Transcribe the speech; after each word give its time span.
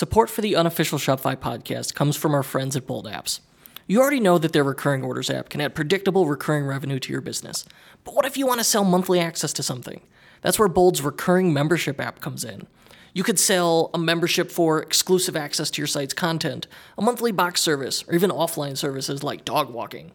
Support 0.00 0.30
for 0.30 0.40
the 0.40 0.56
unofficial 0.56 0.98
Shopify 0.98 1.36
podcast 1.36 1.94
comes 1.94 2.16
from 2.16 2.34
our 2.34 2.42
friends 2.42 2.74
at 2.74 2.86
Bold 2.86 3.04
Apps. 3.04 3.40
You 3.86 4.00
already 4.00 4.18
know 4.18 4.38
that 4.38 4.54
their 4.54 4.64
recurring 4.64 5.04
orders 5.04 5.28
app 5.28 5.50
can 5.50 5.60
add 5.60 5.74
predictable 5.74 6.24
recurring 6.24 6.64
revenue 6.64 6.98
to 6.98 7.12
your 7.12 7.20
business. 7.20 7.66
But 8.04 8.14
what 8.14 8.24
if 8.24 8.38
you 8.38 8.46
want 8.46 8.60
to 8.60 8.64
sell 8.64 8.82
monthly 8.82 9.20
access 9.20 9.52
to 9.52 9.62
something? 9.62 10.00
That's 10.40 10.58
where 10.58 10.68
Bold's 10.68 11.02
recurring 11.02 11.52
membership 11.52 12.00
app 12.00 12.22
comes 12.22 12.44
in. 12.44 12.66
You 13.12 13.22
could 13.22 13.38
sell 13.38 13.90
a 13.92 13.98
membership 13.98 14.50
for 14.50 14.80
exclusive 14.80 15.36
access 15.36 15.70
to 15.72 15.82
your 15.82 15.86
site's 15.86 16.14
content, 16.14 16.66
a 16.96 17.02
monthly 17.02 17.30
box 17.30 17.60
service, 17.60 18.02
or 18.08 18.14
even 18.14 18.30
offline 18.30 18.78
services 18.78 19.22
like 19.22 19.44
dog 19.44 19.68
walking. 19.68 20.12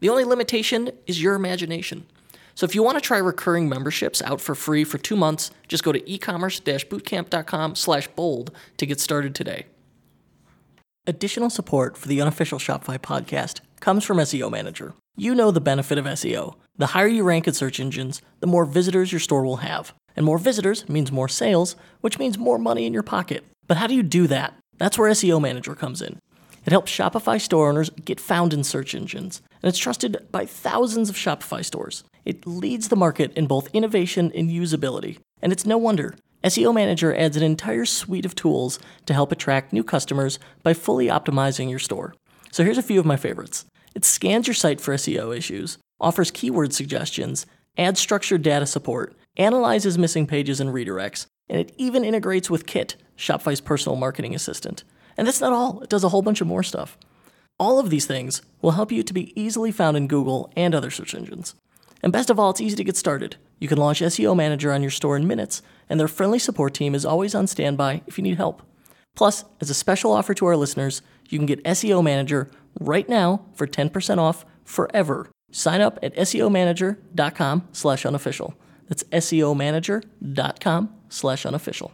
The 0.00 0.08
only 0.08 0.24
limitation 0.24 0.92
is 1.06 1.22
your 1.22 1.34
imagination. 1.34 2.06
So 2.56 2.64
if 2.64 2.74
you 2.74 2.82
want 2.82 2.96
to 2.96 3.02
try 3.02 3.18
recurring 3.18 3.68
memberships 3.68 4.22
out 4.22 4.40
for 4.40 4.54
free 4.54 4.82
for 4.82 4.96
two 4.96 5.14
months, 5.14 5.50
just 5.68 5.84
go 5.84 5.92
to 5.92 6.00
ecommerce-bootcamp.com 6.00 7.74
slash 7.74 8.08
bold 8.08 8.50
to 8.78 8.86
get 8.86 8.98
started 8.98 9.34
today. 9.34 9.66
Additional 11.06 11.50
support 11.50 11.98
for 11.98 12.08
the 12.08 12.20
unofficial 12.20 12.58
Shopify 12.58 12.98
podcast 12.98 13.60
comes 13.80 14.04
from 14.04 14.16
SEO 14.16 14.50
Manager. 14.50 14.94
You 15.16 15.34
know 15.34 15.50
the 15.50 15.60
benefit 15.60 15.98
of 15.98 16.06
SEO. 16.06 16.56
The 16.76 16.86
higher 16.86 17.06
you 17.06 17.24
rank 17.24 17.46
in 17.46 17.52
search 17.52 17.78
engines, 17.78 18.22
the 18.40 18.46
more 18.46 18.64
visitors 18.64 19.12
your 19.12 19.20
store 19.20 19.44
will 19.44 19.58
have. 19.58 19.92
And 20.16 20.24
more 20.24 20.38
visitors 20.38 20.88
means 20.88 21.12
more 21.12 21.28
sales, 21.28 21.76
which 22.00 22.18
means 22.18 22.38
more 22.38 22.58
money 22.58 22.86
in 22.86 22.94
your 22.94 23.02
pocket. 23.02 23.44
But 23.66 23.76
how 23.76 23.86
do 23.86 23.94
you 23.94 24.02
do 24.02 24.26
that? 24.28 24.54
That's 24.78 24.98
where 24.98 25.10
SEO 25.10 25.42
Manager 25.42 25.74
comes 25.74 26.00
in. 26.00 26.18
It 26.64 26.72
helps 26.72 26.90
Shopify 26.90 27.38
store 27.38 27.68
owners 27.68 27.90
get 27.90 28.18
found 28.18 28.54
in 28.54 28.64
search 28.64 28.94
engines, 28.94 29.42
and 29.62 29.68
it's 29.68 29.78
trusted 29.78 30.26
by 30.32 30.46
thousands 30.46 31.10
of 31.10 31.16
Shopify 31.16 31.64
stores. 31.64 32.02
It 32.26 32.44
leads 32.44 32.88
the 32.88 32.96
market 32.96 33.32
in 33.34 33.46
both 33.46 33.72
innovation 33.72 34.32
and 34.34 34.50
usability, 34.50 35.18
and 35.40 35.52
it's 35.52 35.64
no 35.64 35.78
wonder. 35.78 36.16
SEO 36.42 36.74
Manager 36.74 37.14
adds 37.14 37.36
an 37.36 37.44
entire 37.44 37.84
suite 37.84 38.26
of 38.26 38.34
tools 38.34 38.80
to 39.06 39.14
help 39.14 39.30
attract 39.30 39.72
new 39.72 39.84
customers 39.84 40.40
by 40.64 40.74
fully 40.74 41.06
optimizing 41.06 41.70
your 41.70 41.78
store. 41.78 42.14
So 42.50 42.64
here's 42.64 42.78
a 42.78 42.82
few 42.82 42.98
of 42.98 43.06
my 43.06 43.16
favorites. 43.16 43.64
It 43.94 44.04
scans 44.04 44.48
your 44.48 44.54
site 44.54 44.80
for 44.80 44.92
SEO 44.94 45.36
issues, 45.36 45.78
offers 46.00 46.32
keyword 46.32 46.74
suggestions, 46.74 47.46
adds 47.78 48.00
structured 48.00 48.42
data 48.42 48.66
support, 48.66 49.14
analyzes 49.36 49.96
missing 49.96 50.26
pages 50.26 50.60
and 50.60 50.70
redirects, 50.70 51.26
and 51.48 51.60
it 51.60 51.72
even 51.76 52.04
integrates 52.04 52.50
with 52.50 52.66
Kit, 52.66 52.96
Shopify's 53.16 53.60
personal 53.60 53.94
marketing 53.94 54.34
assistant. 54.34 54.82
And 55.16 55.28
that's 55.28 55.40
not 55.40 55.52
all, 55.52 55.80
it 55.80 55.88
does 55.88 56.02
a 56.02 56.08
whole 56.08 56.22
bunch 56.22 56.40
of 56.40 56.48
more 56.48 56.64
stuff. 56.64 56.98
All 57.60 57.78
of 57.78 57.88
these 57.88 58.06
things 58.06 58.42
will 58.60 58.72
help 58.72 58.90
you 58.90 59.04
to 59.04 59.14
be 59.14 59.32
easily 59.40 59.70
found 59.70 59.96
in 59.96 60.08
Google 60.08 60.52
and 60.56 60.74
other 60.74 60.90
search 60.90 61.14
engines. 61.14 61.54
And 62.02 62.12
best 62.12 62.30
of 62.30 62.38
all, 62.38 62.50
it's 62.50 62.60
easy 62.60 62.76
to 62.76 62.84
get 62.84 62.96
started. 62.96 63.36
You 63.58 63.68
can 63.68 63.78
launch 63.78 64.00
SEO 64.00 64.36
Manager 64.36 64.72
on 64.72 64.82
your 64.82 64.90
store 64.90 65.16
in 65.16 65.26
minutes, 65.26 65.62
and 65.88 65.98
their 65.98 66.08
friendly 66.08 66.38
support 66.38 66.74
team 66.74 66.94
is 66.94 67.04
always 67.04 67.34
on 67.34 67.46
standby 67.46 68.02
if 68.06 68.18
you 68.18 68.22
need 68.22 68.36
help. 68.36 68.62
Plus, 69.14 69.44
as 69.60 69.70
a 69.70 69.74
special 69.74 70.12
offer 70.12 70.34
to 70.34 70.46
our 70.46 70.56
listeners, 70.56 71.02
you 71.28 71.38
can 71.38 71.46
get 71.46 71.64
SEO 71.64 72.04
Manager 72.04 72.50
right 72.78 73.08
now 73.08 73.46
for 73.54 73.66
10% 73.66 74.18
off 74.18 74.44
forever. 74.64 75.28
Sign 75.50 75.80
up 75.80 75.98
at 76.02 76.14
SEOmanager.com 76.16 77.68
slash 77.72 78.04
unofficial. 78.04 78.54
That's 78.88 79.04
SEOmanager.com 79.04 80.94
slash 81.08 81.46
unofficial. 81.46 81.92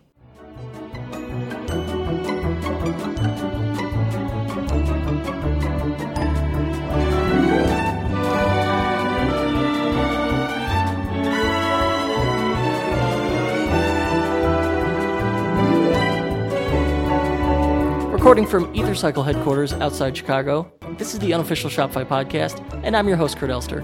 Recording 18.23 18.47
from 18.47 18.73
EtherCycle 18.73 19.25
headquarters 19.25 19.73
outside 19.73 20.17
Chicago, 20.17 20.73
this 20.97 21.13
is 21.13 21.19
the 21.19 21.35
unofficial 21.35 21.69
Shopify 21.69 22.07
podcast, 22.07 22.63
and 22.85 22.97
I'm 22.97 23.09
your 23.09 23.17
host, 23.17 23.37
Kurt 23.37 23.51
Elster. 23.51 23.81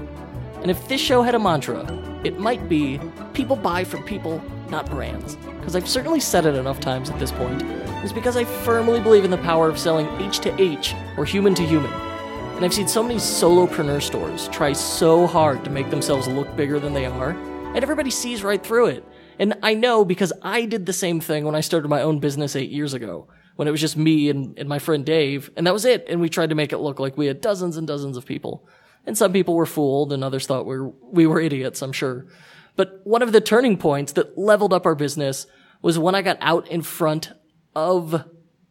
And 0.62 0.70
if 0.70 0.86
this 0.86 1.00
show 1.00 1.22
had 1.22 1.34
a 1.34 1.40
mantra, 1.40 1.84
it 2.22 2.38
might 2.38 2.68
be 2.68 3.00
people 3.34 3.56
buy 3.56 3.82
from 3.82 4.04
people, 4.04 4.40
not 4.70 4.88
brands. 4.88 5.34
Because 5.58 5.74
I've 5.74 5.88
certainly 5.88 6.20
said 6.20 6.46
it 6.46 6.54
enough 6.54 6.78
times 6.78 7.10
at 7.10 7.18
this 7.18 7.32
point. 7.32 7.64
It's 8.04 8.12
because 8.12 8.36
I 8.36 8.44
firmly 8.44 9.00
believe 9.00 9.24
in 9.24 9.32
the 9.32 9.38
power 9.38 9.68
of 9.68 9.76
selling 9.76 10.06
H 10.22 10.38
to 10.38 10.62
H, 10.62 10.94
or 11.16 11.24
human 11.24 11.56
to 11.56 11.66
human. 11.66 11.92
And 11.92 12.64
I've 12.64 12.72
seen 12.72 12.86
so 12.86 13.02
many 13.02 13.16
solopreneur 13.16 14.00
stores 14.00 14.46
try 14.50 14.72
so 14.72 15.26
hard 15.26 15.64
to 15.64 15.70
make 15.70 15.90
themselves 15.90 16.28
look 16.28 16.54
bigger 16.54 16.78
than 16.78 16.94
they 16.94 17.06
are, 17.06 17.30
and 17.30 17.78
everybody 17.78 18.12
sees 18.12 18.44
right 18.44 18.62
through 18.62 18.86
it. 18.86 19.04
And 19.40 19.58
I 19.64 19.74
know 19.74 20.04
because 20.04 20.32
I 20.42 20.64
did 20.64 20.86
the 20.86 20.92
same 20.92 21.18
thing 21.18 21.44
when 21.44 21.56
I 21.56 21.60
started 21.60 21.88
my 21.88 22.02
own 22.02 22.20
business 22.20 22.54
eight 22.54 22.70
years 22.70 22.94
ago 22.94 23.26
when 23.58 23.66
it 23.66 23.72
was 23.72 23.80
just 23.80 23.96
me 23.96 24.30
and, 24.30 24.56
and 24.56 24.68
my 24.68 24.78
friend 24.78 25.04
Dave, 25.04 25.50
and 25.56 25.66
that 25.66 25.72
was 25.72 25.84
it. 25.84 26.04
And 26.08 26.20
we 26.20 26.28
tried 26.28 26.50
to 26.50 26.54
make 26.54 26.72
it 26.72 26.78
look 26.78 27.00
like 27.00 27.18
we 27.18 27.26
had 27.26 27.40
dozens 27.40 27.76
and 27.76 27.88
dozens 27.88 28.16
of 28.16 28.24
people. 28.24 28.64
And 29.04 29.18
some 29.18 29.32
people 29.32 29.56
were 29.56 29.66
fooled, 29.66 30.12
and 30.12 30.22
others 30.22 30.46
thought 30.46 30.64
we 30.64 30.78
were, 30.78 30.92
we 31.10 31.26
were 31.26 31.40
idiots, 31.40 31.82
I'm 31.82 31.90
sure. 31.90 32.28
But 32.76 33.00
one 33.02 33.20
of 33.20 33.32
the 33.32 33.40
turning 33.40 33.76
points 33.76 34.12
that 34.12 34.38
leveled 34.38 34.72
up 34.72 34.86
our 34.86 34.94
business 34.94 35.48
was 35.82 35.98
when 35.98 36.14
I 36.14 36.22
got 36.22 36.38
out 36.40 36.68
in 36.68 36.82
front 36.82 37.32
of 37.74 38.24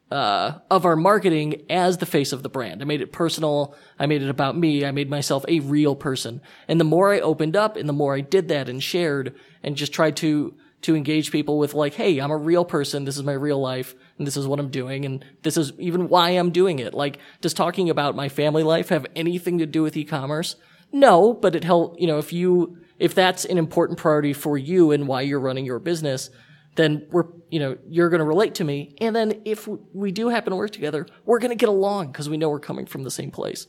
uh, 0.10 0.60
of 0.72 0.86
our 0.86 0.96
marketing 0.96 1.66
as 1.70 1.98
the 1.98 2.06
face 2.06 2.32
of 2.32 2.42
the 2.42 2.48
brand. 2.48 2.82
I 2.82 2.86
made 2.86 3.02
it 3.02 3.12
personal. 3.12 3.76
I 4.00 4.06
made 4.06 4.22
it 4.22 4.30
about 4.30 4.58
me. 4.58 4.86
I 4.86 4.92
made 4.92 5.10
myself 5.10 5.44
a 5.50 5.60
real 5.60 5.98
person. 5.98 6.40
And 6.70 6.80
the 6.80 6.86
more 6.86 7.12
I 7.12 7.20
opened 7.20 7.58
up 7.58 7.76
and 7.76 7.90
the 7.90 7.94
more 7.94 8.16
I 8.16 8.22
did 8.22 8.48
that 8.48 8.70
and 8.70 8.82
shared 8.82 9.36
and 9.64 9.76
just 9.76 9.92
tried 9.92 10.16
to 10.18 10.56
to 10.84 10.96
engage 10.96 11.32
people 11.32 11.58
with 11.58 11.74
like, 11.74 11.96
hey, 11.96 12.20
I'm 12.20 12.32
a 12.32 12.38
real 12.38 12.64
person. 12.64 13.04
This 13.04 13.18
is 13.18 13.24
my 13.24 13.34
real 13.34 13.60
life 13.60 13.96
and 14.18 14.26
this 14.26 14.38
is 14.38 14.48
what 14.48 14.60
I'm 14.60 14.70
doing, 14.70 15.06
and 15.06 15.24
this 15.44 15.58
is 15.58 15.74
even 15.80 16.10
why 16.10 16.32
I'm 16.32 16.52
doing 16.52 16.80
it. 16.80 16.94
Like, 16.94 17.20
does 17.42 17.54
talking 17.54 17.90
about 17.90 18.16
my 18.16 18.30
family 18.30 18.64
life 18.64 18.90
have 18.90 19.06
anything 19.16 19.60
to 19.60 19.66
do 19.66 19.84
with 19.84 19.96
e-commerce? 19.98 20.56
No, 20.92 21.34
but 21.34 21.56
it 21.56 21.64
help, 21.64 22.00
you 22.00 22.08
know, 22.08 22.18
if 22.18 22.32
you, 22.32 22.78
if 22.98 23.14
that's 23.14 23.46
an 23.46 23.58
important 23.58 24.00
priority 24.00 24.34
for 24.34 24.58
you 24.58 24.92
and 24.92 25.08
why 25.08 25.22
you're 25.22 25.40
running 25.40 25.66
your 25.66 25.80
business, 25.80 26.30
then 26.76 27.06
we're, 27.12 27.26
you 27.50 27.60
know, 27.60 27.78
you're 27.88 28.10
going 28.10 28.20
to 28.20 28.26
relate 28.26 28.56
to 28.56 28.64
me. 28.64 28.96
And 29.02 29.16
then 29.16 29.42
if 29.46 29.68
we 29.94 30.12
do 30.12 30.30
happen 30.30 30.52
to 30.52 30.56
work 30.56 30.72
together, 30.72 31.06
we're 31.26 31.40
going 31.40 31.50
to 31.50 31.56
get 31.56 31.70
along 31.70 32.12
because 32.12 32.30
we 32.30 32.38
know 32.38 32.50
we're 32.50 32.60
coming 32.60 32.86
from 32.86 33.04
the 33.04 33.12
same 33.12 33.32
place. 33.32 33.68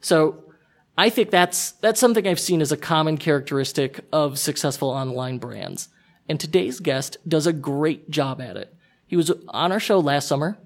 So 0.00 0.44
I 0.96 1.10
think 1.10 1.30
that's, 1.30 1.72
that's 1.72 2.00
something 2.00 2.26
I've 2.26 2.40
seen 2.40 2.60
as 2.60 2.72
a 2.72 2.76
common 2.76 3.16
characteristic 3.18 4.00
of 4.12 4.38
successful 4.38 4.88
online 4.88 5.38
brands. 5.38 5.88
And 6.28 6.40
today's 6.40 6.80
guest 6.80 7.18
does 7.28 7.46
a 7.46 7.52
great 7.52 8.10
job 8.10 8.40
at 8.40 8.56
it. 8.56 8.74
He 9.10 9.16
was 9.16 9.32
on 9.48 9.72
our 9.72 9.80
show 9.80 9.98
last 9.98 10.28
summer 10.28 10.56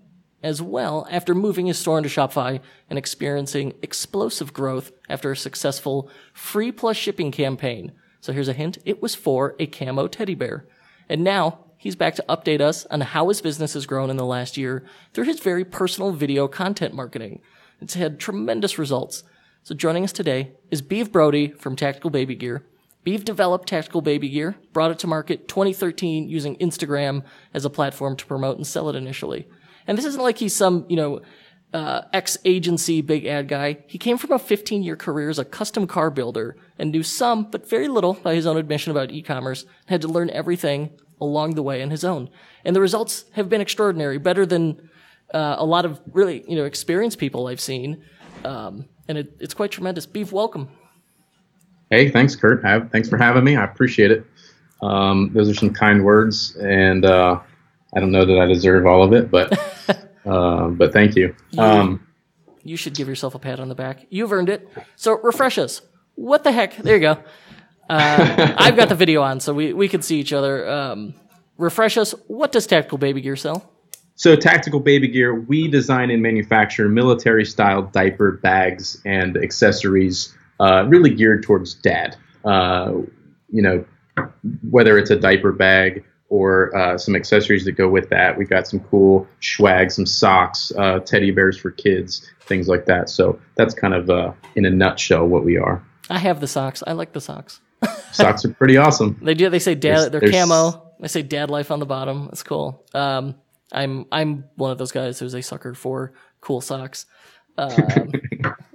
as 0.42 0.60
well 0.60 1.08
after 1.10 1.34
moving 1.34 1.64
his 1.64 1.78
store 1.78 1.96
into 1.96 2.10
Shopify 2.10 2.60
and 2.90 2.98
experiencing 2.98 3.72
explosive 3.80 4.52
growth 4.52 4.92
after 5.08 5.32
a 5.32 5.36
successful 5.36 6.10
free 6.34 6.70
plus 6.70 6.98
shipping 6.98 7.32
campaign. 7.32 7.92
So 8.20 8.34
here's 8.34 8.48
a 8.48 8.52
hint. 8.52 8.76
It 8.84 9.00
was 9.00 9.14
for 9.14 9.56
a 9.58 9.66
camo 9.66 10.08
teddy 10.08 10.34
bear. 10.34 10.66
And 11.08 11.24
now 11.24 11.64
he's 11.78 11.96
back 11.96 12.16
to 12.16 12.24
update 12.28 12.60
us 12.60 12.84
on 12.90 13.00
how 13.00 13.28
his 13.28 13.40
business 13.40 13.72
has 13.72 13.86
grown 13.86 14.10
in 14.10 14.18
the 14.18 14.26
last 14.26 14.58
year 14.58 14.84
through 15.14 15.24
his 15.24 15.40
very 15.40 15.64
personal 15.64 16.12
video 16.12 16.46
content 16.46 16.92
marketing. 16.92 17.40
It's 17.80 17.94
had 17.94 18.20
tremendous 18.20 18.78
results. 18.78 19.22
So 19.62 19.74
joining 19.74 20.04
us 20.04 20.12
today 20.12 20.52
is 20.70 20.82
Beav 20.82 21.10
Brodie 21.10 21.52
from 21.52 21.76
Tactical 21.76 22.10
Baby 22.10 22.34
Gear. 22.34 22.66
Beav 23.04 23.24
developed 23.24 23.68
tactical 23.68 24.00
baby 24.00 24.28
gear, 24.30 24.56
brought 24.72 24.90
it 24.90 24.98
to 25.00 25.06
market 25.06 25.46
2013 25.48 26.28
using 26.28 26.56
Instagram 26.56 27.22
as 27.52 27.64
a 27.64 27.70
platform 27.70 28.16
to 28.16 28.26
promote 28.26 28.56
and 28.56 28.66
sell 28.66 28.88
it 28.88 28.96
initially. 28.96 29.46
And 29.86 29.98
this 29.98 30.06
isn't 30.06 30.22
like 30.22 30.38
he's 30.38 30.54
some, 30.56 30.86
you 30.88 30.96
know, 30.96 31.20
uh, 31.74 32.02
ex 32.12 32.38
agency 32.44 33.00
big 33.02 33.26
ad 33.26 33.48
guy. 33.48 33.78
He 33.88 33.98
came 33.98 34.16
from 34.16 34.32
a 34.32 34.38
15 34.38 34.82
year 34.82 34.96
career 34.96 35.28
as 35.28 35.38
a 35.38 35.44
custom 35.44 35.86
car 35.86 36.08
builder 36.08 36.56
and 36.78 36.92
knew 36.92 37.02
some, 37.02 37.50
but 37.50 37.68
very 37.68 37.88
little 37.88 38.14
by 38.14 38.34
his 38.34 38.46
own 38.46 38.56
admission 38.56 38.92
about 38.92 39.10
e-commerce 39.10 39.62
and 39.62 39.90
had 39.90 40.00
to 40.02 40.08
learn 40.08 40.30
everything 40.30 40.90
along 41.20 41.56
the 41.56 41.62
way 41.62 41.82
on 41.82 41.90
his 41.90 42.04
own. 42.04 42.30
And 42.64 42.74
the 42.74 42.80
results 42.80 43.24
have 43.32 43.48
been 43.48 43.60
extraordinary, 43.60 44.18
better 44.18 44.46
than 44.46 44.88
uh, 45.32 45.56
a 45.58 45.64
lot 45.64 45.84
of 45.84 46.00
really, 46.12 46.44
you 46.48 46.56
know, 46.56 46.64
experienced 46.64 47.18
people 47.18 47.48
I've 47.48 47.60
seen. 47.60 48.04
Um, 48.44 48.88
and 49.08 49.18
it, 49.18 49.36
it's 49.40 49.54
quite 49.54 49.72
tremendous. 49.72 50.06
Beav, 50.06 50.32
welcome. 50.32 50.68
Hey, 51.90 52.10
thanks, 52.10 52.34
Kurt. 52.34 52.64
Have, 52.64 52.90
thanks 52.90 53.08
for 53.08 53.16
having 53.18 53.44
me. 53.44 53.56
I 53.56 53.64
appreciate 53.64 54.10
it. 54.10 54.26
Um, 54.82 55.30
those 55.32 55.48
are 55.48 55.54
some 55.54 55.72
kind 55.72 56.04
words, 56.04 56.56
and 56.56 57.04
uh, 57.04 57.40
I 57.94 58.00
don't 58.00 58.10
know 58.12 58.24
that 58.24 58.38
I 58.38 58.46
deserve 58.46 58.86
all 58.86 59.02
of 59.02 59.12
it, 59.12 59.30
but 59.30 59.52
uh, 60.26 60.68
but 60.68 60.92
thank 60.92 61.16
you. 61.16 61.34
Um, 61.56 62.06
you 62.62 62.76
should 62.76 62.94
give 62.94 63.08
yourself 63.08 63.34
a 63.34 63.38
pat 63.38 63.60
on 63.60 63.68
the 63.68 63.74
back. 63.74 64.06
You've 64.10 64.32
earned 64.32 64.48
it. 64.48 64.68
So 64.96 65.18
refresh 65.18 65.58
us. 65.58 65.82
What 66.16 66.44
the 66.44 66.52
heck? 66.52 66.76
There 66.76 66.94
you 66.94 67.00
go. 67.00 67.18
Uh, 67.88 68.54
I've 68.58 68.76
got 68.76 68.88
the 68.88 68.94
video 68.94 69.22
on, 69.22 69.40
so 69.40 69.52
we, 69.52 69.72
we 69.72 69.88
can 69.88 70.02
see 70.02 70.18
each 70.18 70.32
other. 70.32 70.68
Um, 70.68 71.14
refresh 71.58 71.96
us. 71.96 72.12
What 72.26 72.52
does 72.52 72.66
Tactical 72.66 72.98
Baby 72.98 73.20
Gear 73.20 73.36
sell? 73.36 73.70
So, 74.16 74.36
Tactical 74.36 74.80
Baby 74.80 75.08
Gear, 75.08 75.34
we 75.34 75.66
design 75.68 76.10
and 76.10 76.22
manufacture 76.22 76.88
military 76.88 77.44
style 77.44 77.82
diaper 77.82 78.32
bags 78.32 79.00
and 79.04 79.36
accessories 79.36 80.34
uh, 80.60 80.84
really 80.88 81.14
geared 81.14 81.42
towards 81.42 81.74
dad. 81.74 82.16
Uh, 82.44 82.92
you 83.50 83.62
know, 83.62 83.84
whether 84.70 84.98
it's 84.98 85.10
a 85.10 85.16
diaper 85.16 85.52
bag 85.52 86.04
or 86.28 86.76
uh, 86.76 86.98
some 86.98 87.14
accessories 87.14 87.64
that 87.64 87.72
go 87.72 87.88
with 87.88 88.08
that. 88.10 88.36
We've 88.36 88.48
got 88.48 88.66
some 88.66 88.80
cool 88.80 89.26
swag, 89.40 89.90
some 89.90 90.06
socks, 90.06 90.72
uh, 90.76 91.00
teddy 91.00 91.30
bears 91.30 91.56
for 91.56 91.70
kids, 91.70 92.28
things 92.40 92.68
like 92.68 92.86
that. 92.86 93.08
So 93.08 93.38
that's 93.56 93.74
kind 93.74 93.94
of 93.94 94.10
uh, 94.10 94.32
in 94.56 94.64
a 94.64 94.70
nutshell 94.70 95.26
what 95.26 95.44
we 95.44 95.56
are. 95.56 95.82
I 96.10 96.18
have 96.18 96.40
the 96.40 96.48
socks. 96.48 96.82
I 96.86 96.92
like 96.92 97.12
the 97.12 97.20
socks. 97.20 97.60
socks 98.12 98.44
are 98.44 98.52
pretty 98.52 98.76
awesome. 98.76 99.18
They 99.22 99.34
do. 99.34 99.50
They 99.50 99.58
say 99.58 99.74
dad. 99.74 100.12
They're 100.12 100.20
camo. 100.20 100.92
They 101.00 101.08
say 101.08 101.22
dad 101.22 101.50
life 101.50 101.70
on 101.70 101.80
the 101.80 101.86
bottom. 101.86 102.28
It's 102.32 102.42
cool. 102.42 102.84
Um, 102.94 103.36
I'm 103.72 104.06
I'm 104.10 104.44
one 104.56 104.70
of 104.70 104.78
those 104.78 104.92
guys 104.92 105.18
who's 105.18 105.34
a 105.34 105.42
sucker 105.42 105.74
for 105.74 106.14
cool 106.40 106.60
socks. 106.60 107.06
Um, 107.56 108.12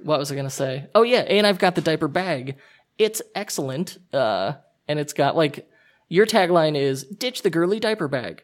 what 0.09 0.17
was 0.17 0.31
I 0.31 0.35
gonna 0.35 0.49
say? 0.49 0.87
Oh 0.95 1.03
yeah, 1.03 1.19
and 1.19 1.45
I've 1.45 1.59
got 1.59 1.75
the 1.75 1.81
diaper 1.81 2.07
bag. 2.07 2.57
It's 2.97 3.21
excellent, 3.35 3.99
uh, 4.11 4.53
and 4.87 4.97
it's 4.97 5.13
got 5.13 5.35
like 5.35 5.69
your 6.07 6.25
tagline 6.25 6.75
is 6.75 7.03
"ditch 7.03 7.43
the 7.43 7.51
girly 7.51 7.79
diaper 7.79 8.07
bag," 8.07 8.43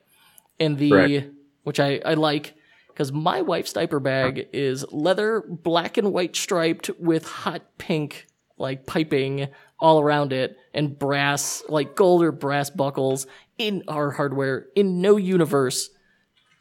and 0.59 0.77
the 0.77 0.91
right. 0.91 1.31
which 1.63 1.79
I 1.79 2.01
I 2.05 2.13
like 2.13 2.53
because 2.89 3.11
my 3.11 3.41
wife's 3.41 3.73
diaper 3.73 3.99
bag 3.99 4.47
is 4.53 4.85
leather, 4.91 5.41
black 5.41 5.97
and 5.97 6.13
white 6.13 6.35
striped 6.35 6.91
with 6.99 7.25
hot 7.27 7.63
pink 7.79 8.27
like 8.59 8.85
piping 8.85 9.47
all 9.79 9.99
around 9.99 10.33
it 10.33 10.55
and 10.71 10.97
brass 10.99 11.63
like 11.67 11.95
gold 11.95 12.21
or 12.21 12.31
brass 12.31 12.69
buckles 12.69 13.25
in 13.57 13.81
our 13.87 14.11
hardware. 14.11 14.67
In 14.75 15.01
no 15.01 15.17
universe 15.17 15.89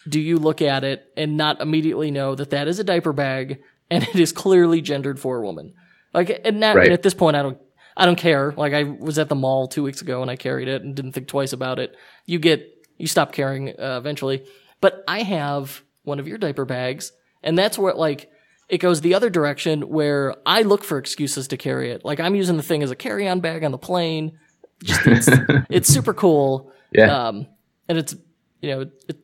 do 0.09 0.19
you 0.19 0.39
look 0.39 0.63
at 0.63 0.83
it 0.83 1.13
and 1.15 1.37
not 1.37 1.61
immediately 1.61 2.11
know 2.11 2.35
that 2.35 2.51
that 2.51 2.69
is 2.69 2.79
a 2.79 2.85
diaper 2.85 3.13
bag 3.13 3.61
and 3.91 4.03
it 4.03 4.17
is 4.17 4.33
clearly 4.33 4.81
gendered 4.81 5.19
for 5.19 5.39
a 5.39 5.43
woman. 5.43 5.75
Like, 6.13 6.41
and, 6.45 6.63
that, 6.63 6.77
right. 6.77 6.87
and 6.87 6.93
at 6.93 7.03
this 7.03 7.15
point, 7.15 7.37
I 7.37 7.43
don't, 7.43 7.59
I 7.97 8.07
don't 8.07 8.17
care. 8.17 8.53
Like, 8.57 8.73
I 8.73 8.85
was 8.85 9.19
at 9.19 9.29
the 9.29 9.35
mall 9.35 9.69
two 9.69 9.83
weeks 9.83 10.01
ago 10.01 10.23
and 10.23 10.31
I 10.31 10.37
carried 10.37 10.69
it 10.69 10.83
and 10.83 10.95
didn't 10.95 11.13
think 11.13 11.29
twice 11.29 11.53
about 11.53 11.79
it. 11.79 11.97
You 12.27 12.39
get, 12.39 12.69
you 12.99 13.07
stop 13.07 13.33
caring 13.33 13.71
uh, 13.71 13.99
eventually. 13.99 14.45
But 14.81 15.03
I 15.09 15.23
have 15.23 15.83
one 16.03 16.19
of 16.19 16.29
your 16.29 16.39
diaper 16.39 16.65
bags, 16.65 17.13
and 17.43 17.57
that's 17.57 17.79
where 17.79 17.95
like 17.95 18.31
it 18.69 18.79
goes 18.79 19.01
the 19.01 19.15
other 19.15 19.31
direction 19.31 19.89
where 19.89 20.35
I 20.47 20.63
look 20.63 20.85
for 20.85 20.99
excuses 20.99 21.49
to 21.49 21.57
carry 21.57 21.91
it. 21.91 22.05
Like 22.05 22.21
I'm 22.21 22.35
using 22.35 22.57
the 22.57 22.63
thing 22.63 22.83
as 22.83 22.91
a 22.91 22.97
carry-on 22.97 23.41
bag 23.41 23.65
on 23.65 23.73
the 23.73 23.79
plane. 23.79 24.39
Just 24.83 25.07
it's, 25.07 25.29
it's 25.71 25.89
super 25.89 26.15
cool. 26.15 26.71
Yeah. 26.93 27.29
Um, 27.29 27.47
and 27.89 27.99
it's 27.99 28.15
you 28.61 28.71
know 28.71 28.81
it, 29.09 29.19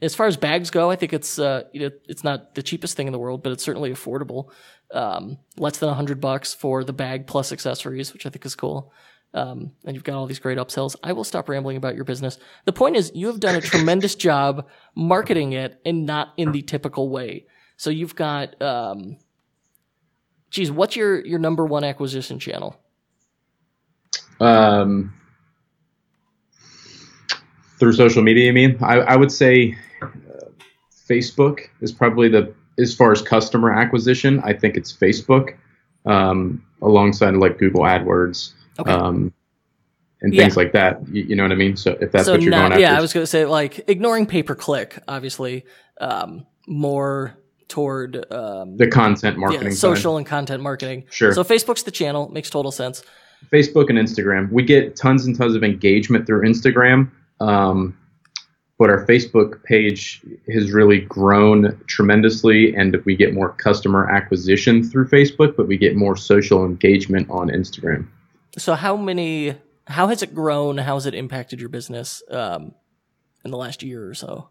as 0.00 0.14
far 0.14 0.26
as 0.26 0.36
bags 0.36 0.70
go, 0.70 0.90
I 0.90 0.96
think 0.96 1.12
it's 1.12 1.38
uh, 1.38 1.64
you 1.72 1.80
know 1.80 1.90
it's 2.08 2.24
not 2.24 2.54
the 2.54 2.62
cheapest 2.62 2.96
thing 2.96 3.06
in 3.06 3.12
the 3.12 3.18
world, 3.18 3.42
but 3.42 3.52
it's 3.52 3.64
certainly 3.64 3.90
affordable. 3.90 4.50
Um, 4.92 5.38
less 5.56 5.78
than 5.78 5.92
hundred 5.92 6.20
bucks 6.20 6.54
for 6.54 6.84
the 6.84 6.92
bag 6.92 7.26
plus 7.26 7.52
accessories, 7.52 8.12
which 8.12 8.26
I 8.26 8.30
think 8.30 8.46
is 8.46 8.54
cool. 8.54 8.92
Um, 9.34 9.72
and 9.84 9.94
you've 9.94 10.04
got 10.04 10.14
all 10.14 10.26
these 10.26 10.38
great 10.38 10.56
upsells. 10.56 10.96
I 11.02 11.12
will 11.12 11.24
stop 11.24 11.48
rambling 11.48 11.76
about 11.76 11.94
your 11.94 12.04
business. 12.04 12.38
The 12.64 12.72
point 12.72 12.96
is, 12.96 13.12
you 13.14 13.26
have 13.26 13.40
done 13.40 13.56
a 13.56 13.60
tremendous 13.60 14.14
job 14.28 14.66
marketing 14.94 15.52
it 15.52 15.80
and 15.84 16.06
not 16.06 16.28
in 16.36 16.52
the 16.52 16.62
typical 16.62 17.10
way. 17.10 17.46
So 17.76 17.90
you've 17.90 18.16
got, 18.16 18.60
um, 18.62 19.18
geez, 20.50 20.70
what's 20.70 20.96
your 20.96 21.24
your 21.24 21.38
number 21.38 21.66
one 21.66 21.84
acquisition 21.84 22.38
channel? 22.38 22.80
Um, 24.40 25.12
through 27.78 27.92
social 27.92 28.22
media, 28.22 28.46
you 28.46 28.52
mean? 28.52 28.78
I, 28.80 29.00
I 29.00 29.16
would 29.16 29.32
say 29.32 29.76
Facebook 31.08 31.60
is 31.80 31.92
probably 31.92 32.28
the 32.28 32.52
as 32.78 32.94
far 32.94 33.12
as 33.12 33.22
customer 33.22 33.72
acquisition. 33.72 34.40
I 34.44 34.52
think 34.52 34.76
it's 34.76 34.92
Facebook 34.92 35.56
um, 36.06 36.64
alongside 36.82 37.34
like 37.34 37.58
Google 37.58 37.82
AdWords. 37.82 38.52
Okay. 38.78 38.90
Um, 38.90 39.32
and 40.20 40.34
things 40.34 40.54
yeah. 40.54 40.62
like 40.62 40.72
that. 40.72 41.06
You, 41.08 41.22
you, 41.24 41.36
know 41.36 41.44
what 41.44 41.52
I 41.52 41.56
mean? 41.56 41.76
So 41.76 41.96
if 42.00 42.10
that's 42.10 42.26
so 42.26 42.32
what 42.32 42.42
you're 42.42 42.50
not, 42.50 42.70
going 42.70 42.72
after. 42.72 42.80
Yeah, 42.80 42.98
I 42.98 43.00
was 43.00 43.12
going 43.12 43.22
to 43.22 43.26
say 43.28 43.44
like 43.44 43.88
ignoring 43.88 44.26
pay 44.26 44.42
per 44.42 44.54
click, 44.54 44.98
obviously, 45.06 45.64
um, 46.00 46.44
more 46.66 47.36
toward 47.68 48.30
um, 48.32 48.76
the 48.76 48.88
content 48.88 49.38
marketing, 49.38 49.68
yeah, 49.68 49.74
social 49.74 50.14
side. 50.14 50.18
and 50.18 50.26
content 50.26 50.62
marketing. 50.62 51.04
Sure. 51.10 51.32
So 51.32 51.44
Facebook's 51.44 51.84
the 51.84 51.90
channel, 51.90 52.28
makes 52.30 52.50
total 52.50 52.72
sense. 52.72 53.02
Facebook 53.52 53.88
and 53.90 53.98
Instagram. 53.98 54.50
We 54.50 54.64
get 54.64 54.96
tons 54.96 55.26
and 55.26 55.36
tons 55.36 55.54
of 55.54 55.62
engagement 55.62 56.26
through 56.26 56.42
Instagram. 56.42 57.10
Um, 57.40 57.96
but 58.78 58.90
our 58.90 59.04
Facebook 59.06 59.62
page 59.64 60.22
has 60.52 60.70
really 60.70 61.00
grown 61.00 61.78
tremendously, 61.88 62.74
and 62.76 62.96
we 63.04 63.16
get 63.16 63.34
more 63.34 63.50
customer 63.50 64.08
acquisition 64.08 64.88
through 64.88 65.08
Facebook, 65.08 65.56
but 65.56 65.66
we 65.66 65.76
get 65.76 65.96
more 65.96 66.16
social 66.16 66.64
engagement 66.64 67.28
on 67.28 67.48
Instagram. 67.48 68.06
So, 68.56 68.74
how 68.74 68.96
many? 68.96 69.56
How 69.88 70.06
has 70.06 70.22
it 70.22 70.34
grown? 70.34 70.78
How 70.78 70.94
has 70.94 71.06
it 71.06 71.14
impacted 71.14 71.60
your 71.60 71.70
business 71.70 72.22
um, 72.30 72.72
in 73.44 73.50
the 73.50 73.56
last 73.56 73.82
year 73.82 74.08
or 74.08 74.14
so? 74.14 74.50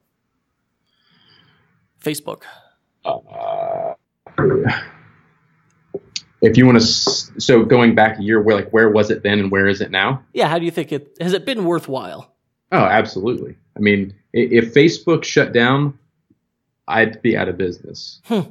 Facebook. 2.04 2.44
Uh, 3.06 3.94
if 6.42 6.58
you 6.58 6.66
want 6.66 6.80
to, 6.80 6.86
so 6.86 7.64
going 7.64 7.96
back 7.96 8.20
a 8.20 8.24
year, 8.24 8.42
where 8.42 8.58
like 8.58 8.70
where 8.72 8.90
was 8.90 9.10
it 9.10 9.24
then, 9.24 9.40
and 9.40 9.52
where 9.52 9.68
is 9.68 9.80
it 9.80 9.90
now? 9.90 10.24
Yeah, 10.34 10.50
how 10.50 10.60
do 10.60 10.66
you 10.66 10.72
think 10.72 10.92
it 10.92 11.16
has 11.22 11.32
it 11.32 11.46
been 11.46 11.64
worthwhile? 11.64 12.37
Oh, 12.72 12.84
absolutely. 12.84 13.56
I 13.76 13.80
mean, 13.80 14.14
if 14.34 14.74
Facebook 14.74 15.24
shut 15.24 15.54
down, 15.54 15.98
I'd 16.88 17.22
be 17.22 17.38
out 17.38 17.48
of 17.48 17.58
business. 17.58 18.22
Hmm. 18.26 18.42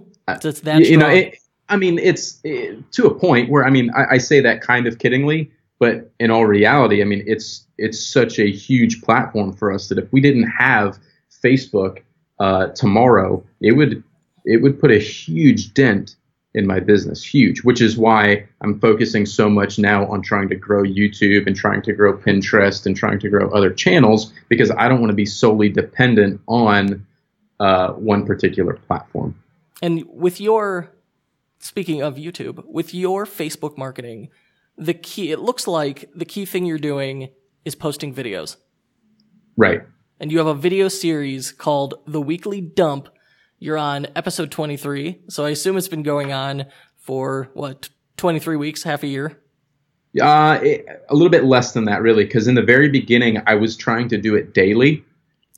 So 0.40 0.48
it's 0.48 0.60
that 0.60 0.80
you, 0.80 0.96
know, 0.96 1.08
it, 1.08 1.38
I 1.68 1.76
mean, 1.76 1.98
it's 1.98 2.40
it, 2.42 2.90
to 2.92 3.06
a 3.06 3.14
point 3.14 3.50
where 3.50 3.64
I 3.64 3.70
mean, 3.70 3.90
I, 3.96 4.14
I, 4.14 4.18
say 4.18 4.40
that 4.40 4.60
kind 4.60 4.86
of 4.86 4.98
kiddingly, 4.98 5.50
but 5.78 6.10
in 6.18 6.30
all 6.30 6.46
reality, 6.46 7.00
I 7.00 7.04
mean, 7.04 7.22
it's 7.26 7.66
it's 7.78 8.04
such 8.04 8.38
a 8.38 8.50
huge 8.50 9.02
platform 9.02 9.52
for 9.52 9.72
us 9.72 9.88
that 9.88 9.98
if 9.98 10.12
we 10.12 10.20
didn't 10.20 10.48
have 10.50 10.98
Facebook 11.44 12.02
uh, 12.40 12.69
tomorrow, 12.69 13.44
it 13.60 13.72
would 13.72 14.02
it 14.44 14.62
would 14.62 14.80
put 14.80 14.90
a 14.90 14.98
huge 14.98 15.74
dent 15.74 16.16
in 16.56 16.67
my 16.67 16.81
business, 16.81 17.23
huge, 17.23 17.62
which 17.62 17.82
is 17.82 17.99
why 17.99 18.49
I'm 18.62 18.81
focusing 18.81 19.26
so 19.26 19.49
much 19.50 19.79
now 19.79 20.06
on 20.06 20.23
trying 20.23 20.49
to 20.49 20.56
grow 20.56 20.82
YouTube 20.82 21.47
and 21.47 21.55
trying 21.55 21.82
to 21.82 21.93
grow 21.93 22.17
Pinterest 22.17 22.87
and 22.87 22.97
trying 22.97 23.20
to 23.20 23.29
grow 23.29 23.50
other 23.50 23.70
channels 23.70 24.32
because 24.49 24.70
I 24.70 24.88
don't 24.88 25.00
want 25.00 25.11
to 25.11 25.17
be 25.17 25.26
solely 25.26 25.69
dependent 25.69 26.41
on 26.49 27.06
uh, 27.61 27.93
one 27.93 28.25
particular 28.25 28.73
platform. 28.73 29.35
And 29.82 30.05
with 30.08 30.41
your, 30.41 30.91
speaking 31.58 32.03
of 32.03 32.17
YouTube, 32.17 32.64
with 32.67 32.94
your 32.94 33.26
Facebook 33.26 33.76
marketing, 33.76 34.31
the 34.79 34.94
key, 34.94 35.32
it 35.32 35.41
looks 35.41 35.67
like 35.67 36.11
the 36.14 36.25
key 36.25 36.47
thing 36.47 36.64
you're 36.64 36.79
doing 36.79 37.29
is 37.67 37.75
posting 37.75 38.14
videos. 38.14 38.56
Right. 39.58 39.82
And 40.19 40.32
you 40.32 40.38
have 40.38 40.47
a 40.47 40.55
video 40.55 40.88
series 40.88 41.53
called 41.53 41.94
The 42.06 42.23
Weekly 42.23 42.62
Dump 42.62 43.11
you're 43.58 43.79
on 43.79 44.06
episode 44.17 44.50
23, 44.50 45.22
so 45.29 45.44
I 45.44 45.51
assume 45.51 45.77
it's 45.77 45.89
been 45.89 46.03
going 46.03 46.32
on 46.32 46.67
for 46.96 47.51
what 47.55 47.89
23 48.17 48.56
weeks, 48.56 48.82
half 48.82 49.03
a 49.03 49.06
year. 49.06 49.41
Uh, 50.20 50.58
it, 50.63 50.86
a 51.08 51.15
little 51.15 51.31
bit 51.31 51.44
less 51.44 51.72
than 51.72 51.84
that, 51.84 52.03
really, 52.03 52.25
because 52.25 52.48
in 52.48 52.55
the 52.55 52.63
very 52.63 52.89
beginning, 52.89 53.43
I 53.46 53.55
was 53.55 53.77
trying 53.77 54.08
to 54.08 54.19
do 54.19 54.34
it 54.34 54.55
daily, 54.55 55.05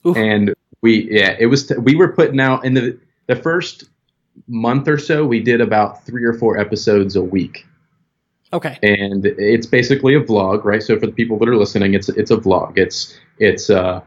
Oof. 0.07 0.17
and 0.17 0.52
we 0.83 1.09
yeah, 1.11 1.37
it 1.38 1.47
was 1.47 1.67
t- 1.67 1.76
we 1.76 1.95
were 1.95 2.12
putting 2.12 2.40
out 2.40 2.64
in 2.64 2.75
the 2.75 2.99
the 3.26 3.37
first 3.37 3.85
month 4.47 4.88
or 4.88 4.99
so, 4.99 5.26
we 5.26 5.40
did 5.40 5.61
about 5.61 6.05
three 6.05 6.25
or 6.25 6.33
four 6.33 6.59
episodes 6.59 7.17
a 7.17 7.23
week. 7.23 7.67
Okay. 8.52 8.78
And 8.83 9.26
it's 9.26 9.67
basically 9.67 10.14
a 10.14 10.21
vlog, 10.21 10.64
right? 10.64 10.83
So 10.83 10.99
for 10.99 11.07
the 11.07 11.12
people 11.12 11.38
that 11.38 11.49
are 11.49 11.57
listening, 11.57 11.95
it's 11.95 12.09
it's 12.09 12.31
a 12.31 12.37
vlog. 12.37 12.78
It's 12.78 13.19
it's 13.38 13.71
uh, 13.71 14.00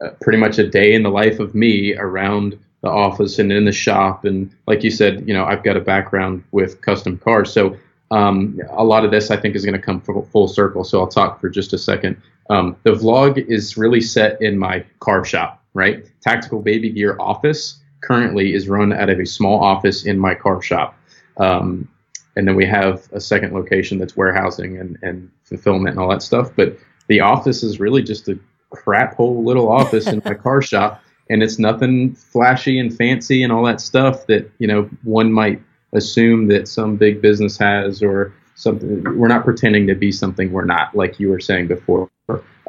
uh 0.00 0.10
pretty 0.20 0.38
much 0.38 0.58
a 0.58 0.68
day 0.68 0.94
in 0.94 1.02
the 1.02 1.10
life 1.10 1.38
of 1.38 1.54
me 1.54 1.94
around 1.94 2.58
the 2.82 2.88
office 2.88 3.38
and 3.38 3.52
in 3.52 3.64
the 3.64 3.72
shop. 3.72 4.24
And 4.24 4.54
like 4.66 4.84
you 4.84 4.90
said, 4.90 5.26
you 5.26 5.34
know, 5.34 5.44
I've 5.44 5.64
got 5.64 5.76
a 5.76 5.80
background 5.80 6.44
with 6.52 6.80
custom 6.80 7.18
cars. 7.18 7.52
So 7.52 7.76
um, 8.10 8.60
a 8.70 8.84
lot 8.84 9.04
of 9.04 9.10
this 9.10 9.30
I 9.30 9.36
think 9.36 9.56
is 9.56 9.64
going 9.64 9.78
to 9.78 9.84
come 9.84 10.00
full 10.00 10.48
circle. 10.48 10.84
So 10.84 11.00
I'll 11.00 11.08
talk 11.08 11.40
for 11.40 11.48
just 11.48 11.72
a 11.72 11.78
second. 11.78 12.20
Um, 12.50 12.76
the 12.84 12.92
vlog 12.92 13.38
is 13.48 13.76
really 13.76 14.00
set 14.00 14.40
in 14.40 14.58
my 14.58 14.84
car 15.00 15.24
shop, 15.24 15.62
right? 15.74 16.06
Tactical 16.20 16.62
Baby 16.62 16.90
Gear 16.90 17.16
office 17.20 17.78
currently 18.00 18.54
is 18.54 18.68
run 18.68 18.92
out 18.92 19.10
of 19.10 19.18
a 19.18 19.26
small 19.26 19.60
office 19.62 20.06
in 20.06 20.18
my 20.18 20.34
car 20.34 20.62
shop. 20.62 20.96
Um, 21.36 21.88
and 22.36 22.46
then 22.46 22.54
we 22.54 22.64
have 22.64 23.08
a 23.12 23.20
second 23.20 23.52
location 23.52 23.98
that's 23.98 24.16
warehousing 24.16 24.78
and, 24.78 24.96
and 25.02 25.30
fulfillment 25.42 25.90
and 25.90 25.98
all 25.98 26.08
that 26.08 26.22
stuff. 26.22 26.52
But 26.54 26.78
the 27.08 27.20
office 27.20 27.64
is 27.64 27.80
really 27.80 28.02
just 28.02 28.28
a 28.28 28.38
crap 28.70 29.16
hole 29.16 29.42
little 29.44 29.68
office 29.68 30.06
in 30.06 30.22
my 30.24 30.34
car 30.44 30.62
shop 30.62 31.02
and 31.30 31.42
it's 31.42 31.58
nothing 31.58 32.14
flashy 32.14 32.78
and 32.78 32.96
fancy 32.96 33.42
and 33.42 33.52
all 33.52 33.64
that 33.64 33.80
stuff 33.80 34.26
that 34.26 34.50
you 34.58 34.66
know 34.66 34.88
one 35.04 35.32
might 35.32 35.60
assume 35.92 36.48
that 36.48 36.68
some 36.68 36.96
big 36.96 37.20
business 37.22 37.56
has 37.58 38.02
or 38.02 38.32
something. 38.54 39.02
We're 39.18 39.28
not 39.28 39.44
pretending 39.44 39.86
to 39.86 39.94
be 39.94 40.12
something 40.12 40.52
we're 40.52 40.64
not, 40.64 40.94
like 40.94 41.18
you 41.18 41.30
were 41.30 41.40
saying 41.40 41.68
before. 41.68 42.10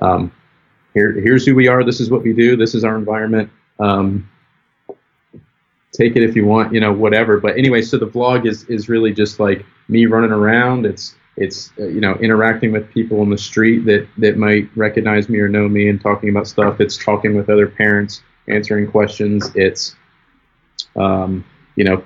Um, 0.01 0.31
here, 0.93 1.11
here's 1.11 1.45
who 1.45 1.55
we 1.55 1.67
are. 1.67 1.83
This 1.83 1.99
is 1.99 2.09
what 2.09 2.23
we 2.23 2.33
do. 2.33 2.55
This 2.55 2.73
is 2.75 2.83
our 2.83 2.95
environment. 2.95 3.49
Um, 3.79 4.29
take 5.91 6.15
it 6.15 6.23
if 6.23 6.35
you 6.35 6.45
want, 6.45 6.73
you 6.73 6.79
know, 6.79 6.93
whatever. 6.93 7.39
But 7.39 7.57
anyway, 7.57 7.81
so 7.81 7.97
the 7.97 8.07
vlog 8.07 8.47
is 8.47 8.63
is 8.65 8.87
really 8.89 9.13
just 9.13 9.39
like 9.39 9.65
me 9.87 10.05
running 10.05 10.31
around. 10.31 10.85
It's 10.85 11.15
It's 11.37 11.71
uh, 11.79 11.87
you 11.87 12.01
know 12.01 12.15
interacting 12.15 12.71
with 12.71 12.89
people 12.91 13.21
on 13.21 13.29
the 13.29 13.37
street 13.37 13.85
that 13.85 14.07
that 14.17 14.37
might 14.37 14.69
recognize 14.75 15.29
me 15.29 15.39
or 15.39 15.49
know 15.49 15.67
me 15.67 15.89
and 15.89 15.99
talking 15.99 16.29
about 16.29 16.47
stuff. 16.47 16.79
It's 16.79 16.97
talking 16.97 17.35
with 17.35 17.49
other 17.49 17.67
parents, 17.67 18.21
answering 18.49 18.89
questions. 18.89 19.51
It's 19.55 19.95
um, 20.95 21.45
you 21.75 21.83
know 21.83 22.03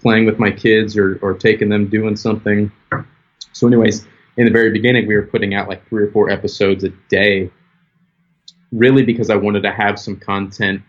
playing 0.00 0.26
with 0.26 0.38
my 0.38 0.50
kids 0.50 0.96
or 0.96 1.18
or 1.22 1.34
taking 1.34 1.68
them 1.68 1.86
doing 1.88 2.16
something. 2.16 2.70
So, 3.52 3.66
anyways, 3.66 4.06
in 4.36 4.44
the 4.46 4.50
very 4.50 4.70
beginning, 4.70 5.06
we 5.06 5.14
were 5.14 5.26
putting 5.26 5.54
out 5.54 5.68
like 5.68 5.86
three 5.88 6.04
or 6.04 6.10
four 6.10 6.28
episodes 6.30 6.84
a 6.84 6.88
day, 7.08 7.50
really 8.72 9.02
because 9.04 9.30
I 9.30 9.36
wanted 9.36 9.62
to 9.62 9.72
have 9.72 9.98
some 9.98 10.16
content 10.16 10.82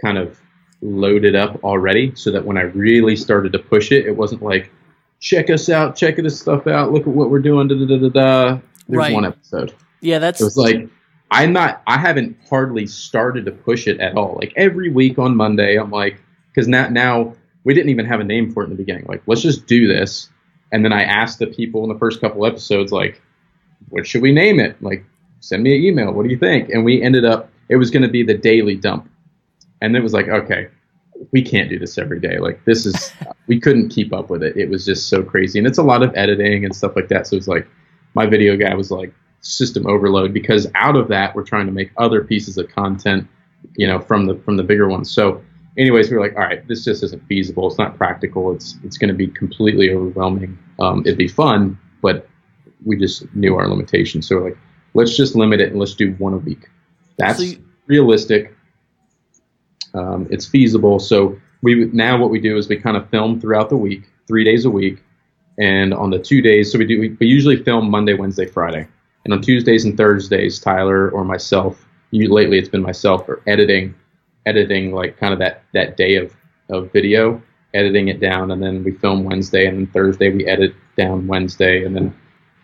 kind 0.00 0.18
of 0.18 0.38
loaded 0.82 1.34
up 1.34 1.62
already, 1.64 2.12
so 2.14 2.30
that 2.30 2.44
when 2.44 2.56
I 2.56 2.62
really 2.62 3.16
started 3.16 3.52
to 3.52 3.58
push 3.58 3.92
it, 3.92 4.06
it 4.06 4.16
wasn't 4.16 4.42
like 4.42 4.70
check 5.20 5.50
us 5.50 5.68
out, 5.68 5.96
check 5.96 6.16
this 6.16 6.38
stuff 6.38 6.66
out, 6.66 6.92
look 6.92 7.02
at 7.02 7.08
what 7.08 7.30
we're 7.30 7.40
doing, 7.40 7.66
da 7.68 7.74
da 7.74 7.86
da 7.86 7.98
da 7.98 8.08
da. 8.08 8.60
There's 8.88 8.98
Right. 8.98 9.12
one 9.12 9.24
episode. 9.24 9.74
Yeah, 10.00 10.18
that's 10.18 10.40
It 10.40 10.44
was 10.44 10.56
like 10.56 10.88
I'm 11.30 11.52
not. 11.52 11.82
I 11.86 11.98
haven't 11.98 12.36
hardly 12.48 12.86
started 12.86 13.44
to 13.46 13.52
push 13.52 13.86
it 13.86 14.00
at 14.00 14.16
all. 14.16 14.36
Like 14.40 14.52
every 14.56 14.90
week 14.90 15.18
on 15.18 15.36
Monday, 15.36 15.76
I'm 15.76 15.90
like, 15.90 16.20
because 16.50 16.68
now 16.68 16.88
now 16.88 17.34
we 17.64 17.74
didn't 17.74 17.90
even 17.90 18.06
have 18.06 18.20
a 18.20 18.24
name 18.24 18.52
for 18.52 18.62
it 18.62 18.66
in 18.66 18.70
the 18.70 18.76
beginning. 18.76 19.04
Like 19.06 19.22
let's 19.26 19.42
just 19.42 19.66
do 19.66 19.86
this. 19.86 20.30
And 20.72 20.84
then 20.84 20.92
I 20.92 21.02
asked 21.02 21.38
the 21.38 21.46
people 21.46 21.82
in 21.82 21.88
the 21.88 21.98
first 21.98 22.20
couple 22.20 22.44
episodes, 22.44 22.92
like, 22.92 23.20
what 23.88 24.06
should 24.06 24.20
we 24.20 24.32
name 24.32 24.60
it? 24.60 24.80
Like, 24.82 25.04
send 25.40 25.62
me 25.62 25.76
an 25.76 25.82
email. 25.82 26.12
What 26.12 26.24
do 26.24 26.30
you 26.30 26.38
think? 26.38 26.68
And 26.70 26.84
we 26.84 27.02
ended 27.02 27.24
up. 27.24 27.50
It 27.68 27.76
was 27.76 27.90
going 27.90 28.02
to 28.02 28.08
be 28.08 28.22
the 28.22 28.36
daily 28.36 28.76
dump. 28.76 29.10
And 29.80 29.96
it 29.96 30.02
was 30.02 30.12
like, 30.12 30.28
okay, 30.28 30.68
we 31.32 31.42
can't 31.42 31.68
do 31.68 31.78
this 31.78 31.98
every 31.98 32.20
day. 32.20 32.38
Like 32.38 32.64
this 32.64 32.86
is, 32.86 33.12
we 33.46 33.60
couldn't 33.60 33.90
keep 33.90 34.12
up 34.12 34.30
with 34.30 34.42
it. 34.42 34.56
It 34.56 34.68
was 34.68 34.84
just 34.84 35.08
so 35.08 35.22
crazy, 35.22 35.58
and 35.58 35.66
it's 35.66 35.78
a 35.78 35.82
lot 35.82 36.02
of 36.02 36.14
editing 36.16 36.64
and 36.64 36.74
stuff 36.74 36.96
like 36.96 37.08
that. 37.08 37.26
So 37.26 37.36
it's 37.36 37.48
like, 37.48 37.66
my 38.14 38.26
video 38.26 38.56
guy 38.56 38.74
was 38.74 38.90
like 38.90 39.12
system 39.40 39.86
overload 39.86 40.32
because 40.34 40.66
out 40.74 40.96
of 40.96 41.08
that 41.08 41.34
we're 41.34 41.44
trying 41.44 41.66
to 41.66 41.72
make 41.72 41.90
other 41.96 42.22
pieces 42.24 42.58
of 42.58 42.68
content, 42.68 43.26
you 43.76 43.86
know, 43.86 44.00
from 44.00 44.26
the 44.26 44.34
from 44.44 44.56
the 44.56 44.62
bigger 44.62 44.88
ones. 44.88 45.10
So, 45.10 45.42
anyways, 45.76 46.10
we 46.10 46.16
were 46.16 46.22
like, 46.22 46.34
all 46.36 46.42
right, 46.42 46.66
this 46.68 46.84
just 46.84 47.02
isn't 47.02 47.24
feasible. 47.26 47.66
It's 47.68 47.78
not 47.78 47.96
practical. 47.96 48.52
It's 48.54 48.76
it's 48.84 48.98
going 48.98 49.08
to 49.08 49.14
be 49.14 49.28
completely 49.28 49.92
overwhelming. 49.92 50.58
Um, 50.80 51.00
it'd 51.06 51.18
be 51.18 51.28
fun, 51.28 51.78
but 52.02 52.28
we 52.84 52.96
just 52.96 53.32
knew 53.34 53.56
our 53.56 53.68
limitations. 53.68 54.28
So 54.28 54.36
we're 54.36 54.44
like, 54.50 54.58
let's 54.94 55.16
just 55.16 55.34
limit 55.34 55.60
it 55.60 55.70
and 55.70 55.78
let's 55.78 55.94
do 55.94 56.12
one 56.14 56.32
a 56.34 56.38
week. 56.38 56.68
That's 57.16 57.38
So 57.38 57.44
you- 57.44 57.64
realistic. 57.86 58.54
Um, 59.94 60.28
it's 60.30 60.46
feasible. 60.46 60.98
So 60.98 61.38
we 61.62 61.86
now 61.86 62.18
what 62.18 62.30
we 62.30 62.40
do 62.40 62.56
is 62.56 62.68
we 62.68 62.76
kind 62.76 62.96
of 62.96 63.08
film 63.10 63.40
throughout 63.40 63.68
the 63.70 63.76
week, 63.76 64.04
three 64.26 64.44
days 64.44 64.64
a 64.64 64.70
week, 64.70 65.02
and 65.58 65.92
on 65.94 66.10
the 66.10 66.18
two 66.18 66.40
days, 66.42 66.70
so 66.70 66.78
we 66.78 66.84
do 66.86 67.00
we, 67.00 67.08
we 67.18 67.26
usually 67.26 67.62
film 67.62 67.90
Monday, 67.90 68.14
Wednesday, 68.14 68.46
Friday, 68.46 68.86
and 69.24 69.34
on 69.34 69.42
Tuesdays 69.42 69.84
and 69.84 69.96
Thursdays, 69.96 70.58
Tyler 70.58 71.10
or 71.10 71.24
myself, 71.24 71.84
you, 72.10 72.32
lately 72.32 72.58
it's 72.58 72.68
been 72.68 72.82
myself, 72.82 73.28
are 73.28 73.42
editing, 73.46 73.94
editing 74.46 74.92
like 74.92 75.18
kind 75.18 75.32
of 75.32 75.38
that 75.40 75.64
that 75.74 75.96
day 75.96 76.16
of 76.16 76.34
of 76.70 76.92
video, 76.92 77.42
editing 77.74 78.08
it 78.08 78.20
down, 78.20 78.50
and 78.50 78.62
then 78.62 78.84
we 78.84 78.92
film 78.92 79.24
Wednesday, 79.24 79.66
and 79.66 79.78
then 79.78 79.86
Thursday 79.88 80.30
we 80.30 80.46
edit 80.46 80.74
down 80.96 81.26
Wednesday, 81.26 81.84
and 81.84 81.94
then 81.94 82.14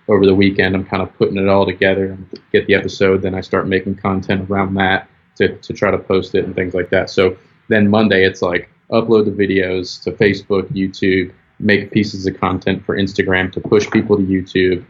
over 0.08 0.26
the 0.26 0.34
weekend 0.34 0.75
I'm 0.75 0.84
kind 0.84 1.02
of 1.02 1.14
putting 1.16 1.37
it 1.37 1.49
all 1.49 1.66
together 1.66 2.12
and 2.12 2.40
get 2.52 2.66
the 2.66 2.75
episode. 2.75 3.23
Then 3.23 3.34
I 3.34 3.40
start 3.40 3.68
making 3.68 3.96
content 3.96 4.50
around 4.50 4.75
that 4.75 5.08
to, 5.37 5.56
to 5.56 5.73
try 5.73 5.90
to 5.90 5.99
post 5.99 6.34
it 6.34 6.44
and 6.44 6.54
things 6.54 6.75
like 6.75 6.90
that. 6.90 7.11
So 7.11 7.37
then 7.68 7.88
Monday 7.88 8.25
it's 8.25 8.42
like 8.42 8.68
upload 8.90 9.25
the 9.25 9.30
videos 9.30 10.02
to 10.02 10.12
Facebook, 10.12 10.68
YouTube, 10.68 11.32
make 11.58 11.90
pieces 11.90 12.26
of 12.26 12.38
content 12.38 12.84
for 12.84 12.96
Instagram 12.96 13.52
to 13.52 13.61
push 13.61 13.90
people 13.90 14.16
to 14.16 14.23
YouTube, 14.23 14.84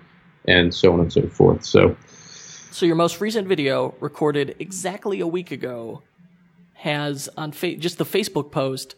and 0.46 0.74
so 0.74 0.92
on 0.92 1.00
and 1.00 1.12
so 1.12 1.26
forth. 1.28 1.64
So 1.64 1.96
So 2.70 2.86
your 2.86 2.96
most 2.96 3.20
recent 3.20 3.46
video, 3.46 3.94
recorded 4.00 4.56
exactly 4.58 5.20
a 5.20 5.26
week 5.26 5.50
ago, 5.50 6.02
has 6.74 7.28
on 7.36 7.52
fa- 7.52 7.76
just 7.76 7.98
the 7.98 8.04
Facebook 8.04 8.50
post, 8.50 8.96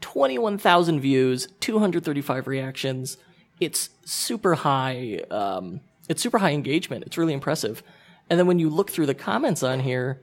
twenty-one 0.00 0.56
thousand 0.58 1.00
views, 1.00 1.48
two 1.60 1.78
hundred 1.78 2.04
thirty-five 2.04 2.46
reactions. 2.46 3.18
It's 3.60 3.90
super 4.04 4.54
high. 4.54 5.20
Um, 5.30 5.80
it's 6.08 6.22
super 6.22 6.38
high 6.38 6.52
engagement. 6.52 7.04
It's 7.04 7.18
really 7.18 7.34
impressive. 7.34 7.82
And 8.30 8.38
then 8.38 8.46
when 8.46 8.58
you 8.58 8.70
look 8.70 8.90
through 8.90 9.06
the 9.06 9.14
comments 9.14 9.62
on 9.62 9.80
here, 9.80 10.22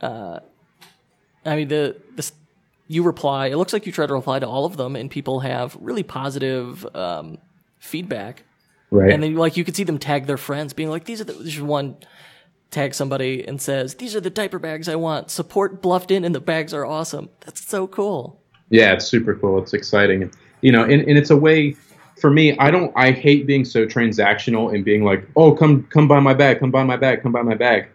uh, 0.00 0.40
I 1.46 1.56
mean 1.56 1.68
the 1.68 1.96
the 2.14 2.30
you 2.88 3.02
reply. 3.02 3.46
It 3.46 3.56
looks 3.56 3.72
like 3.72 3.86
you 3.86 3.92
try 3.92 4.06
to 4.06 4.12
reply 4.12 4.38
to 4.38 4.46
all 4.46 4.66
of 4.66 4.76
them, 4.76 4.96
and 4.96 5.10
people 5.10 5.40
have 5.40 5.76
really 5.80 6.02
positive 6.02 6.86
um, 6.94 7.38
feedback. 7.78 8.44
Right, 8.94 9.12
And 9.12 9.22
then, 9.22 9.34
like, 9.34 9.56
you 9.56 9.64
could 9.64 9.76
see 9.76 9.84
them 9.84 9.98
tag 9.98 10.26
their 10.26 10.36
friends, 10.36 10.72
being 10.72 10.90
like, 10.90 11.04
"These 11.04 11.20
are 11.20 11.24
the." 11.24 11.32
There's 11.32 11.60
one 11.60 11.96
tag 12.70 12.94
somebody 12.94 13.46
and 13.46 13.60
says, 13.60 13.94
"These 13.96 14.16
are 14.16 14.20
the 14.20 14.30
diaper 14.30 14.58
bags 14.58 14.88
I 14.88 14.96
want. 14.96 15.30
Support 15.30 15.82
Bluffed 15.82 16.10
In, 16.10 16.24
and 16.24 16.34
the 16.34 16.40
bags 16.40 16.72
are 16.72 16.84
awesome." 16.84 17.28
That's 17.44 17.64
so 17.64 17.86
cool. 17.86 18.40
Yeah, 18.70 18.92
it's 18.92 19.06
super 19.06 19.34
cool. 19.34 19.62
It's 19.62 19.74
exciting. 19.74 20.22
And, 20.22 20.32
you 20.62 20.72
know, 20.72 20.82
and, 20.82 21.02
and 21.02 21.18
it's 21.18 21.30
a 21.30 21.36
way 21.36 21.76
for 22.20 22.30
me, 22.30 22.56
I 22.58 22.70
don't 22.70 22.92
I 22.96 23.10
hate 23.10 23.46
being 23.46 23.64
so 23.64 23.86
transactional 23.86 24.74
and 24.74 24.84
being 24.84 25.04
like, 25.04 25.26
"Oh, 25.36 25.52
come 25.52 25.84
come 25.84 26.08
buy 26.08 26.20
my 26.20 26.34
bag, 26.34 26.60
come 26.60 26.70
buy 26.70 26.84
my 26.84 26.96
bag, 26.96 27.22
come 27.22 27.32
buy 27.32 27.42
my 27.42 27.54
bag." 27.54 27.88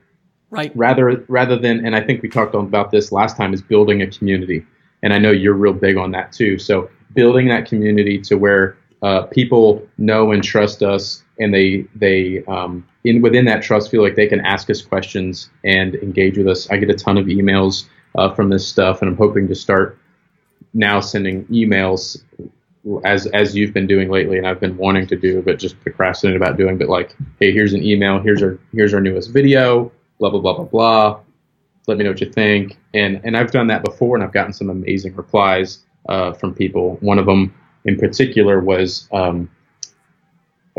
Right? 0.52 0.72
Rather 0.76 1.24
rather 1.28 1.58
than 1.58 1.86
and 1.86 1.96
I 1.96 2.02
think 2.02 2.22
we 2.22 2.30
talked 2.30 2.56
about 2.56 2.92
this 2.92 3.12
last 3.12 3.38
time 3.38 3.54
is 3.54 3.62
building 3.62 4.02
a 4.02 4.08
community. 4.08 4.66
And 5.02 5.14
I 5.14 5.20
know 5.20 5.32
you're 5.32 5.54
real 5.54 5.74
big 5.74 5.96
on 5.96 6.12
that 6.12 6.32
too. 6.32 6.60
So, 6.60 6.90
building 7.16 7.48
that 7.48 7.66
community 7.66 8.20
to 8.20 8.36
where 8.36 8.78
uh, 9.02 9.24
people 9.24 9.88
know 9.98 10.32
and 10.32 10.44
trust 10.44 10.84
us 10.84 11.24
and 11.40 11.54
they 11.54 11.86
they 11.96 12.44
um, 12.46 12.86
in 13.04 13.22
within 13.22 13.46
that 13.46 13.62
trust 13.62 13.90
feel 13.90 14.04
like 14.04 14.16
they 14.16 14.28
can 14.28 14.42
ask 14.42 14.70
us 14.70 14.82
questions 14.82 15.50
and 15.64 15.96
engage 15.96 16.38
with 16.38 16.48
us. 16.48 16.70
I 16.70 16.78
get 16.78 16.90
a 16.90 16.96
ton 16.96 17.18
of 17.18 17.28
emails 17.28 17.86
uh, 18.16 18.34
from 18.34 18.50
this 18.50 18.68
stuff 18.68 19.02
and 19.02 19.10
I'm 19.10 19.18
hoping 19.18 19.48
to 19.48 19.56
start 19.56 19.98
now 20.74 21.00
sending 21.00 21.46
emails 21.46 22.22
as 23.06 23.28
as 23.28 23.56
you've 23.56 23.74
been 23.74 23.88
doing 23.88 24.10
lately 24.10 24.38
and 24.38 24.48
I've 24.48 24.60
been 24.60 24.78
wanting 24.78 25.08
to 25.08 25.16
do 25.16 25.42
but 25.42 25.60
just 25.60 25.80
procrastinate 25.82 26.36
about 26.36 26.58
doing 26.58 26.78
but 26.78 26.90
like 26.90 27.16
hey 27.40 27.52
here's 27.52 27.74
an 27.74 27.84
email 27.84 28.20
here's 28.20 28.42
our 28.42 28.60
here's 28.72 28.94
our 28.94 29.02
newest 29.02 29.32
video 29.32 29.92
blah 30.20 30.30
blah 30.30 30.40
blah 30.40 30.54
blah 30.54 30.66
blah. 30.66 31.20
Let 31.88 31.98
me 31.98 32.04
know 32.04 32.12
what 32.12 32.22
you 32.22 32.32
think. 32.32 32.78
And 32.94 33.22
and 33.24 33.36
I've 33.36 33.52
done 33.52 33.68
that 33.68 33.84
before 33.84 34.16
and 34.16 34.24
I've 34.24 34.34
gotten 34.34 34.54
some 34.54 34.70
amazing 34.70 35.16
replies 35.16 35.80
uh, 36.08 36.34
from 36.34 36.54
people. 36.54 36.98
One 37.02 37.18
of 37.18 37.26
them 37.26 37.54
in 37.86 37.98
particular 37.98 38.60
was 38.60 39.08
um, 39.12 39.50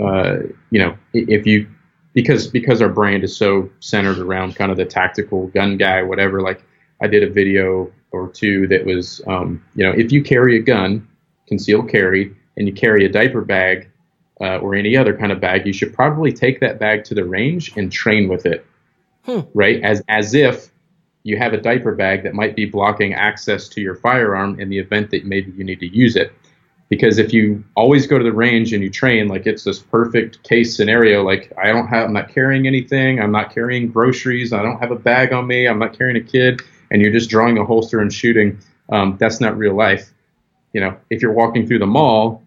uh, 0.00 0.38
you 0.70 0.80
know 0.80 0.96
if 1.12 1.46
you 1.46 1.68
because 2.12 2.46
because 2.46 2.82
our 2.82 2.88
brand 2.88 3.24
is 3.24 3.36
so 3.36 3.70
centered 3.80 4.18
around 4.18 4.56
kind 4.56 4.70
of 4.70 4.76
the 4.76 4.84
tactical 4.84 5.46
gun 5.48 5.76
guy 5.76 6.02
whatever 6.02 6.40
like 6.40 6.62
I 7.00 7.06
did 7.06 7.22
a 7.22 7.30
video 7.30 7.90
or 8.12 8.28
two 8.28 8.66
that 8.68 8.84
was 8.84 9.20
um, 9.26 9.62
you 9.74 9.84
know 9.84 9.92
if 9.92 10.12
you 10.12 10.22
carry 10.22 10.56
a 10.56 10.62
gun 10.62 11.06
concealed 11.46 11.88
carry 11.88 12.34
and 12.56 12.66
you 12.66 12.74
carry 12.74 13.04
a 13.04 13.08
diaper 13.08 13.42
bag 13.42 13.90
uh, 14.40 14.58
or 14.58 14.74
any 14.74 14.96
other 14.96 15.16
kind 15.16 15.32
of 15.32 15.40
bag, 15.40 15.66
you 15.66 15.72
should 15.72 15.92
probably 15.92 16.32
take 16.32 16.60
that 16.60 16.78
bag 16.78 17.04
to 17.04 17.14
the 17.14 17.24
range 17.24 17.76
and 17.76 17.92
train 17.92 18.28
with 18.28 18.46
it, 18.46 18.66
Hmm. 19.24 19.40
right? 19.52 19.82
As 19.82 20.02
as 20.08 20.34
if 20.34 20.70
you 21.24 21.36
have 21.36 21.52
a 21.52 21.60
diaper 21.60 21.94
bag 21.94 22.22
that 22.22 22.34
might 22.34 22.56
be 22.56 22.64
blocking 22.64 23.12
access 23.12 23.68
to 23.68 23.80
your 23.82 23.94
firearm 23.94 24.58
in 24.58 24.70
the 24.70 24.78
event 24.78 25.10
that 25.10 25.26
maybe 25.26 25.52
you 25.52 25.64
need 25.64 25.80
to 25.80 25.86
use 25.86 26.16
it. 26.16 26.32
Because 26.90 27.18
if 27.18 27.32
you 27.32 27.64
always 27.76 28.06
go 28.06 28.18
to 28.18 28.24
the 28.24 28.32
range 28.32 28.74
and 28.74 28.82
you 28.82 28.90
train, 28.90 29.28
like 29.28 29.46
it's 29.46 29.64
this 29.64 29.78
perfect 29.78 30.42
case 30.42 30.76
scenario, 30.76 31.22
like 31.22 31.52
I 31.56 31.68
don't 31.68 31.86
have, 31.86 32.06
I'm 32.06 32.12
not 32.12 32.28
carrying 32.28 32.66
anything, 32.66 33.20
I'm 33.22 33.32
not 33.32 33.54
carrying 33.54 33.90
groceries, 33.90 34.52
I 34.52 34.62
don't 34.62 34.78
have 34.80 34.90
a 34.90 34.96
bag 34.96 35.32
on 35.32 35.46
me, 35.46 35.66
I'm 35.66 35.78
not 35.78 35.96
carrying 35.96 36.16
a 36.16 36.20
kid, 36.20 36.60
and 36.90 37.00
you're 37.00 37.12
just 37.12 37.30
drawing 37.30 37.56
a 37.56 37.64
holster 37.64 38.00
and 38.00 38.12
shooting. 38.12 38.58
Um, 38.90 39.16
that's 39.18 39.40
not 39.40 39.56
real 39.56 39.74
life 39.74 40.12
you 40.72 40.80
know, 40.80 40.96
if 41.10 41.22
you're 41.22 41.32
walking 41.32 41.66
through 41.66 41.78
the 41.78 41.86
mall 41.86 42.42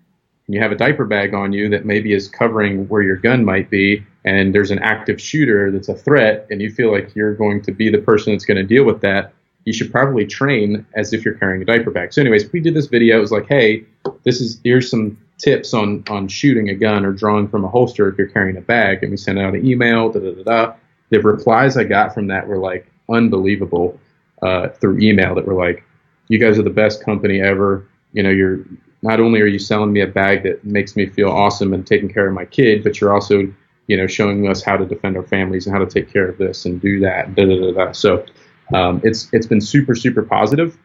and 0.47 0.55
you 0.55 0.61
have 0.61 0.71
a 0.71 0.75
diaper 0.75 1.05
bag 1.05 1.33
on 1.33 1.53
you 1.53 1.69
that 1.69 1.85
maybe 1.85 2.13
is 2.13 2.27
covering 2.27 2.87
where 2.87 3.01
your 3.01 3.15
gun 3.15 3.43
might 3.43 3.69
be, 3.69 4.03
and 4.25 4.55
there's 4.55 4.71
an 4.71 4.79
active 4.79 5.19
shooter 5.19 5.71
that's 5.71 5.89
a 5.89 5.95
threat, 5.95 6.47
and 6.49 6.61
you 6.61 6.71
feel 6.71 6.91
like 6.91 7.15
you're 7.15 7.35
going 7.35 7.61
to 7.61 7.71
be 7.71 7.89
the 7.89 7.97
person 7.97 8.33
that's 8.33 8.45
going 8.45 8.57
to 8.57 8.63
deal 8.63 8.85
with 8.85 9.01
that, 9.01 9.33
you 9.65 9.73
should 9.73 9.91
probably 9.91 10.25
train 10.25 10.85
as 10.93 11.13
if 11.13 11.23
you're 11.23 11.35
carrying 11.35 11.61
a 11.61 11.65
diaper 11.65 11.91
bag. 11.91 12.13
So, 12.13 12.21
anyways, 12.21 12.51
we 12.51 12.59
did 12.59 12.73
this 12.73 12.87
video. 12.87 13.17
It 13.17 13.21
was 13.21 13.31
like, 13.31 13.47
hey, 13.47 13.85
this 14.23 14.41
is 14.41 14.59
here's 14.63 14.89
some 14.89 15.17
tips 15.37 15.73
on 15.73 16.03
on 16.09 16.27
shooting 16.27 16.69
a 16.69 16.75
gun 16.75 17.05
or 17.05 17.13
drawing 17.13 17.47
from 17.47 17.63
a 17.65 17.69
holster 17.69 18.07
if 18.09 18.17
you're 18.17 18.27
carrying 18.27 18.57
a 18.57 18.61
bag, 18.61 19.03
and 19.03 19.11
we 19.11 19.17
sent 19.17 19.39
out 19.39 19.53
an 19.55 19.65
email. 19.65 20.11
Da 20.11 20.19
da 20.19 20.31
da 20.31 20.43
da. 20.43 20.73
The 21.09 21.19
replies 21.21 21.77
I 21.77 21.83
got 21.83 22.13
from 22.13 22.27
that 22.27 22.47
were 22.47 22.57
like 22.57 22.87
unbelievable 23.09 23.99
uh, 24.41 24.69
through 24.69 24.99
email. 24.99 25.35
That 25.35 25.45
were 25.45 25.53
like, 25.53 25.83
you 26.27 26.39
guys 26.39 26.57
are 26.57 26.63
the 26.63 26.69
best 26.69 27.03
company 27.03 27.41
ever 27.41 27.87
you 28.13 28.23
know 28.23 28.29
you're 28.29 28.63
not 29.01 29.19
only 29.19 29.41
are 29.41 29.47
you 29.47 29.59
selling 29.59 29.91
me 29.91 29.99
a 29.99 30.07
bag 30.07 30.43
that 30.43 30.63
makes 30.63 30.95
me 30.95 31.05
feel 31.05 31.29
awesome 31.29 31.73
and 31.73 31.85
taking 31.85 32.07
care 32.07 32.27
of 32.27 32.33
my 32.33 32.45
kid 32.45 32.83
but 32.83 33.01
you're 33.01 33.13
also 33.13 33.51
you 33.87 33.97
know 33.97 34.07
showing 34.07 34.47
us 34.47 34.63
how 34.63 34.77
to 34.77 34.85
defend 34.85 35.17
our 35.17 35.23
families 35.23 35.67
and 35.67 35.75
how 35.75 35.83
to 35.83 35.89
take 35.89 36.11
care 36.11 36.29
of 36.29 36.37
this 36.37 36.65
and 36.65 36.79
do 36.79 36.99
that 37.01 37.35
da, 37.35 37.43
da, 37.45 37.59
da, 37.59 37.71
da. 37.71 37.91
so 37.91 38.25
um, 38.73 39.01
it's 39.03 39.29
it's 39.33 39.47
been 39.47 39.61
super 39.61 39.95
super 39.95 40.23
positive 40.23 40.77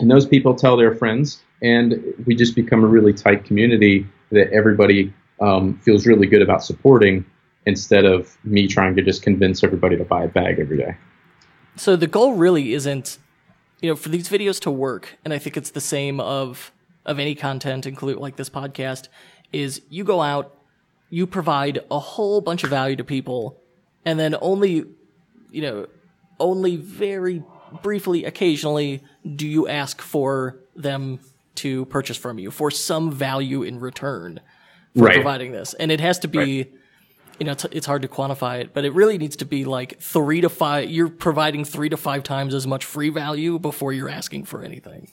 and 0.00 0.10
those 0.10 0.26
people 0.26 0.54
tell 0.54 0.76
their 0.76 0.94
friends 0.94 1.42
and 1.62 2.02
we 2.26 2.34
just 2.34 2.54
become 2.54 2.84
a 2.84 2.86
really 2.86 3.12
tight 3.12 3.44
community 3.44 4.06
that 4.30 4.52
everybody 4.52 5.12
um, 5.40 5.78
feels 5.78 6.06
really 6.06 6.26
good 6.26 6.42
about 6.42 6.64
supporting 6.64 7.24
instead 7.66 8.04
of 8.04 8.36
me 8.44 8.66
trying 8.66 8.94
to 8.96 9.02
just 9.02 9.22
convince 9.22 9.62
everybody 9.64 9.96
to 9.96 10.04
buy 10.04 10.24
a 10.24 10.28
bag 10.28 10.58
every 10.58 10.78
day. 10.78 10.96
So 11.76 11.96
the 11.96 12.06
goal 12.06 12.34
really 12.34 12.72
isn't, 12.72 13.18
you 13.80 13.90
know, 13.90 13.96
for 13.96 14.08
these 14.08 14.28
videos 14.28 14.60
to 14.60 14.70
work, 14.70 15.18
and 15.24 15.34
I 15.34 15.38
think 15.38 15.56
it's 15.56 15.70
the 15.70 15.80
same 15.80 16.20
of 16.20 16.72
of 17.04 17.20
any 17.20 17.34
content, 17.34 17.86
include 17.86 18.16
like 18.16 18.36
this 18.36 18.50
podcast, 18.50 19.08
is 19.52 19.82
you 19.90 20.02
go 20.02 20.22
out, 20.22 20.58
you 21.10 21.26
provide 21.26 21.80
a 21.90 21.98
whole 21.98 22.40
bunch 22.40 22.64
of 22.64 22.70
value 22.70 22.96
to 22.96 23.04
people, 23.04 23.60
and 24.04 24.18
then 24.18 24.34
only, 24.40 24.84
you 25.50 25.62
know, 25.62 25.86
only 26.38 26.76
very 26.76 27.42
briefly, 27.82 28.24
occasionally, 28.24 29.02
do 29.34 29.46
you 29.46 29.68
ask 29.68 30.00
for 30.00 30.58
them 30.74 31.20
to 31.56 31.84
purchase 31.86 32.16
from 32.16 32.38
you 32.38 32.50
for 32.50 32.70
some 32.70 33.10
value 33.10 33.62
in 33.62 33.80
return 33.80 34.40
for 34.94 35.04
Right. 35.04 35.14
providing 35.14 35.52
this, 35.52 35.74
and 35.74 35.90
it 35.90 36.00
has 36.00 36.18
to 36.20 36.28
be. 36.28 36.38
Right. 36.38 36.72
You 37.38 37.44
know, 37.44 37.52
it's, 37.52 37.66
it's 37.66 37.84
hard 37.86 38.00
to 38.00 38.08
quantify 38.08 38.62
it, 38.62 38.72
but 38.72 38.86
it 38.86 38.94
really 38.94 39.18
needs 39.18 39.36
to 39.36 39.44
be 39.44 39.66
like 39.66 40.00
three 40.00 40.40
to 40.40 40.48
five. 40.48 40.88
You're 40.88 41.10
providing 41.10 41.66
three 41.66 41.90
to 41.90 41.96
five 41.98 42.22
times 42.22 42.54
as 42.54 42.66
much 42.66 42.82
free 42.82 43.10
value 43.10 43.58
before 43.58 43.92
you're 43.92 44.08
asking 44.08 44.46
for 44.46 44.62
anything. 44.62 45.10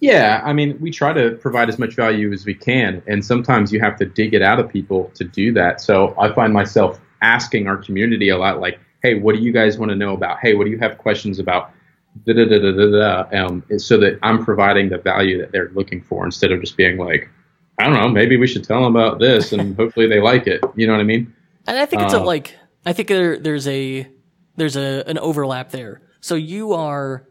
Yeah, 0.00 0.40
I 0.44 0.52
mean, 0.52 0.76
we 0.80 0.90
try 0.90 1.12
to 1.12 1.36
provide 1.36 1.68
as 1.68 1.78
much 1.78 1.94
value 1.94 2.32
as 2.32 2.44
we 2.44 2.54
can, 2.54 3.02
and 3.06 3.24
sometimes 3.24 3.70
you 3.72 3.78
have 3.78 3.96
to 3.98 4.04
dig 4.04 4.34
it 4.34 4.42
out 4.42 4.58
of 4.58 4.68
people 4.68 5.12
to 5.14 5.22
do 5.22 5.52
that. 5.52 5.80
So 5.80 6.12
I 6.18 6.32
find 6.32 6.52
myself 6.52 7.00
asking 7.22 7.68
our 7.68 7.76
community 7.76 8.30
a 8.30 8.36
lot, 8.36 8.58
like, 8.58 8.80
"Hey, 9.02 9.14
what 9.14 9.34
do 9.34 9.42
you 9.42 9.52
guys 9.52 9.78
want 9.78 9.90
to 9.90 9.96
know 9.96 10.14
about? 10.14 10.38
Hey, 10.40 10.54
what 10.54 10.64
do 10.64 10.70
you 10.70 10.78
have 10.78 10.98
questions 10.98 11.38
about?" 11.38 11.72
Da 12.26 12.34
da 12.34 12.44
da 12.44 12.58
da 12.58 12.72
da 12.72 13.26
da. 13.30 13.46
Um, 13.46 13.62
so 13.78 13.96
that 13.98 14.18
I'm 14.22 14.44
providing 14.44 14.88
the 14.88 14.98
value 14.98 15.38
that 15.38 15.52
they're 15.52 15.70
looking 15.74 16.00
for 16.02 16.24
instead 16.24 16.50
of 16.52 16.60
just 16.60 16.76
being 16.76 16.98
like, 16.98 17.28
"I 17.78 17.84
don't 17.84 17.94
know, 17.94 18.08
maybe 18.08 18.36
we 18.36 18.46
should 18.46 18.64
tell 18.64 18.82
them 18.82 18.96
about 18.96 19.20
this, 19.20 19.52
and 19.52 19.76
hopefully 19.80 20.06
they 20.06 20.20
like 20.20 20.46
it." 20.46 20.60
You 20.74 20.86
know 20.86 20.92
what 20.92 21.00
I 21.00 21.04
mean? 21.04 21.32
And 21.66 21.78
I 21.78 21.86
think 21.86 22.02
it's 22.02 22.14
a, 22.14 22.20
Uh, 22.20 22.24
like 22.24 22.56
I 22.84 22.92
think 22.92 23.08
there, 23.08 23.38
there's 23.38 23.68
a 23.68 24.08
there's 24.56 24.76
a 24.76 25.04
an 25.06 25.18
overlap 25.18 25.70
there. 25.70 26.02
So 26.20 26.34
you 26.34 26.72
are 26.72 27.26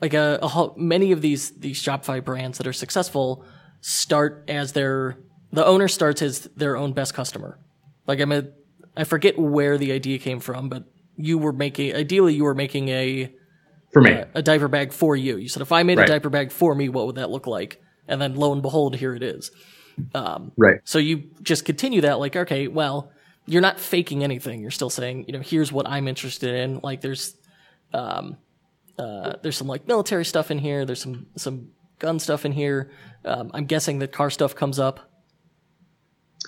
like 0.00 0.14
a, 0.14 0.38
a 0.42 0.72
many 0.76 1.12
of 1.12 1.20
these 1.22 1.50
these 1.52 1.80
Shopify 1.80 2.22
brands 2.22 2.58
that 2.58 2.66
are 2.66 2.72
successful 2.72 3.44
start 3.80 4.44
as 4.48 4.72
their 4.72 5.16
the 5.52 5.64
owner 5.64 5.86
starts 5.86 6.22
as 6.22 6.40
their 6.56 6.76
own 6.76 6.92
best 6.92 7.14
customer. 7.14 7.58
Like 8.06 8.18
I'm 8.20 8.32
a 8.32 8.46
I 8.96 9.04
forget 9.04 9.38
where 9.38 9.78
the 9.78 9.92
idea 9.92 10.18
came 10.18 10.40
from, 10.40 10.68
but 10.68 10.84
you 11.16 11.38
were 11.38 11.52
making 11.52 11.94
ideally 11.94 12.34
you 12.34 12.44
were 12.44 12.54
making 12.54 12.88
a 12.88 13.32
For 13.92 14.02
me, 14.02 14.22
a 14.34 14.42
diaper 14.42 14.68
bag 14.68 14.92
for 14.92 15.14
you. 15.16 15.36
You 15.36 15.48
said 15.48 15.62
if 15.62 15.72
I 15.72 15.82
made 15.82 15.98
Right. 15.98 16.08
a 16.08 16.12
diaper 16.12 16.30
bag 16.30 16.50
for 16.52 16.74
me, 16.74 16.88
what 16.88 17.06
would 17.06 17.16
that 17.16 17.30
look 17.30 17.46
like? 17.46 17.80
And 18.08 18.20
then 18.20 18.34
lo 18.34 18.52
and 18.52 18.62
behold, 18.62 18.96
here 18.96 19.14
it 19.14 19.22
is. 19.22 19.50
right? 20.56 20.80
So 20.84 20.98
you 20.98 21.24
just 21.42 21.64
continue 21.64 22.00
that, 22.02 22.18
like, 22.18 22.34
okay, 22.34 22.66
well, 22.66 23.12
you're 23.46 23.60
not 23.62 23.78
faking 23.78 24.24
anything. 24.24 24.60
You're 24.62 24.70
still 24.70 24.90
saying, 24.90 25.26
you 25.26 25.32
know, 25.34 25.40
here's 25.40 25.70
what 25.72 25.86
I'm 25.88 26.08
interested 26.08 26.54
in. 26.54 26.80
Like, 26.82 27.00
there's, 27.02 27.36
um, 27.92 28.36
uh, 28.98 29.34
there's 29.42 29.56
some 29.56 29.66
like 29.68 29.86
military 29.86 30.24
stuff 30.24 30.50
in 30.50 30.58
here. 30.58 30.84
There's 30.84 31.00
some 31.02 31.26
some 31.36 31.68
gun 31.98 32.18
stuff 32.18 32.44
in 32.44 32.52
here. 32.52 32.90
Um, 33.24 33.50
I'm 33.54 33.66
guessing 33.66 33.98
that 34.00 34.12
car 34.12 34.30
stuff 34.30 34.54
comes 34.54 34.78
up 34.78 35.00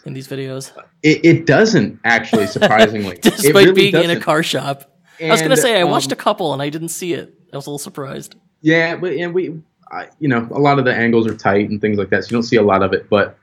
in 0.05 0.13
these 0.13 0.29
videos, 0.29 0.73
It, 1.03 1.25
it 1.25 1.47
doesn't 1.47 2.01
actually, 2.05 2.47
surprisingly, 2.47 3.17
It 3.17 3.23
despite 3.23 3.55
really 3.55 3.73
being 3.73 3.95
in 3.95 4.11
a 4.11 4.21
car 4.21 4.43
shop. 4.43 4.91
I 5.21 5.31
was 5.31 5.43
gonna 5.43 5.57
say 5.57 5.81
I 5.81 5.85
watched 5.85 6.13
um, 6.13 6.19
a 6.19 6.23
couple 6.23 6.53
and 6.53 6.61
I 6.61 6.69
didn't 6.69 6.89
see 6.89 7.15
it. 7.15 7.35
I 7.53 7.57
was 7.57 7.67
a 7.67 7.71
little 7.71 7.79
surprised. 7.79 8.35
Yeah, 8.63 8.97
but 8.97 9.13
and 9.13 9.33
we, 9.33 9.61
I, 9.91 10.09
you 10.19 10.29
know, 10.29 10.49
a 10.51 10.59
lot 10.59 10.79
of 10.79 10.85
the 10.85 10.95
angles 10.95 11.27
are 11.27 11.37
tight 11.37 11.71
and 11.71 11.81
things 11.81 11.99
like 11.99 12.11
that, 12.11 12.25
so 12.25 12.31
you 12.31 12.37
don't 12.37 12.43
see 12.43 12.57
a 12.57 12.63
lot 12.63 12.83
of 12.83 12.93
it. 12.93 13.09
But 13.09 13.39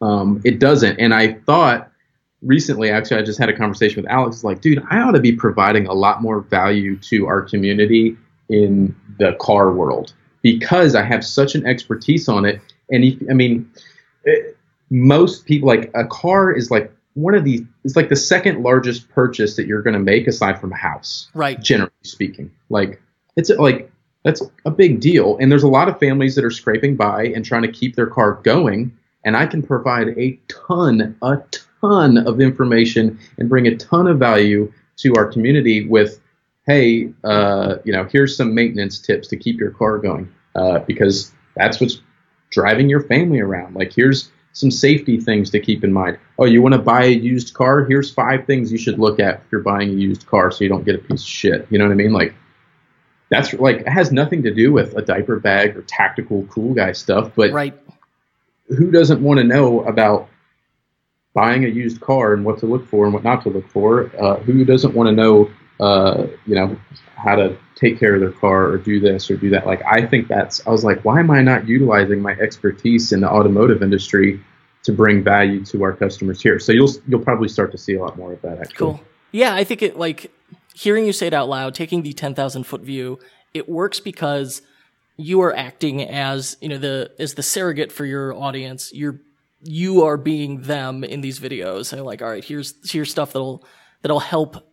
um, 0.00 0.40
it 0.44 0.58
doesn't. 0.60 0.98
And 1.00 1.12
I 1.12 1.34
thought 1.46 1.90
recently, 2.42 2.90
actually, 2.90 3.20
I 3.20 3.24
just 3.24 3.38
had 3.38 3.48
a 3.48 3.56
conversation 3.56 4.02
with 4.02 4.10
Alex. 4.10 4.44
Like, 4.44 4.60
dude, 4.60 4.82
I 4.90 5.00
ought 5.00 5.12
to 5.12 5.20
be 5.20 5.32
providing 5.32 5.86
a 5.86 5.94
lot 5.94 6.22
more 6.22 6.40
value 6.40 6.96
to 6.98 7.26
our 7.26 7.42
community 7.42 8.16
in 8.48 8.94
the 9.18 9.34
car 9.40 9.72
world 9.72 10.12
because 10.42 10.94
I 10.94 11.02
have 11.02 11.24
such 11.24 11.54
an 11.54 11.66
expertise 11.66 12.28
on 12.28 12.44
it. 12.44 12.60
And 12.90 13.04
if, 13.04 13.18
I 13.30 13.32
mean, 13.32 13.70
it, 14.24 14.53
most 14.94 15.44
people 15.44 15.66
like 15.66 15.90
a 15.94 16.06
car 16.06 16.52
is 16.52 16.70
like 16.70 16.92
one 17.14 17.34
of 17.34 17.44
the 17.44 17.64
it's 17.84 17.96
like 17.96 18.08
the 18.08 18.16
second 18.16 18.62
largest 18.62 19.08
purchase 19.08 19.56
that 19.56 19.66
you're 19.66 19.82
going 19.82 19.94
to 19.94 20.00
make 20.00 20.26
aside 20.26 20.60
from 20.60 20.72
a 20.72 20.76
house 20.76 21.28
Right. 21.34 21.60
generally 21.60 21.92
speaking. 22.02 22.50
Like 22.70 23.00
it's 23.36 23.50
like 23.50 23.90
that's 24.22 24.42
a 24.64 24.70
big 24.70 25.00
deal. 25.00 25.36
And 25.38 25.50
there's 25.50 25.64
a 25.64 25.68
lot 25.68 25.88
of 25.88 25.98
families 25.98 26.34
that 26.36 26.44
are 26.44 26.50
scraping 26.50 26.96
by 26.96 27.26
and 27.26 27.44
trying 27.44 27.62
to 27.62 27.70
keep 27.70 27.94
their 27.96 28.06
car 28.06 28.40
going. 28.42 28.96
And 29.24 29.36
I 29.36 29.46
can 29.46 29.62
provide 29.62 30.08
a 30.18 30.38
ton, 30.48 31.16
a 31.22 31.42
ton 31.80 32.18
of 32.18 32.40
information 32.40 33.18
and 33.38 33.48
bring 33.48 33.66
a 33.66 33.76
ton 33.76 34.06
of 34.06 34.18
value 34.18 34.72
to 34.98 35.14
our 35.16 35.26
community 35.26 35.86
with, 35.88 36.20
hey, 36.66 37.12
uh, 37.24 37.76
you 37.84 37.92
know, 37.92 38.04
here's 38.10 38.36
some 38.36 38.54
maintenance 38.54 38.98
tips 38.98 39.28
to 39.28 39.36
keep 39.36 39.58
your 39.58 39.72
car 39.72 39.98
going 39.98 40.32
uh, 40.54 40.78
because 40.80 41.32
that's 41.56 41.80
what's 41.80 42.00
driving 42.50 42.88
your 42.88 43.02
family 43.02 43.40
around. 43.40 43.74
Like 43.74 43.92
here's 43.92 44.30
some 44.54 44.70
safety 44.70 45.20
things 45.20 45.50
to 45.50 45.60
keep 45.60 45.84
in 45.84 45.92
mind. 45.92 46.16
Oh, 46.38 46.44
you 46.46 46.62
want 46.62 46.74
to 46.74 46.80
buy 46.80 47.04
a 47.04 47.08
used 47.10 47.54
car? 47.54 47.84
Here's 47.84 48.10
five 48.10 48.46
things 48.46 48.72
you 48.72 48.78
should 48.78 48.98
look 48.98 49.20
at 49.20 49.40
if 49.40 49.52
you're 49.52 49.60
buying 49.60 49.90
a 49.90 49.94
used 49.94 50.26
car 50.26 50.50
so 50.50 50.62
you 50.64 50.70
don't 50.70 50.84
get 50.84 50.94
a 50.94 50.98
piece 50.98 51.22
of 51.22 51.28
shit. 51.28 51.66
You 51.70 51.78
know 51.78 51.84
what 51.84 51.92
I 51.92 51.96
mean? 51.96 52.12
Like 52.12 52.34
that's 53.30 53.52
like 53.54 53.78
it 53.78 53.88
has 53.88 54.12
nothing 54.12 54.42
to 54.44 54.54
do 54.54 54.72
with 54.72 54.96
a 54.96 55.02
diaper 55.02 55.40
bag 55.40 55.76
or 55.76 55.82
tactical 55.82 56.44
cool 56.46 56.72
guy 56.72 56.92
stuff, 56.92 57.32
but 57.34 57.52
Right. 57.52 57.74
who 58.68 58.90
doesn't 58.92 59.20
want 59.22 59.38
to 59.38 59.44
know 59.44 59.82
about 59.84 60.28
buying 61.34 61.64
a 61.64 61.68
used 61.68 62.00
car 62.00 62.32
and 62.32 62.44
what 62.44 62.58
to 62.60 62.66
look 62.66 62.86
for 62.86 63.06
and 63.06 63.12
what 63.12 63.24
not 63.24 63.42
to 63.42 63.48
look 63.50 63.68
for? 63.68 64.08
Uh, 64.16 64.36
who 64.36 64.64
doesn't 64.64 64.94
want 64.94 65.08
to 65.08 65.12
know, 65.12 65.50
uh, 65.80 66.26
you 66.46 66.54
know, 66.54 66.76
how 67.16 67.34
to 67.34 67.56
take 67.74 67.98
care 67.98 68.14
of 68.14 68.20
their 68.20 68.32
car 68.32 68.66
or 68.66 68.78
do 68.78 69.00
this 69.00 69.30
or 69.30 69.36
do 69.36 69.50
that? 69.50 69.66
Like, 69.66 69.82
I 69.84 70.06
think 70.06 70.28
that's, 70.28 70.66
I 70.66 70.70
was 70.70 70.84
like, 70.84 71.04
why 71.04 71.20
am 71.20 71.30
I 71.30 71.42
not 71.42 71.66
utilizing 71.66 72.20
my 72.20 72.32
expertise 72.32 73.12
in 73.12 73.20
the 73.20 73.30
automotive 73.30 73.82
industry 73.82 74.40
to 74.84 74.92
bring 74.92 75.22
value 75.22 75.64
to 75.66 75.82
our 75.82 75.92
customers 75.92 76.40
here? 76.40 76.58
So 76.58 76.72
you'll, 76.72 76.90
you'll 77.08 77.22
probably 77.22 77.48
start 77.48 77.72
to 77.72 77.78
see 77.78 77.94
a 77.94 78.00
lot 78.00 78.16
more 78.16 78.32
of 78.32 78.42
that 78.42 78.58
actually. 78.58 78.76
Cool. 78.76 79.00
Yeah, 79.32 79.52
I 79.52 79.64
think 79.64 79.82
it 79.82 79.98
like 79.98 80.30
hearing 80.74 81.06
you 81.06 81.12
say 81.12 81.26
it 81.26 81.34
out 81.34 81.48
loud, 81.48 81.74
taking 81.74 82.02
the 82.02 82.12
ten 82.12 82.36
thousand 82.36 82.64
foot 82.68 82.82
view, 82.82 83.18
it 83.52 83.68
works 83.68 83.98
because 83.98 84.62
you 85.16 85.40
are 85.40 85.52
acting 85.56 86.02
as 86.02 86.56
you 86.60 86.68
know 86.68 86.78
the 86.78 87.10
as 87.18 87.34
the 87.34 87.42
surrogate 87.42 87.90
for 87.90 88.04
your 88.04 88.32
audience. 88.32 88.92
You're 88.94 89.20
you 89.64 90.04
are 90.04 90.16
being 90.16 90.62
them 90.62 91.02
in 91.02 91.20
these 91.20 91.40
videos. 91.40 91.92
And 91.92 92.04
like, 92.04 92.22
all 92.22 92.28
right, 92.28 92.44
here's 92.44 92.74
here's 92.88 93.10
stuff 93.10 93.32
that'll 93.32 93.64
that'll 94.02 94.20
help. 94.20 94.64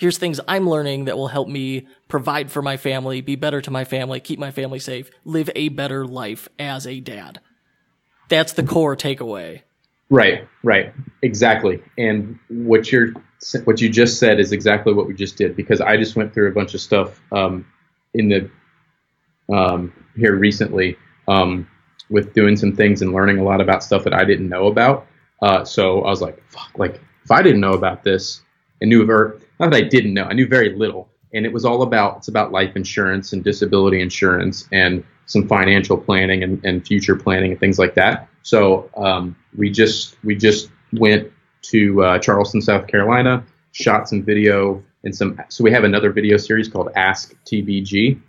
Here's 0.00 0.16
things 0.16 0.40
I'm 0.48 0.66
learning 0.66 1.04
that 1.04 1.18
will 1.18 1.28
help 1.28 1.46
me 1.46 1.86
provide 2.08 2.50
for 2.50 2.62
my 2.62 2.78
family, 2.78 3.20
be 3.20 3.36
better 3.36 3.60
to 3.60 3.70
my 3.70 3.84
family, 3.84 4.18
keep 4.18 4.38
my 4.38 4.50
family 4.50 4.78
safe, 4.78 5.10
live 5.26 5.50
a 5.54 5.68
better 5.68 6.06
life 6.06 6.48
as 6.58 6.86
a 6.86 7.00
dad. 7.00 7.38
That's 8.30 8.54
the 8.54 8.62
core 8.62 8.96
takeaway. 8.96 9.60
Right, 10.08 10.48
right, 10.62 10.94
exactly. 11.20 11.82
And 11.98 12.38
what 12.48 12.90
you're 12.90 13.12
what 13.64 13.82
you 13.82 13.90
just 13.90 14.18
said 14.18 14.40
is 14.40 14.52
exactly 14.52 14.94
what 14.94 15.06
we 15.06 15.12
just 15.12 15.36
did 15.36 15.54
because 15.54 15.82
I 15.82 15.98
just 15.98 16.16
went 16.16 16.32
through 16.32 16.48
a 16.48 16.52
bunch 16.52 16.72
of 16.72 16.80
stuff 16.80 17.20
um, 17.30 17.66
in 18.14 18.30
the 18.30 18.50
um, 19.54 19.92
here 20.16 20.34
recently 20.34 20.96
um, 21.28 21.68
with 22.08 22.32
doing 22.32 22.56
some 22.56 22.74
things 22.74 23.02
and 23.02 23.12
learning 23.12 23.36
a 23.36 23.44
lot 23.44 23.60
about 23.60 23.84
stuff 23.84 24.04
that 24.04 24.14
I 24.14 24.24
didn't 24.24 24.48
know 24.48 24.66
about. 24.66 25.06
Uh, 25.42 25.62
so 25.66 26.00
I 26.04 26.08
was 26.08 26.22
like, 26.22 26.42
fuck, 26.48 26.70
like 26.78 27.02
if 27.22 27.30
I 27.30 27.42
didn't 27.42 27.60
know 27.60 27.74
about 27.74 28.02
this 28.02 28.40
and 28.80 28.88
knew 28.88 29.04
ver 29.04 29.38
not 29.58 29.70
that 29.70 29.76
I 29.76 29.82
didn't 29.82 30.14
know, 30.14 30.24
I 30.24 30.32
knew 30.32 30.48
very 30.48 30.74
little. 30.74 31.08
And 31.32 31.46
it 31.46 31.52
was 31.52 31.64
all 31.64 31.82
about 31.82 32.18
it's 32.18 32.28
about 32.28 32.50
life 32.50 32.74
insurance 32.74 33.32
and 33.32 33.44
disability 33.44 34.00
insurance 34.00 34.68
and 34.72 35.04
some 35.26 35.46
financial 35.46 35.96
planning 35.96 36.42
and, 36.42 36.64
and 36.64 36.84
future 36.84 37.14
planning 37.14 37.52
and 37.52 37.60
things 37.60 37.78
like 37.78 37.94
that. 37.94 38.28
So 38.42 38.90
um, 38.96 39.36
we 39.56 39.70
just 39.70 40.16
we 40.24 40.34
just 40.34 40.70
went 40.92 41.32
to 41.62 42.02
uh, 42.02 42.18
Charleston, 42.18 42.60
South 42.60 42.86
Carolina, 42.86 43.44
shot 43.72 44.08
some 44.08 44.22
video 44.24 44.82
and 45.04 45.14
some. 45.14 45.40
So 45.48 45.62
we 45.62 45.70
have 45.70 45.84
another 45.84 46.10
video 46.10 46.36
series 46.36 46.68
called 46.68 46.90
Ask 46.96 47.34
TBG, 47.44 48.20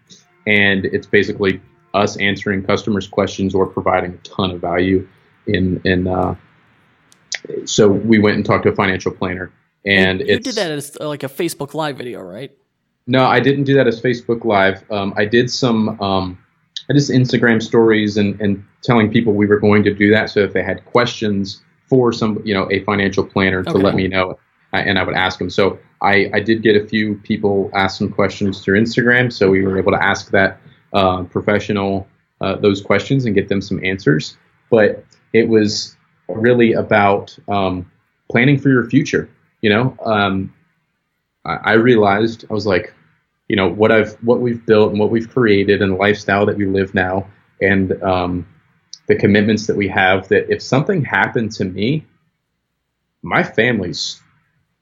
and 0.48 0.86
it's 0.86 1.08
basically 1.08 1.62
us 1.94 2.18
answering 2.18 2.64
customers' 2.64 3.08
questions 3.08 3.56
or 3.56 3.66
providing 3.68 4.14
a 4.14 4.18
ton 4.18 4.52
of 4.52 4.62
value 4.62 5.08
in 5.48 5.82
in. 5.86 6.08
Uh, 6.08 6.36
so 7.66 7.88
we 7.88 8.20
went 8.20 8.36
and 8.36 8.46
talked 8.46 8.64
to 8.64 8.70
a 8.70 8.76
financial 8.76 9.12
planner, 9.12 9.52
and 9.86 10.20
you 10.20 10.26
it's, 10.28 10.46
did 10.46 10.56
that 10.56 10.72
as 10.72 10.98
uh, 11.00 11.08
like 11.08 11.24
a 11.24 11.30
Facebook 11.30 11.74
Live 11.74 11.98
video, 11.98 12.22
right? 12.22 12.52
no, 13.08 13.26
I 13.26 13.39
didn't 13.39 13.65
do 13.65 13.74
that 13.76 13.88
as 13.88 14.02
Facebook 14.02 14.46
Live. 14.46 14.89
Um, 14.91 15.13
I 15.17 15.26
did 15.26 15.50
some, 15.50 16.00
um, 16.02 16.38
I 16.89 16.98
some 16.98 17.15
Instagram 17.15 17.62
stories 17.62 18.17
and, 18.17 18.39
and 18.39 18.63
telling 18.84 19.12
people 19.12 19.34
we 19.34 19.46
were 19.46 19.60
going 19.60 19.84
to 19.84 19.94
do 19.94 20.12
that. 20.12 20.30
So 20.30 20.39
if 20.41 20.54
they 20.54 20.63
had 20.63 20.86
questions 20.86 21.62
for 21.88 22.13
some, 22.13 22.41
you 22.46 22.54
know, 22.54 22.72
a 22.72 22.84
financial 22.84 23.26
planner 23.26 23.63
to 23.63 23.70
Okay. 23.70 23.80
let 23.80 23.96
me 23.96 24.08
know, 24.08 24.38
I, 24.72 24.82
and 24.82 24.98
I 24.98 25.04
would 25.04 25.15
ask 25.15 25.39
them. 25.39 25.50
So 25.50 25.78
I, 26.02 26.30
I 26.34 26.39
did 26.39 26.62
get 26.62 26.76
a 26.82 26.88
few 26.88 27.15
people 27.15 27.70
ask 27.74 27.98
some 27.98 28.10
questions 28.10 28.63
through 28.63 28.80
Instagram. 28.80 29.32
So 29.32 29.50
we 29.50 29.63
were 29.63 29.78
able 29.78 29.91
to 29.91 30.04
ask 30.04 30.32
that 30.32 30.60
uh, 30.94 31.24
professional 31.24 32.08
uh, 32.39 32.56
those 32.56 32.82
questions 32.82 33.26
and 33.26 33.36
get 33.36 33.50
them 33.50 33.62
some 33.62 33.84
answers. 33.84 34.38
But 34.70 35.04
it 35.34 35.48
was 35.50 35.96
really 36.28 36.74
about 36.74 37.38
um, 37.50 37.91
planning 38.32 38.58
for 38.58 38.70
your 38.70 38.89
future. 38.89 39.30
You 39.62 39.69
know, 39.69 39.97
um, 40.04 40.54
I, 41.45 41.56
I 41.63 41.74
realized 41.74 42.45
I 42.50 42.54
was 42.54 42.65
like, 42.65 42.93
you 43.47 43.56
know, 43.56 43.67
what 43.67 43.91
I've 43.91 44.13
what 44.24 44.39
we've 44.39 44.65
built 44.65 44.91
and 44.91 45.00
what 45.00 45.12
we've 45.12 45.30
created 45.30 45.82
and 45.82 45.93
the 45.93 45.97
lifestyle 45.97 46.45
that 46.45 46.58
we 46.58 46.65
live 46.65 46.93
now, 46.93 47.28
and 47.62 48.02
um, 48.02 48.47
the 49.08 49.15
commitments 49.15 49.67
that 49.67 49.76
we 49.76 49.88
have. 49.89 50.28
That 50.30 50.50
if 50.52 50.62
something 50.62 51.04
happened 51.04 51.52
to 51.54 51.65
me, 51.65 52.06
my 53.21 53.43
family's 53.43 54.21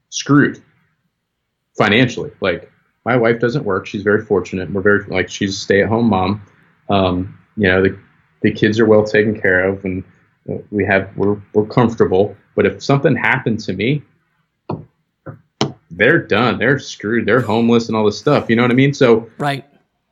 screwed 0.10 0.62
financially. 1.78 2.32
Like 2.42 2.72
my 3.06 3.16
wife 3.18 3.40
doesn't 3.40 3.66
work; 3.66 3.88
she's 3.88 4.04
very 4.04 4.24
fortunate. 4.24 4.72
We're 4.72 4.82
very 4.82 5.04
like 5.06 5.30
she's 5.30 5.56
a 5.56 5.60
stay-at-home 5.60 6.10
mom. 6.10 6.42
Um, 6.90 7.38
you 7.58 7.68
know, 7.68 7.82
the 7.82 7.98
the 8.42 8.52
kids 8.52 8.80
are 8.80 8.86
well 8.86 9.04
taken 9.04 9.40
care 9.40 9.68
of, 9.68 9.84
and 9.84 10.04
we 10.72 10.86
have 10.86 11.10
we're 11.18 11.42
we're 11.54 11.66
comfortable. 11.66 12.36
But 12.56 12.66
if 12.66 12.84
something 12.84 13.16
happened 13.16 13.60
to 13.62 13.74
me, 13.74 14.04
they're 16.00 16.22
done. 16.22 16.58
They're 16.58 16.80
screwed. 16.80 17.28
They're 17.28 17.42
homeless 17.42 17.88
and 17.88 17.96
all 17.96 18.06
this 18.06 18.18
stuff. 18.18 18.50
You 18.50 18.56
know 18.56 18.64
what 18.64 18.72
I 18.72 18.76
mean? 18.76 18.94
So 18.94 19.30
right. 19.38 19.66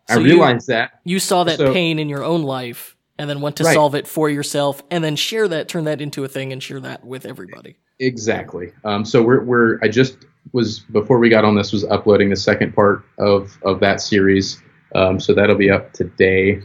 I 0.10 0.18
realized 0.18 0.68
that 0.68 1.02
you 1.04 1.20
saw 1.20 1.44
that 1.46 1.58
so, 1.58 1.74
pain 1.74 2.00
in 2.00 2.08
your 2.08 2.24
own 2.24 2.44
life 2.44 2.96
and 3.18 3.30
then 3.30 3.42
went 3.42 3.56
to 3.58 3.64
right. 3.64 3.74
solve 3.74 3.96
it 3.96 4.08
for 4.08 4.30
yourself 4.30 4.84
and 4.92 5.04
then 5.04 5.16
share 5.16 5.48
that, 5.48 5.68
turn 5.68 5.86
that 5.86 6.02
into 6.02 6.24
a 6.24 6.28
thing 6.28 6.54
and 6.54 6.62
share 6.62 6.80
that 6.80 7.04
with 7.04 7.26
everybody. 7.26 7.78
Exactly. 8.00 8.72
Um, 8.84 9.04
so 9.04 9.24
we're, 9.24 9.44
we're, 9.44 9.80
I 9.82 9.88
just 9.88 10.20
was, 10.54 10.80
before 10.80 11.18
we 11.18 11.30
got 11.30 11.44
on 11.44 11.56
this, 11.56 11.74
was 11.74 11.84
uploading 11.86 12.30
the 12.30 12.36
second 12.36 12.74
part 12.74 13.04
of, 13.18 13.58
of 13.64 13.80
that 13.80 14.00
series. 14.00 14.62
Um, 14.96 15.20
so 15.20 15.34
that'll 15.34 15.58
be 15.58 15.72
up 15.72 15.94
today, 15.94 16.62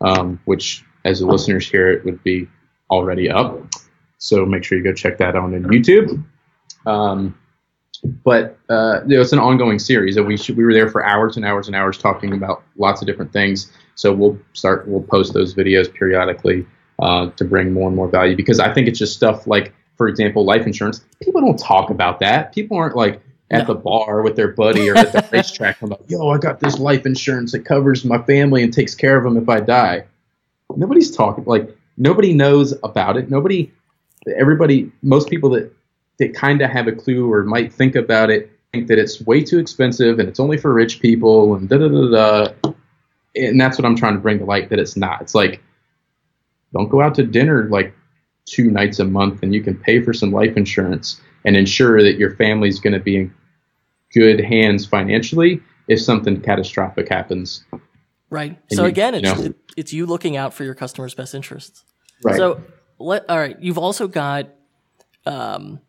um, 0.00 0.40
which 0.44 0.84
as 1.04 1.20
the 1.20 1.26
listeners 1.26 1.68
hear 1.68 1.90
it 1.90 2.04
would 2.04 2.22
be 2.22 2.48
already 2.90 3.28
up. 3.28 3.60
So 4.18 4.46
make 4.46 4.64
sure 4.64 4.78
you 4.78 4.84
go 4.84 4.92
check 4.92 5.18
that 5.18 5.36
out 5.36 5.44
on 5.44 5.52
YouTube. 5.64 6.24
But 8.04 8.58
uh, 8.68 9.00
you 9.06 9.16
know, 9.16 9.20
it's 9.20 9.32
an 9.32 9.38
ongoing 9.38 9.78
series, 9.78 10.16
and 10.16 10.26
we 10.26 10.36
should, 10.36 10.56
we 10.56 10.64
were 10.64 10.72
there 10.72 10.88
for 10.88 11.04
hours 11.04 11.36
and 11.36 11.44
hours 11.44 11.66
and 11.66 11.76
hours 11.76 11.98
talking 11.98 12.32
about 12.32 12.62
lots 12.76 13.00
of 13.00 13.06
different 13.06 13.32
things. 13.32 13.72
So 13.94 14.12
we'll 14.12 14.38
start 14.52 14.86
we'll 14.86 15.02
post 15.02 15.34
those 15.34 15.54
videos 15.54 15.92
periodically 15.92 16.66
uh, 17.00 17.30
to 17.30 17.44
bring 17.44 17.72
more 17.72 17.88
and 17.88 17.96
more 17.96 18.08
value 18.08 18.36
because 18.36 18.60
I 18.60 18.72
think 18.72 18.88
it's 18.88 18.98
just 18.98 19.14
stuff 19.14 19.46
like, 19.46 19.72
for 19.96 20.08
example, 20.08 20.44
life 20.44 20.66
insurance. 20.66 21.04
People 21.22 21.40
don't 21.40 21.58
talk 21.58 21.90
about 21.90 22.20
that. 22.20 22.52
People 22.52 22.76
aren't 22.76 22.96
like 22.96 23.20
at 23.50 23.66
no. 23.66 23.74
the 23.74 23.80
bar 23.80 24.22
with 24.22 24.36
their 24.36 24.48
buddy 24.48 24.88
or 24.88 24.96
at 24.96 25.12
the 25.12 25.26
racetrack. 25.32 25.80
I'm 25.82 25.90
like, 25.90 26.08
yo, 26.08 26.28
I 26.28 26.38
got 26.38 26.60
this 26.60 26.78
life 26.78 27.06
insurance 27.06 27.52
that 27.52 27.64
covers 27.64 28.04
my 28.04 28.18
family 28.22 28.62
and 28.62 28.72
takes 28.72 28.94
care 28.94 29.16
of 29.16 29.24
them 29.24 29.36
if 29.36 29.48
I 29.48 29.60
die. 29.60 30.04
Nobody's 30.76 31.10
talking 31.10 31.44
like 31.44 31.76
nobody 31.96 32.32
knows 32.34 32.74
about 32.82 33.16
it. 33.16 33.30
Nobody, 33.30 33.72
everybody, 34.36 34.92
most 35.02 35.30
people 35.30 35.50
that 35.50 35.72
that 36.18 36.34
kind 36.34 36.62
of 36.62 36.70
have 36.70 36.88
a 36.88 36.92
clue 36.92 37.32
or 37.32 37.44
might 37.44 37.72
think 37.72 37.94
about 37.94 38.30
it 38.30 38.50
think 38.72 38.88
that 38.88 38.98
it's 38.98 39.20
way 39.22 39.42
too 39.42 39.58
expensive 39.58 40.18
and 40.18 40.28
it's 40.28 40.40
only 40.40 40.58
for 40.58 40.72
rich 40.72 41.00
people 41.00 41.54
and 41.54 41.68
da 41.68 41.78
da 41.78 41.88
da 41.88 42.08
da. 42.10 42.72
And 43.34 43.60
that's 43.60 43.78
what 43.78 43.84
I'm 43.84 43.96
trying 43.96 44.14
to 44.14 44.20
bring 44.20 44.38
to 44.38 44.44
light 44.44 44.68
that 44.70 44.78
it's 44.78 44.96
not. 44.96 45.22
It's 45.22 45.34
like 45.34 45.62
don't 46.72 46.88
go 46.88 47.00
out 47.00 47.14
to 47.16 47.22
dinner 47.22 47.68
like 47.70 47.94
two 48.44 48.70
nights 48.70 48.98
a 48.98 49.04
month 49.04 49.42
and 49.42 49.54
you 49.54 49.62
can 49.62 49.76
pay 49.76 50.02
for 50.02 50.12
some 50.12 50.32
life 50.32 50.56
insurance 50.56 51.20
and 51.44 51.56
ensure 51.56 52.02
that 52.02 52.18
your 52.18 52.34
family's 52.36 52.80
going 52.80 52.92
to 52.92 53.00
be 53.00 53.16
in 53.16 53.34
good 54.12 54.40
hands 54.40 54.86
financially 54.86 55.62
if 55.86 56.00
something 56.00 56.40
catastrophic 56.40 57.08
happens. 57.08 57.64
Right. 58.30 58.58
And 58.70 58.76
so 58.76 58.82
you, 58.82 58.88
again, 58.88 59.14
it's 59.14 59.38
you 59.38 59.48
know, 59.48 59.54
it's 59.76 59.92
you 59.92 60.04
looking 60.04 60.36
out 60.36 60.52
for 60.52 60.64
your 60.64 60.74
customers' 60.74 61.14
best 61.14 61.34
interests. 61.34 61.84
Right. 62.22 62.36
So 62.36 62.62
let 62.98 63.28
all 63.30 63.38
right. 63.38 63.58
You've 63.60 63.78
also 63.78 64.08
got 64.08 64.48
um, 65.24 65.80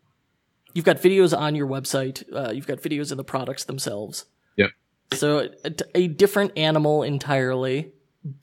you've 0.74 0.84
got 0.84 0.96
videos 0.96 1.36
on 1.36 1.54
your 1.54 1.66
website. 1.66 2.24
Uh, 2.32 2.50
you've 2.52 2.66
got 2.66 2.78
videos 2.78 3.10
of 3.10 3.16
the 3.16 3.24
products 3.24 3.64
themselves. 3.64 4.26
Yep. 4.56 4.70
So 5.12 5.48
a, 5.64 5.72
a, 5.94 6.08
different 6.08 6.56
animal 6.56 7.02
entirely, 7.02 7.92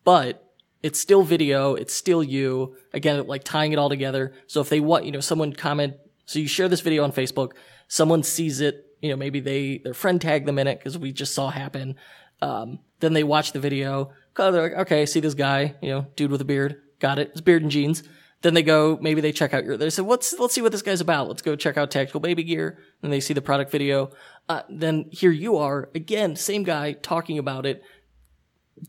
but 0.03 0.53
it's 0.83 0.99
still 0.99 1.23
video. 1.23 1.75
It's 1.75 1.93
still 1.93 2.23
you. 2.23 2.75
Again, 2.93 3.25
like 3.27 3.43
tying 3.43 3.71
it 3.71 3.79
all 3.79 3.89
together. 3.89 4.33
So 4.47 4.61
if 4.61 4.69
they 4.69 4.79
want, 4.79 5.05
you 5.05 5.11
know, 5.11 5.19
someone 5.19 5.53
comment. 5.53 5.95
So 6.25 6.39
you 6.39 6.47
share 6.47 6.67
this 6.67 6.81
video 6.81 7.03
on 7.03 7.11
Facebook. 7.11 7.53
Someone 7.87 8.23
sees 8.23 8.59
it. 8.61 8.85
You 9.01 9.09
know, 9.09 9.15
maybe 9.15 9.39
they 9.39 9.77
their 9.77 9.93
friend 9.93 10.19
tagged 10.19 10.47
them 10.47 10.59
in 10.59 10.67
it 10.67 10.79
because 10.79 10.97
we 10.97 11.11
just 11.11 11.33
saw 11.33 11.49
happen. 11.49 11.95
Um, 12.41 12.79
then 12.99 13.13
they 13.13 13.23
watch 13.23 13.51
the 13.51 13.59
video. 13.59 14.11
They're 14.35 14.51
like, 14.51 14.73
okay, 14.73 15.05
see 15.05 15.19
this 15.19 15.33
guy. 15.33 15.75
You 15.81 15.89
know, 15.89 16.07
dude 16.15 16.31
with 16.31 16.41
a 16.41 16.45
beard. 16.45 16.81
Got 16.99 17.19
it. 17.19 17.29
It's 17.31 17.41
beard 17.41 17.61
and 17.61 17.71
jeans. 17.71 18.03
Then 18.41 18.53
they 18.53 18.61
go, 18.61 18.99
maybe 19.01 19.21
they 19.21 19.31
check 19.31 19.53
out 19.53 19.65
your, 19.65 19.77
they 19.77 19.89
say, 19.89 20.03
what's, 20.03 20.37
let's 20.37 20.53
see 20.53 20.61
what 20.61 20.71
this 20.71 20.83
guy's 20.83 21.01
about. 21.01 21.27
Let's 21.27 21.41
go 21.41 21.55
check 21.55 21.75
out 21.75 21.89
Tactical 21.89 22.19
Baby 22.19 22.43
Gear. 22.43 22.77
And 23.01 23.11
they 23.11 23.19
see 23.19 23.33
the 23.33 23.41
product 23.41 23.71
video. 23.71 24.11
Uh, 24.47 24.61
then 24.69 25.05
here 25.11 25.31
you 25.31 25.57
are, 25.57 25.89
again, 25.95 26.35
same 26.35 26.63
guy 26.63 26.93
talking 26.93 27.39
about 27.39 27.65
it. 27.65 27.81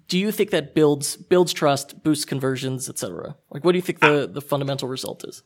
Do 0.06 0.18
you 0.18 0.30
think 0.30 0.50
that 0.50 0.74
builds, 0.74 1.16
builds 1.16 1.54
trust, 1.54 2.02
boosts 2.02 2.26
conversions, 2.26 2.90
etc.? 2.90 3.36
Like, 3.50 3.64
what 3.64 3.72
do 3.72 3.78
you 3.78 3.82
think 3.82 4.00
the, 4.00 4.28
the 4.30 4.42
fundamental 4.42 4.86
result 4.86 5.24
is? 5.26 5.42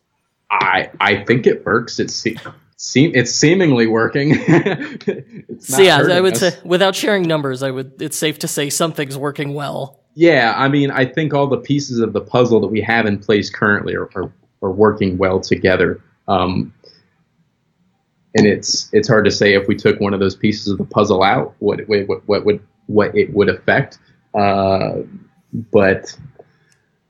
I, 0.51 0.91
I 1.01 1.25
think 1.25 1.47
it 1.47 1.65
works. 1.65 2.01
It's, 2.01 2.13
seem, 2.77 3.13
it's 3.15 3.33
seemingly 3.33 3.87
working. 3.87 4.35
so 5.61 5.81
yeah, 5.81 6.03
I 6.11 6.21
would 6.21 6.35
us. 6.35 6.41
say, 6.41 6.59
without 6.65 6.97
sharing 6.97 7.23
numbers, 7.23 7.63
I 7.63 7.71
would, 7.71 8.03
it's 8.03 8.19
safe 8.19 8.41
to 8.41 8.49
say 8.49 8.69
something's 8.69 9.17
working 9.17 9.55
well. 9.55 10.02
Yeah, 10.15 10.55
I 10.57 10.69
mean, 10.69 10.91
I 10.91 11.07
think 11.07 11.33
all 11.33 11.47
the 11.47 11.59
pieces 11.59 12.01
of 12.01 12.13
the 12.13 12.21
puzzle 12.21 12.61
that 12.61 12.69
we 12.69 12.81
have 12.83 13.07
in 13.07 13.19
place 13.19 13.49
currently 13.51 13.95
are, 13.95 14.11
are, 14.15 14.33
are 14.63 14.71
working 14.71 15.17
well 15.17 15.41
together. 15.41 16.03
Um, 16.29 16.73
and 18.35 18.47
it's 18.47 18.89
it's 18.93 19.09
hard 19.09 19.25
to 19.27 19.31
say 19.31 19.55
if 19.55 19.69
we 19.69 19.75
took 19.75 20.01
one 20.01 20.15
of 20.15 20.21
those 20.21 20.37
pieces 20.37 20.69
of 20.69 20.79
the 20.79 20.85
puzzle 20.85 21.23
out, 21.23 21.55
what 21.59 21.81
it, 21.81 21.89
what, 21.89 22.27
what 22.27 22.45
would 22.45 22.61
what 22.87 23.17
it 23.17 23.33
would 23.33 23.49
affect. 23.49 23.99
Uh, 24.35 25.03
but 25.53 26.17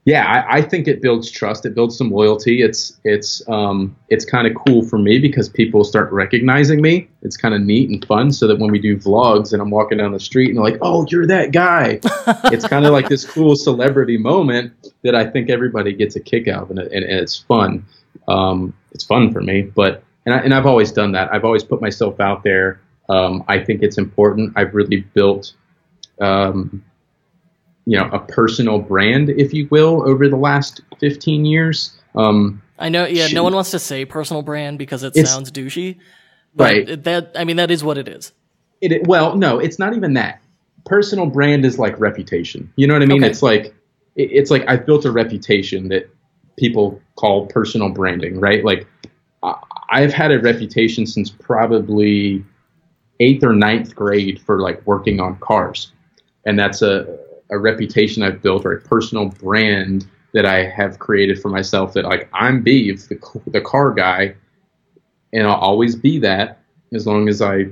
yeah, 0.05 0.25
I, 0.25 0.57
I, 0.57 0.61
think 0.61 0.89
it 0.89 1.01
builds 1.01 1.31
trust. 1.31 1.65
It 1.65 1.75
builds 1.75 1.97
some 1.97 2.11
loyalty. 2.11 2.61
It's 2.61 2.99
it's 3.05 3.47
um, 3.47 3.95
it's 4.09 4.25
kind 4.25 4.45
of 4.47 4.53
cool 4.67 4.83
for 4.83 4.99
me 4.99 5.17
because 5.17 5.47
people 5.47 5.85
start 5.85 6.11
recognizing 6.11 6.81
me. 6.81 7.07
It's 7.21 7.37
kind 7.37 7.53
of 7.55 7.61
neat 7.61 7.89
and 7.89 8.03
fun. 8.05 8.33
So 8.33 8.47
that 8.47 8.59
when 8.59 8.69
we 8.69 8.79
do 8.79 8.97
vlogs 8.97 9.53
and 9.53 9.61
I'm 9.61 9.69
walking 9.69 9.99
down 9.99 10.11
the 10.11 10.19
street 10.19 10.49
and 10.49 10.57
they're 10.57 10.63
like, 10.63 10.79
"Oh, 10.81 11.05
you're 11.09 11.25
that 11.27 11.53
guy," 11.53 12.01
it's 12.51 12.67
kind 12.67 12.85
of 12.85 12.91
like 12.91 13.07
this 13.07 13.23
cool 13.23 13.55
celebrity 13.55 14.17
moment 14.17 14.73
that 15.03 15.15
I 15.15 15.25
think 15.25 15.49
everybody 15.49 15.93
gets 15.93 16.17
a 16.17 16.19
kick 16.19 16.49
out 16.49 16.63
of, 16.63 16.71
and, 16.71 16.79
and, 16.79 16.91
and 16.91 17.19
it's 17.19 17.39
fun. 17.39 17.85
Um, 18.27 18.73
it's 18.91 19.05
fun 19.05 19.31
for 19.31 19.39
me, 19.41 19.61
but 19.61 20.03
and 20.25 20.35
I, 20.35 20.39
and 20.39 20.53
I've 20.53 20.65
always 20.65 20.91
done 20.91 21.13
that. 21.13 21.33
I've 21.33 21.45
always 21.45 21.63
put 21.63 21.81
myself 21.81 22.19
out 22.19 22.43
there. 22.43 22.81
Um, 23.07 23.45
I 23.47 23.59
think 23.59 23.81
it's 23.81 23.97
important. 23.97 24.51
I've 24.57 24.73
really 24.73 25.01
built. 25.13 25.53
Um, 26.19 26.83
you 27.85 27.97
know 27.97 28.09
a 28.11 28.19
personal 28.19 28.79
brand, 28.79 29.29
if 29.29 29.53
you 29.53 29.67
will, 29.69 30.07
over 30.07 30.29
the 30.29 30.37
last 30.37 30.81
15 30.99 31.45
years. 31.45 31.93
Um, 32.15 32.61
I 32.79 32.89
know, 32.89 33.05
yeah. 33.05 33.27
No 33.27 33.43
one 33.43 33.53
wants 33.53 33.71
to 33.71 33.79
say 33.79 34.05
personal 34.05 34.41
brand 34.41 34.77
because 34.77 35.03
it 35.03 35.15
sounds 35.15 35.51
douchey, 35.51 35.99
but 36.55 36.63
right. 36.63 37.03
that 37.03 37.31
I 37.35 37.43
mean 37.43 37.57
that 37.57 37.71
is 37.71 37.83
what 37.83 37.97
it 37.97 38.07
is. 38.07 38.31
It 38.81 39.07
well, 39.07 39.35
no, 39.35 39.59
it's 39.59 39.79
not 39.79 39.95
even 39.95 40.13
that. 40.13 40.41
Personal 40.85 41.27
brand 41.27 41.65
is 41.65 41.79
like 41.79 41.99
reputation. 41.99 42.71
You 42.75 42.87
know 42.87 42.93
what 42.93 43.03
I 43.03 43.05
mean? 43.05 43.23
Okay. 43.23 43.31
It's 43.31 43.41
like 43.41 43.65
it, 44.15 44.31
it's 44.31 44.51
like 44.51 44.63
I've 44.67 44.85
built 44.85 45.05
a 45.05 45.11
reputation 45.11 45.89
that 45.89 46.09
people 46.57 47.01
call 47.15 47.47
personal 47.47 47.89
branding, 47.89 48.39
right? 48.39 48.63
Like 48.63 48.87
I've 49.89 50.13
had 50.13 50.31
a 50.31 50.39
reputation 50.39 51.05
since 51.05 51.29
probably 51.29 52.43
eighth 53.19 53.43
or 53.43 53.53
ninth 53.53 53.95
grade 53.95 54.41
for 54.41 54.59
like 54.59 54.85
working 54.85 55.19
on 55.19 55.37
cars, 55.37 55.91
and 56.45 56.57
that's 56.57 56.81
a 56.81 57.19
a 57.49 57.57
reputation 57.57 58.23
I've 58.23 58.41
built 58.41 58.65
or 58.65 58.73
a 58.73 58.81
personal 58.81 59.29
brand 59.29 60.07
that 60.33 60.45
I 60.45 60.65
have 60.65 60.99
created 60.99 61.41
for 61.41 61.49
myself 61.49 61.93
that 61.93 62.05
like 62.05 62.29
I'm 62.33 62.63
Beav, 62.63 63.07
the, 63.07 63.51
the 63.51 63.61
car 63.61 63.91
guy, 63.91 64.35
and 65.31 65.47
I'll 65.47 65.55
always 65.55 65.95
be 65.95 66.19
that 66.19 66.59
as 66.93 67.05
long 67.07 67.27
as 67.29 67.41
I 67.41 67.67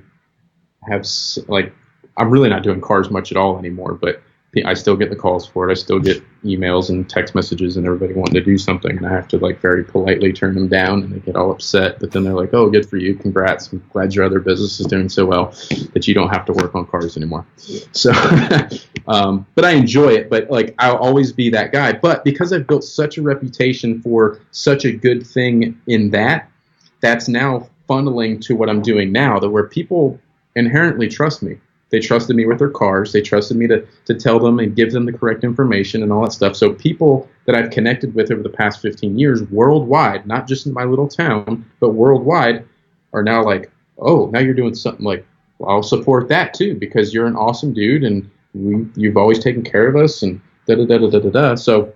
have 0.87 1.05
like 1.47 1.73
I'm 2.17 2.29
really 2.29 2.49
not 2.49 2.63
doing 2.63 2.81
cars 2.81 3.09
much 3.09 3.31
at 3.31 3.37
all 3.37 3.57
anymore, 3.57 3.93
but 3.93 4.21
I 4.65 4.73
still 4.73 4.97
get 4.97 5.09
the 5.09 5.15
calls 5.15 5.47
for 5.47 5.69
it. 5.69 5.71
I 5.71 5.75
still 5.75 5.99
get 5.99 6.21
emails 6.43 6.89
and 6.89 7.09
text 7.09 7.33
messages 7.35 7.77
and 7.77 7.85
everybody 7.85 8.13
wanting 8.13 8.33
to 8.33 8.43
do 8.43 8.57
something, 8.57 8.97
and 8.97 9.07
I 9.07 9.09
have 9.09 9.27
to 9.29 9.37
like 9.37 9.61
very 9.61 9.85
politely 9.85 10.33
turn 10.33 10.55
them 10.55 10.67
down, 10.67 11.03
and 11.03 11.13
they 11.13 11.19
get 11.19 11.37
all 11.37 11.51
upset. 11.51 11.99
But 11.99 12.11
then 12.11 12.25
they're 12.25 12.33
like, 12.33 12.53
"Oh, 12.53 12.69
good 12.69 12.87
for 12.87 12.97
you! 12.97 13.15
Congrats! 13.15 13.71
I'm 13.71 13.81
glad 13.93 14.13
your 14.13 14.25
other 14.25 14.41
business 14.41 14.79
is 14.81 14.87
doing 14.87 15.07
so 15.07 15.25
well 15.25 15.53
that 15.93 16.05
you 16.05 16.13
don't 16.13 16.29
have 16.29 16.45
to 16.45 16.53
work 16.53 16.75
on 16.75 16.85
cars 16.85 17.15
anymore." 17.15 17.45
So, 17.93 18.11
um, 19.07 19.45
but 19.55 19.63
I 19.63 19.71
enjoy 19.71 20.15
it. 20.15 20.29
But 20.29 20.49
like, 20.49 20.75
I'll 20.79 20.97
always 20.97 21.31
be 21.31 21.49
that 21.51 21.71
guy. 21.71 21.93
But 21.93 22.25
because 22.25 22.51
I've 22.51 22.67
built 22.67 22.83
such 22.83 23.17
a 23.17 23.21
reputation 23.21 24.01
for 24.01 24.41
such 24.51 24.83
a 24.83 24.91
good 24.91 25.25
thing 25.25 25.79
in 25.87 26.09
that, 26.11 26.49
that's 26.99 27.29
now 27.29 27.69
funneling 27.87 28.41
to 28.41 28.55
what 28.55 28.69
I'm 28.69 28.81
doing 28.81 29.13
now, 29.13 29.39
that 29.39 29.49
where 29.49 29.67
people 29.67 30.19
inherently 30.55 31.07
trust 31.07 31.41
me 31.41 31.57
They 31.91 31.99
trusted 31.99 32.35
me 32.35 32.45
with 32.45 32.59
their 32.59 32.69
cars. 32.69 33.11
They 33.11 33.21
trusted 33.21 33.57
me 33.57 33.67
to 33.67 33.85
to 34.05 34.15
tell 34.15 34.39
them 34.39 34.59
and 34.59 34.75
give 34.75 34.91
them 34.91 35.05
the 35.05 35.13
correct 35.13 35.43
information 35.43 36.01
and 36.03 36.11
all 36.11 36.23
that 36.23 36.31
stuff. 36.31 36.55
So 36.55 36.73
people 36.73 37.29
that 37.45 37.55
I've 37.55 37.69
connected 37.69 38.15
with 38.15 38.31
over 38.31 38.41
the 38.41 38.49
past 38.49 38.81
15 38.81 39.19
years 39.19 39.43
worldwide, 39.43 40.25
not 40.25 40.47
just 40.47 40.65
in 40.65 40.73
my 40.73 40.85
little 40.85 41.07
town, 41.07 41.65
but 41.79 41.89
worldwide, 41.89 42.65
are 43.13 43.23
now 43.23 43.43
like, 43.43 43.71
oh, 43.97 44.27
now 44.27 44.39
you're 44.39 44.53
doing 44.53 44.73
something 44.73 45.05
like, 45.05 45.25
well, 45.59 45.69
I'll 45.69 45.83
support 45.83 46.29
that 46.29 46.53
too 46.53 46.75
because 46.75 47.13
you're 47.13 47.27
an 47.27 47.35
awesome 47.35 47.73
dude 47.73 48.03
and 48.03 48.29
we, 48.53 48.85
you've 48.95 49.17
always 49.17 49.39
taken 49.39 49.63
care 49.63 49.87
of 49.87 49.95
us 49.95 50.23
and 50.23 50.41
da 50.67 50.75
da 50.75 50.85
da 50.85 50.97
da 50.97 51.09
da 51.09 51.19
da 51.19 51.29
da. 51.29 51.55
So 51.55 51.93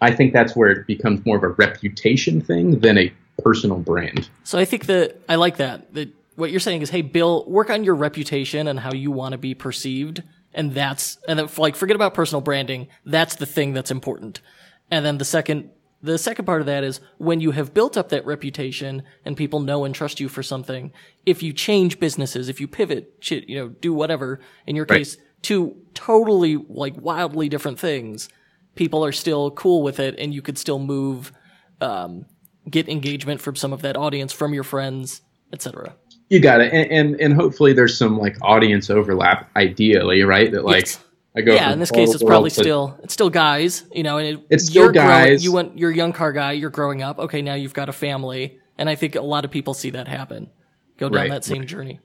I 0.00 0.10
think 0.10 0.32
that's 0.32 0.56
where 0.56 0.70
it 0.70 0.86
becomes 0.86 1.24
more 1.24 1.36
of 1.36 1.42
a 1.42 1.48
reputation 1.48 2.40
thing 2.40 2.80
than 2.80 2.98
a 2.98 3.12
personal 3.42 3.78
brand. 3.78 4.28
So 4.44 4.58
I 4.58 4.64
think 4.64 4.86
that 4.86 5.20
I 5.28 5.36
like 5.36 5.58
that. 5.58 5.92
That 5.94 6.10
what 6.38 6.52
you're 6.52 6.60
saying 6.60 6.82
is, 6.82 6.90
hey, 6.90 7.02
Bill, 7.02 7.44
work 7.48 7.68
on 7.68 7.82
your 7.82 7.96
reputation 7.96 8.68
and 8.68 8.78
how 8.78 8.92
you 8.92 9.10
want 9.10 9.32
to 9.32 9.38
be 9.38 9.54
perceived, 9.54 10.22
and 10.54 10.72
that's 10.72 11.18
and 11.26 11.36
then 11.36 11.48
like 11.58 11.74
forget 11.74 11.96
about 11.96 12.14
personal 12.14 12.40
branding. 12.40 12.86
That's 13.04 13.34
the 13.34 13.44
thing 13.44 13.72
that's 13.72 13.90
important. 13.90 14.40
And 14.88 15.04
then 15.04 15.18
the 15.18 15.24
second 15.24 15.70
the 16.00 16.16
second 16.16 16.44
part 16.44 16.60
of 16.60 16.68
that 16.68 16.84
is 16.84 17.00
when 17.16 17.40
you 17.40 17.50
have 17.50 17.74
built 17.74 17.96
up 17.96 18.10
that 18.10 18.24
reputation 18.24 19.02
and 19.24 19.36
people 19.36 19.58
know 19.58 19.84
and 19.84 19.92
trust 19.92 20.20
you 20.20 20.28
for 20.28 20.44
something, 20.44 20.92
if 21.26 21.42
you 21.42 21.52
change 21.52 21.98
businesses, 21.98 22.48
if 22.48 22.60
you 22.60 22.68
pivot, 22.68 23.14
shit, 23.18 23.48
you 23.48 23.58
know, 23.58 23.68
do 23.70 23.92
whatever, 23.92 24.38
in 24.64 24.76
your 24.76 24.86
Right. 24.88 24.98
case, 24.98 25.16
to 25.42 25.76
totally 25.94 26.56
like 26.56 26.94
wildly 27.00 27.48
different 27.48 27.80
things, 27.80 28.28
people 28.76 29.04
are 29.04 29.10
still 29.10 29.50
cool 29.50 29.82
with 29.82 29.98
it 29.98 30.14
and 30.20 30.32
you 30.32 30.40
could 30.40 30.56
still 30.56 30.78
move, 30.78 31.32
um, 31.80 32.26
get 32.70 32.88
engagement 32.88 33.40
from 33.40 33.56
some 33.56 33.72
of 33.72 33.82
that 33.82 33.96
audience, 33.96 34.32
from 34.32 34.54
your 34.54 34.62
friends, 34.62 35.22
etc. 35.52 35.96
You 36.30 36.40
got 36.40 36.60
it, 36.60 36.72
and, 36.72 36.90
and 36.92 37.20
and 37.20 37.34
hopefully 37.34 37.72
there's 37.72 37.96
some 37.96 38.18
like 38.18 38.36
audience 38.42 38.90
overlap. 38.90 39.48
Ideally, 39.56 40.22
right? 40.24 40.50
That 40.52 40.64
like 40.64 40.86
Yes. 40.86 41.04
I 41.36 41.40
go. 41.40 41.54
yeah, 41.54 41.72
in 41.72 41.78
this 41.78 41.90
case, 41.90 42.12
it's 42.12 42.22
probably 42.22 42.50
to- 42.50 42.60
still 42.60 42.98
it's 43.02 43.14
still 43.14 43.30
guys, 43.30 43.84
you 43.94 44.02
know, 44.02 44.18
and 44.18 44.38
it, 44.38 44.46
It's 44.50 44.66
still 44.66 44.84
you're 44.84 44.92
growing- 44.92 45.08
guys. 45.08 45.44
you 45.44 45.52
want 45.52 45.78
you're 45.78 45.90
a 45.90 45.94
young 45.96 46.12
car 46.12 46.32
guy. 46.32 46.52
You're 46.52 46.70
growing 46.70 47.02
up. 47.02 47.18
Okay, 47.18 47.40
now 47.42 47.54
you've 47.54 47.72
got 47.74 47.88
a 47.88 47.92
family, 47.92 48.58
and 48.76 48.90
I 48.90 48.94
think 48.94 49.14
a 49.14 49.22
lot 49.22 49.44
of 49.46 49.50
people 49.50 49.72
see 49.72 49.90
that 49.90 50.06
happen, 50.08 50.50
go 50.98 51.08
down 51.08 51.16
Right, 51.22 51.30
that 51.30 51.44
same 51.44 51.64
journey. 51.66 52.00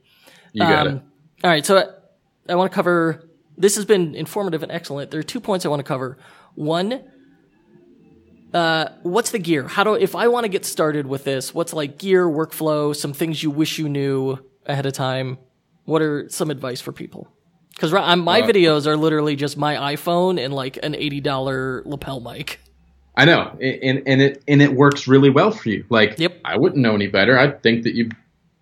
You 0.52 0.62
got 0.62 0.86
Um, 0.86 0.96
it. 0.96 1.02
All 1.44 1.50
right, 1.50 1.66
so 1.66 1.76
I, 1.78 2.52
I 2.52 2.54
want 2.54 2.70
to 2.70 2.74
cover. 2.74 3.28
This 3.58 3.76
has 3.76 3.84
been 3.84 4.14
informative 4.14 4.62
and 4.62 4.72
excellent. 4.72 5.10
There 5.10 5.20
are 5.20 5.24
two 5.24 5.40
points 5.40 5.66
I 5.66 5.68
want 5.68 5.80
to 5.80 5.84
cover. 5.84 6.16
One, 6.54 7.02
uh, 8.54 8.88
what's 9.02 9.32
the 9.32 9.38
gear? 9.38 9.66
How 9.66 9.84
do 9.84 9.94
if 9.94 10.14
I 10.14 10.28
want 10.28 10.44
to 10.44 10.48
get 10.48 10.64
started 10.64 11.06
with 11.06 11.24
this? 11.24 11.52
What's 11.52 11.72
like 11.72 11.98
gear 11.98 12.26
workflow? 12.26 12.94
Some 12.94 13.12
things 13.12 13.42
you 13.42 13.50
wish 13.50 13.78
you 13.78 13.88
knew 13.88 14.38
ahead 14.64 14.86
of 14.86 14.92
time. 14.92 15.38
What 15.84 16.00
are 16.00 16.28
some 16.30 16.50
advice 16.50 16.80
for 16.80 16.92
people? 16.92 17.28
Because 17.74 17.92
my 17.92 18.40
Uh, 18.40 18.46
videos 18.46 18.86
are 18.86 18.96
literally 18.96 19.34
just 19.34 19.58
my 19.58 19.94
iPhone 19.94 20.42
and 20.42 20.54
like 20.54 20.78
an 20.82 20.94
eighty 20.94 21.20
dollar 21.20 21.82
lapel 21.84 22.20
mic. 22.20 22.60
I 23.16 23.24
know, 23.24 23.50
and 23.60 24.02
and 24.06 24.22
it 24.22 24.42
and 24.48 24.62
it 24.62 24.72
works 24.72 25.06
really 25.06 25.30
well 25.30 25.50
for 25.50 25.68
you. 25.68 25.84
Like, 25.88 26.18
Yep. 26.18 26.38
I 26.44 26.56
wouldn't 26.56 26.80
know 26.80 26.94
any 26.94 27.08
better. 27.08 27.38
I'd 27.38 27.62
think 27.62 27.82
that 27.84 27.94
you 27.94 28.10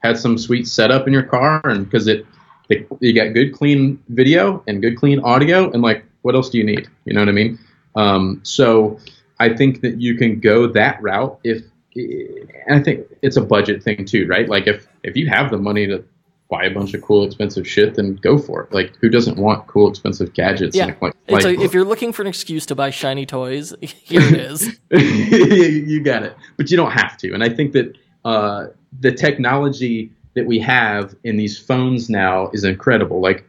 had 0.02 0.18
some 0.18 0.36
sweet 0.38 0.66
setup 0.66 1.06
in 1.06 1.12
your 1.12 1.22
car, 1.22 1.60
and 1.64 1.84
because 1.84 2.06
it, 2.08 2.26
it, 2.68 2.86
you 3.00 3.14
got 3.14 3.32
good 3.34 3.52
clean 3.52 3.98
video 4.08 4.62
and 4.66 4.82
good 4.82 4.96
clean 4.96 5.20
audio, 5.20 5.70
and 5.70 5.82
like, 5.82 6.04
what 6.22 6.34
else 6.34 6.50
do 6.50 6.58
you 6.58 6.64
need? 6.64 6.88
You 7.04 7.14
know 7.14 7.20
what 7.20 7.28
I 7.28 7.32
mean? 7.32 7.58
Um, 7.94 8.40
so 8.42 8.98
I 9.42 9.54
think 9.56 9.80
that 9.82 10.00
you 10.00 10.16
can 10.16 10.40
go 10.40 10.66
that 10.68 11.02
route 11.02 11.38
if, 11.44 11.62
and 11.96 12.74
I 12.74 12.80
think 12.80 13.06
it's 13.22 13.36
a 13.36 13.40
budget 13.42 13.82
thing 13.82 14.04
too, 14.04 14.26
right? 14.28 14.48
Like, 14.48 14.66
if 14.66 14.86
if 15.02 15.16
you 15.16 15.28
have 15.28 15.50
the 15.50 15.58
money 15.58 15.86
to 15.88 16.04
buy 16.48 16.64
a 16.64 16.70
bunch 16.70 16.92
of 16.94 17.02
cool 17.02 17.24
expensive 17.24 17.66
shit, 17.66 17.94
then 17.94 18.14
go 18.16 18.36
for 18.38 18.62
it. 18.64 18.72
Like, 18.72 18.94
who 19.00 19.08
doesn't 19.08 19.38
want 19.38 19.66
cool 19.66 19.88
expensive 19.88 20.32
gadgets? 20.34 20.76
Yeah, 20.76 20.86
Like, 20.86 21.02
like, 21.02 21.14
it's 21.26 21.32
like- 21.32 21.56
like, 21.56 21.64
if 21.64 21.72
you're 21.74 21.84
looking 21.84 22.12
for 22.12 22.20
an 22.22 22.28
excuse 22.28 22.66
to 22.66 22.74
buy 22.74 22.90
shiny 22.90 23.24
toys, 23.26 23.74
here 23.80 24.20
it 24.20 24.34
is. 24.34 24.78
you 24.90 26.00
got 26.02 26.22
it. 26.24 26.36
But 26.58 26.70
you 26.70 26.76
don't 26.76 26.90
have 26.92 27.16
to. 27.18 27.32
And 27.32 27.42
I 27.42 27.48
think 27.48 27.72
that 27.72 27.96
uh, 28.24 28.66
the 29.00 29.12
technology 29.12 30.12
that 30.34 30.46
we 30.46 30.58
have 30.60 31.14
in 31.24 31.36
these 31.36 31.58
phones 31.58 32.08
now 32.10 32.50
is 32.52 32.64
incredible. 32.64 33.20
Like 33.20 33.44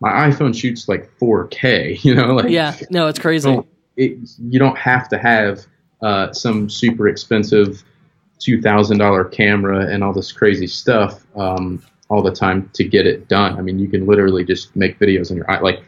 my 0.00 0.10
iPhone 0.28 0.54
shoots 0.54 0.88
like 0.88 1.10
4K. 1.20 2.02
You 2.04 2.14
know, 2.16 2.34
like 2.34 2.50
yeah, 2.50 2.76
no, 2.90 3.06
it's 3.06 3.18
crazy. 3.18 3.60
It, 3.96 4.18
you 4.38 4.58
don't 4.58 4.78
have 4.78 5.08
to 5.10 5.18
have 5.18 5.66
uh, 6.02 6.32
some 6.32 6.68
super 6.70 7.08
expensive 7.08 7.84
two 8.38 8.60
thousand 8.60 8.98
dollar 8.98 9.24
camera 9.24 9.86
and 9.86 10.02
all 10.02 10.12
this 10.12 10.32
crazy 10.32 10.66
stuff 10.66 11.24
um, 11.36 11.82
all 12.08 12.22
the 12.22 12.32
time 12.32 12.68
to 12.74 12.84
get 12.84 13.06
it 13.06 13.28
done. 13.28 13.58
I 13.58 13.62
mean, 13.62 13.78
you 13.78 13.88
can 13.88 14.06
literally 14.06 14.44
just 14.44 14.74
make 14.74 14.98
videos 14.98 15.30
on 15.30 15.36
your. 15.36 15.46
Like, 15.62 15.82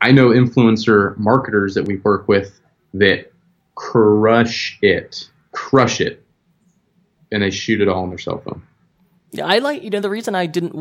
I 0.00 0.12
know 0.12 0.28
influencer 0.28 1.16
marketers 1.18 1.74
that 1.74 1.86
we 1.86 1.96
work 1.98 2.28
with 2.28 2.60
that 2.94 3.32
crush 3.74 4.78
it, 4.82 5.28
crush 5.52 6.00
it, 6.00 6.22
and 7.32 7.42
they 7.42 7.50
shoot 7.50 7.80
it 7.80 7.88
all 7.88 8.02
on 8.02 8.10
their 8.10 8.18
cell 8.18 8.38
phone. 8.38 8.62
Yeah, 9.32 9.46
I 9.46 9.58
like 9.58 9.82
you 9.82 9.90
know 9.90 10.00
the 10.00 10.10
reason 10.10 10.34
I 10.34 10.46
didn't 10.46 10.74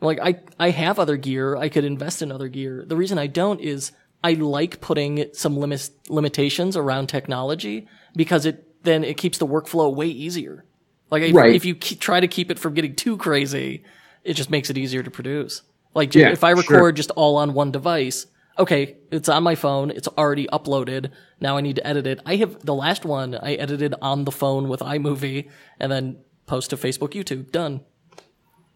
like 0.00 0.20
I 0.20 0.40
I 0.58 0.70
have 0.70 0.98
other 0.98 1.16
gear 1.16 1.56
I 1.56 1.68
could 1.68 1.84
invest 1.84 2.22
in 2.22 2.30
other 2.30 2.48
gear. 2.48 2.84
The 2.86 2.96
reason 2.96 3.18
I 3.18 3.26
don't 3.26 3.60
is 3.60 3.92
I 4.22 4.32
like 4.34 4.80
putting 4.80 5.26
some 5.32 5.56
limit 5.56 5.90
limitations 6.08 6.76
around 6.76 7.08
technology 7.08 7.86
because 8.16 8.46
it 8.46 8.64
then 8.82 9.04
it 9.04 9.16
keeps 9.16 9.38
the 9.38 9.46
workflow 9.46 9.94
way 9.94 10.06
easier. 10.08 10.64
Like 11.10 11.22
if, 11.22 11.34
Right. 11.34 11.54
if 11.54 11.64
you 11.64 11.74
keep, 11.74 12.00
try 12.00 12.20
to 12.20 12.28
keep 12.28 12.50
it 12.50 12.58
from 12.58 12.74
getting 12.74 12.94
too 12.94 13.16
crazy, 13.16 13.82
it 14.24 14.34
just 14.34 14.50
makes 14.50 14.70
it 14.70 14.78
easier 14.78 15.02
to 15.02 15.10
produce. 15.10 15.62
Like 15.94 16.14
Yeah, 16.14 16.30
if 16.30 16.44
I 16.44 16.50
record 16.50 16.66
sure. 16.68 16.92
just 16.92 17.10
all 17.12 17.36
on 17.36 17.54
one 17.54 17.70
device, 17.72 18.26
okay, 18.58 18.96
it's 19.10 19.28
on 19.28 19.42
my 19.42 19.54
phone, 19.54 19.90
it's 19.90 20.08
already 20.08 20.46
uploaded. 20.48 21.10
Now 21.40 21.56
I 21.56 21.60
need 21.60 21.76
to 21.76 21.86
edit 21.86 22.06
it. 22.06 22.20
I 22.26 22.36
have 22.36 22.64
the 22.64 22.74
last 22.74 23.04
one 23.04 23.34
I 23.34 23.54
edited 23.54 23.94
on 24.02 24.24
the 24.24 24.32
phone 24.32 24.68
with 24.68 24.80
iMovie 24.80 25.48
and 25.80 25.90
then 25.90 26.18
post 26.46 26.70
to 26.70 26.76
Facebook, 26.76 27.10
YouTube. 27.10 27.50
Done. 27.52 27.80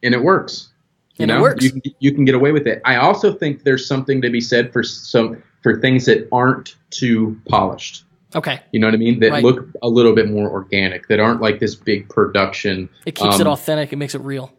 and 0.03 0.15
it 0.15 0.23
works. 0.25 0.72
You 1.17 1.25
And 1.25 1.31
it 1.31 1.35
know, 1.35 1.43
works. 1.43 1.65
You 1.65 1.73
can, 1.73 1.83
you 1.99 2.13
can 2.15 2.25
get 2.25 2.35
away 2.35 2.53
with 2.53 2.67
it. 2.67 2.81
I 2.85 2.97
also 2.97 3.33
think 3.33 3.65
there's 3.65 3.87
something 3.87 4.23
to 4.23 4.31
be 4.31 4.41
said 4.41 4.73
for 4.73 4.83
some 4.83 5.43
for 5.63 5.81
things 5.81 6.07
that 6.07 6.29
aren't 6.33 6.77
too 6.91 7.39
polished. 7.49 8.05
Okay. 8.35 8.61
You 8.73 8.81
know 8.81 8.87
what 8.87 8.95
I 8.95 8.99
mean? 8.99 9.21
That 9.21 9.31
Right. 9.31 9.45
look 9.45 9.69
a 9.83 9.89
little 9.89 10.15
bit 10.15 10.31
more 10.31 10.51
organic. 10.51 11.07
That 11.09 11.21
aren't 11.21 11.43
like 11.43 11.61
this 11.61 11.75
big 11.75 12.09
production. 12.09 12.89
It 13.05 13.15
keeps 13.15 13.39
it 13.39 13.47
Um, 13.47 13.53
authentic. 13.53 13.93
It 13.93 13.97
makes 13.97 14.15
it 14.15 14.23
real. 14.23 14.53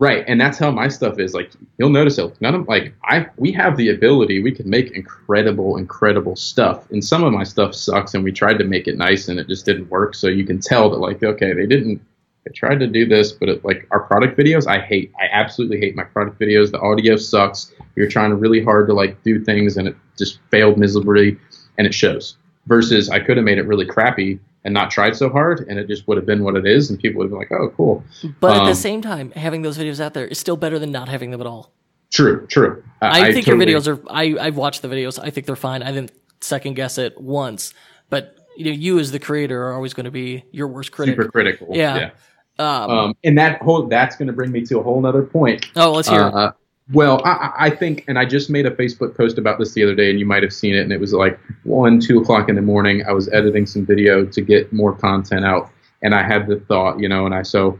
Right, 0.00 0.24
and 0.28 0.40
that's 0.40 0.58
how 0.58 0.70
my 0.70 0.86
stuff 0.86 1.18
is. 1.18 1.34
Like 1.34 1.50
you'll 1.76 1.90
notice 1.90 2.18
it. 2.18 2.32
None 2.40 2.54
of 2.54 2.68
like 2.68 2.94
I 3.04 3.26
we 3.36 3.50
have 3.52 3.76
the 3.76 3.90
ability. 3.90 4.40
We 4.42 4.52
can 4.52 4.70
make 4.70 4.92
incredible, 4.92 5.76
incredible 5.76 6.36
stuff. 6.36 6.88
And 6.92 7.04
some 7.04 7.24
of 7.24 7.32
my 7.32 7.42
stuff 7.42 7.74
sucks, 7.74 8.14
and 8.14 8.22
we 8.22 8.30
tried 8.30 8.58
to 8.58 8.64
make 8.64 8.86
it 8.86 8.96
nice, 8.96 9.28
and 9.28 9.40
it 9.40 9.48
just 9.48 9.66
didn't 9.66 9.90
work. 9.90 10.14
So 10.14 10.28
you 10.28 10.44
can 10.44 10.60
tell 10.60 10.88
that 10.90 10.98
like 10.98 11.22
okay, 11.22 11.52
they 11.52 11.66
didn't. 11.66 12.00
They 12.48 12.52
tried 12.52 12.80
to 12.80 12.86
do 12.86 13.04
this, 13.04 13.32
but 13.32 13.50
it, 13.50 13.64
like 13.64 13.86
our 13.90 14.00
product 14.00 14.38
videos, 14.38 14.66
I 14.66 14.80
hate. 14.80 15.12
I 15.20 15.26
absolutely 15.30 15.78
hate 15.80 15.94
my 15.94 16.04
product 16.04 16.40
videos. 16.40 16.70
The 16.70 16.80
audio 16.80 17.16
sucks. 17.16 17.74
You're 17.94 18.08
trying 18.08 18.32
really 18.32 18.62
hard 18.62 18.88
to 18.88 18.94
like 18.94 19.22
do 19.22 19.44
things, 19.44 19.76
and 19.76 19.86
it 19.86 19.94
just 20.16 20.38
failed 20.50 20.78
miserably, 20.78 21.36
and 21.76 21.86
it 21.86 21.92
shows. 21.92 22.38
Versus, 22.66 23.10
I 23.10 23.20
could 23.20 23.36
have 23.36 23.44
made 23.44 23.58
it 23.58 23.66
really 23.66 23.84
crappy 23.84 24.40
and 24.64 24.72
not 24.72 24.90
tried 24.90 25.14
so 25.14 25.28
hard, 25.28 25.66
and 25.68 25.78
it 25.78 25.88
just 25.88 26.08
would 26.08 26.16
have 26.16 26.24
been 26.24 26.42
what 26.42 26.56
it 26.56 26.66
is, 26.66 26.88
and 26.88 26.98
people 26.98 27.18
would 27.18 27.24
have 27.24 27.30
been 27.30 27.38
like, 27.38 27.52
"Oh, 27.52 27.68
cool." 27.76 28.02
But 28.40 28.56
at 28.56 28.64
the 28.64 28.70
um, 28.70 28.74
same 28.74 29.02
time, 29.02 29.30
having 29.32 29.60
those 29.60 29.76
videos 29.76 30.00
out 30.00 30.14
there 30.14 30.26
is 30.26 30.38
still 30.38 30.56
better 30.56 30.78
than 30.78 30.90
not 30.90 31.08
having 31.10 31.30
them 31.30 31.40
at 31.42 31.46
all. 31.46 31.72
True, 32.10 32.46
true. 32.46 32.82
I, 33.02 33.32
think 33.32 33.44
totally- 33.44 33.70
your 33.70 33.80
videos 33.80 33.88
are. 33.88 34.02
I 34.10 34.36
I've 34.38 34.56
watched 34.56 34.80
the 34.80 34.88
videos. 34.88 35.18
I 35.22 35.28
think 35.28 35.46
they're 35.46 35.56
fine. 35.56 35.82
I 35.82 35.92
didn't 35.92 36.12
second 36.40 36.76
guess 36.76 36.96
it 36.96 37.20
once. 37.20 37.74
But 38.08 38.36
you 38.56 38.64
know, 38.64 38.70
you 38.70 38.98
as 38.98 39.12
the 39.12 39.18
creator 39.18 39.66
are 39.66 39.74
always 39.74 39.92
going 39.94 40.04
to 40.04 40.10
be 40.10 40.44
your 40.50 40.68
worst 40.68 40.92
critic. 40.92 41.16
super 41.16 41.30
critical. 41.30 41.68
Yeah. 41.70 42.10
Um, 42.58 42.90
Um, 42.90 43.16
and 43.24 43.38
that 43.38 43.62
whole 43.62 43.86
that's 43.86 44.16
going 44.16 44.26
to 44.26 44.32
bring 44.32 44.50
me 44.52 44.62
to 44.66 44.78
a 44.78 44.82
whole 44.82 45.04
other 45.06 45.22
point. 45.22 45.66
oh, 45.76 45.92
let's 45.92 46.08
hear. 46.08 46.20
Uh, 46.22 46.52
well, 46.92 47.20
I, 47.24 47.52
I- 47.58 47.70
think, 47.70 48.04
and 48.08 48.18
I 48.18 48.24
just 48.24 48.48
made 48.50 48.64
a 48.66 48.70
Facebook 48.70 49.14
post 49.16 49.36
about 49.38 49.58
this 49.58 49.72
the 49.74 49.82
other 49.84 49.94
day, 49.94 50.10
and 50.10 50.18
you 50.18 50.24
might 50.26 50.42
have 50.42 50.52
seen 50.52 50.74
it. 50.74 50.80
And 50.80 50.92
it 50.92 50.98
was 51.00 51.12
like 51.12 51.38
one, 51.64 52.00
two 52.00 52.18
o'clock 52.18 52.48
in 52.48 52.54
the 52.56 52.62
morning. 52.62 53.04
I 53.06 53.12
was 53.12 53.28
editing 53.32 53.66
some 53.66 53.84
video 53.84 54.24
to 54.24 54.40
get 54.40 54.72
more 54.72 54.94
content 54.94 55.44
out, 55.44 55.70
and 56.02 56.14
I 56.14 56.22
had 56.22 56.46
the 56.46 56.60
thought, 56.60 56.98
you 56.98 57.08
know, 57.08 57.26
and 57.26 57.34
I 57.34 57.42
so 57.42 57.78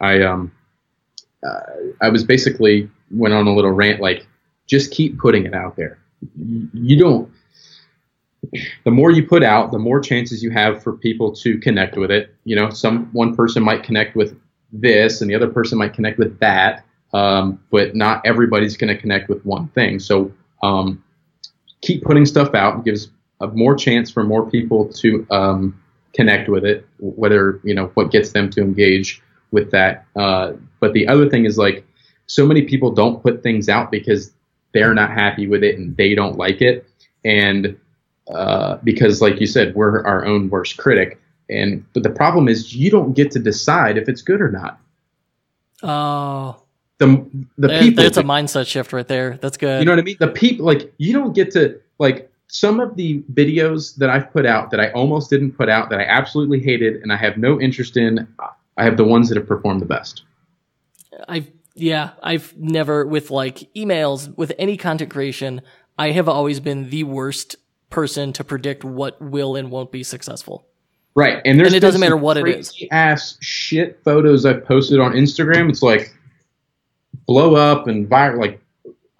I 0.00 0.22
um 0.22 0.50
uh, 1.46 1.60
I 2.02 2.08
was 2.08 2.24
basically 2.24 2.90
went 3.12 3.32
on 3.32 3.46
a 3.46 3.54
little 3.54 3.70
rant, 3.70 4.00
like 4.00 4.26
just 4.66 4.90
keep 4.90 5.18
putting 5.18 5.46
it 5.46 5.54
out 5.54 5.76
there. 5.76 5.98
You 6.74 6.98
don't. 6.98 7.30
The 8.84 8.90
more 8.90 9.10
you 9.10 9.26
put 9.26 9.42
out, 9.42 9.72
the 9.72 9.78
more 9.78 10.00
chances 10.00 10.42
you 10.42 10.50
have 10.50 10.82
for 10.82 10.92
people 10.96 11.34
to 11.36 11.58
connect 11.58 11.96
with 11.96 12.10
it. 12.10 12.34
You 12.44 12.56
know, 12.56 12.70
some 12.70 13.06
one 13.12 13.36
person 13.36 13.62
might 13.62 13.82
connect 13.82 14.16
with 14.16 14.38
this, 14.72 15.20
and 15.20 15.30
the 15.30 15.34
other 15.34 15.48
person 15.48 15.78
might 15.78 15.92
connect 15.92 16.18
with 16.18 16.38
that 16.40 16.84
um, 17.12 17.60
but 17.70 17.94
not 17.94 18.24
everybody's 18.24 18.76
going 18.76 18.94
to 18.94 19.00
connect 19.00 19.28
with 19.28 19.44
one 19.44 19.68
thing. 19.68 19.98
So 19.98 20.32
um, 20.62 21.02
keep 21.80 22.02
putting 22.02 22.26
stuff 22.26 22.54
out. 22.54 22.80
It 22.80 22.84
gives 22.84 23.08
a 23.40 23.48
more 23.48 23.74
chance 23.74 24.10
for 24.10 24.24
more 24.24 24.48
people 24.48 24.88
to 24.94 25.26
um, 25.30 25.80
connect 26.14 26.48
with 26.48 26.64
it, 26.64 26.86
whether 26.98 27.60
you 27.64 27.74
know 27.74 27.86
what 27.94 28.10
gets 28.10 28.32
them 28.32 28.50
to 28.50 28.60
engage 28.60 29.22
with 29.50 29.70
that. 29.70 30.04
Uh, 30.16 30.52
but 30.80 30.92
the 30.92 31.08
other 31.08 31.28
thing 31.28 31.44
is 31.44 31.56
like 31.56 31.86
so 32.26 32.46
many 32.46 32.62
people 32.62 32.90
don't 32.90 33.22
put 33.22 33.42
things 33.42 33.68
out 33.68 33.90
because 33.90 34.32
they're 34.74 34.94
not 34.94 35.10
happy 35.10 35.46
with 35.46 35.62
it 35.64 35.78
and 35.78 35.96
they 35.96 36.14
don't 36.14 36.36
like 36.36 36.60
it. 36.60 36.86
And 37.24 37.78
uh, 38.34 38.76
because, 38.84 39.20
like 39.22 39.40
you 39.40 39.46
said, 39.46 39.74
we're 39.74 40.04
our 40.04 40.24
own 40.24 40.50
worst 40.50 40.76
critic. 40.76 41.20
And 41.50 41.84
but 41.94 42.02
the 42.02 42.10
problem 42.10 42.48
is 42.48 42.74
you 42.74 42.90
don't 42.90 43.14
get 43.14 43.30
to 43.32 43.38
decide 43.38 43.96
if 43.96 44.08
it's 44.08 44.20
good 44.22 44.40
or 44.40 44.50
not. 44.50 44.78
Oh, 45.82 46.62
The 46.98 47.26
the 47.56 47.68
there- 47.68 47.80
people 47.80 48.02
that's 48.04 48.16
a 48.18 48.22
mindset 48.22 48.66
shift 48.66 48.92
right 48.92 49.06
there. 49.06 49.38
That's 49.40 49.56
good. 49.56 49.80
You 49.80 49.86
know 49.86 49.92
what 49.92 50.00
I 50.00 50.02
mean? 50.02 50.16
The 50.18 50.28
people 50.28 50.66
like 50.66 50.92
you 50.98 51.12
don't 51.12 51.32
get 51.34 51.50
to 51.52 51.80
like 51.98 52.30
some 52.48 52.80
of 52.80 52.96
the 52.96 53.22
videos 53.32 53.96
that 53.96 54.10
I've 54.10 54.32
put 54.32 54.46
out 54.46 54.70
that 54.70 54.80
I 54.80 54.90
almost 54.92 55.30
didn't 55.30 55.52
put 55.52 55.68
out 55.68 55.90
that 55.90 56.00
I 56.00 56.04
absolutely 56.04 56.60
hated 56.60 56.96
and 57.02 57.12
I 57.12 57.16
have 57.16 57.36
no 57.36 57.60
interest 57.60 57.96
in. 57.96 58.26
I 58.76 58.84
have 58.84 58.96
the 58.96 59.04
ones 59.04 59.28
that 59.28 59.36
have 59.36 59.46
performed 59.46 59.80
the 59.80 59.86
best. 59.86 60.22
I've 61.28 61.50
yeah, 61.74 62.10
I've 62.22 62.56
never 62.58 63.06
with 63.06 63.30
like 63.30 63.72
emails 63.74 64.36
with 64.36 64.52
any 64.58 64.76
content 64.76 65.10
creation. 65.10 65.62
I 65.96 66.10
have 66.10 66.28
always 66.28 66.58
been 66.60 66.90
the 66.90 67.04
worst 67.04 67.56
person 67.90 68.32
to 68.34 68.44
predict 68.44 68.84
what 68.84 69.20
will 69.20 69.56
and 69.56 69.70
won't 69.70 69.92
be 69.92 70.02
successful. 70.02 70.66
Right, 71.14 71.42
and 71.44 71.58
there's 71.58 71.68
And 71.68 71.76
it 71.76 71.80
doesn't 71.80 72.00
matter 72.00 72.16
what 72.16 72.36
it 72.36 72.46
is. 72.46 72.72
Ass 72.92 73.38
shit 73.40 74.00
photos 74.04 74.46
I've 74.46 74.64
posted 74.64 75.00
on 75.00 75.12
Instagram. 75.12 75.68
It's 75.68 75.82
like 75.82 76.14
blow 77.26 77.56
up 77.56 77.88
and 77.88 78.08
viral, 78.08 78.38
like 78.38 78.60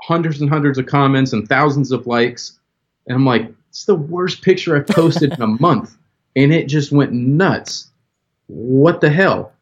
hundreds 0.00 0.40
and 0.40 0.48
hundreds 0.48 0.78
of 0.78 0.86
comments 0.86 1.32
and 1.32 1.48
thousands 1.48 1.90
of 1.90 2.06
likes, 2.06 2.58
and 3.06 3.16
I'm 3.16 3.26
like, 3.26 3.52
it's 3.70 3.84
the 3.84 3.94
worst 3.94 4.42
picture 4.42 4.76
I've 4.76 4.86
posted 4.86 5.32
in 5.32 5.42
a 5.42 5.46
month, 5.60 5.96
and 6.36 6.52
it 6.52 6.68
just 6.68 6.92
went 6.92 7.12
nuts. 7.12 7.90
What 8.46 9.00
the 9.00 9.10
hell? 9.10 9.52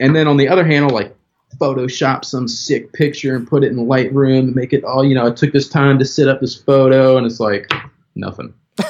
And 0.00 0.14
then 0.14 0.26
on 0.26 0.36
the 0.36 0.48
other 0.48 0.64
hand, 0.64 0.84
I'll 0.86 0.90
like 0.90 1.16
Photoshop 1.58 2.24
some 2.24 2.48
sick 2.48 2.92
picture 2.92 3.36
and 3.36 3.48
put 3.48 3.64
it 3.64 3.70
in 3.70 3.76
Lightroom 3.76 4.40
and 4.40 4.54
make 4.54 4.72
it 4.72 4.84
all, 4.84 5.04
you 5.04 5.14
know, 5.14 5.26
I 5.26 5.30
took 5.30 5.52
this 5.52 5.68
time 5.68 5.98
to 5.98 6.04
set 6.04 6.28
up 6.28 6.40
this 6.40 6.54
photo, 6.54 7.16
and 7.16 7.26
it's 7.26 7.40
like 7.40 7.70
nothing. 8.16 8.54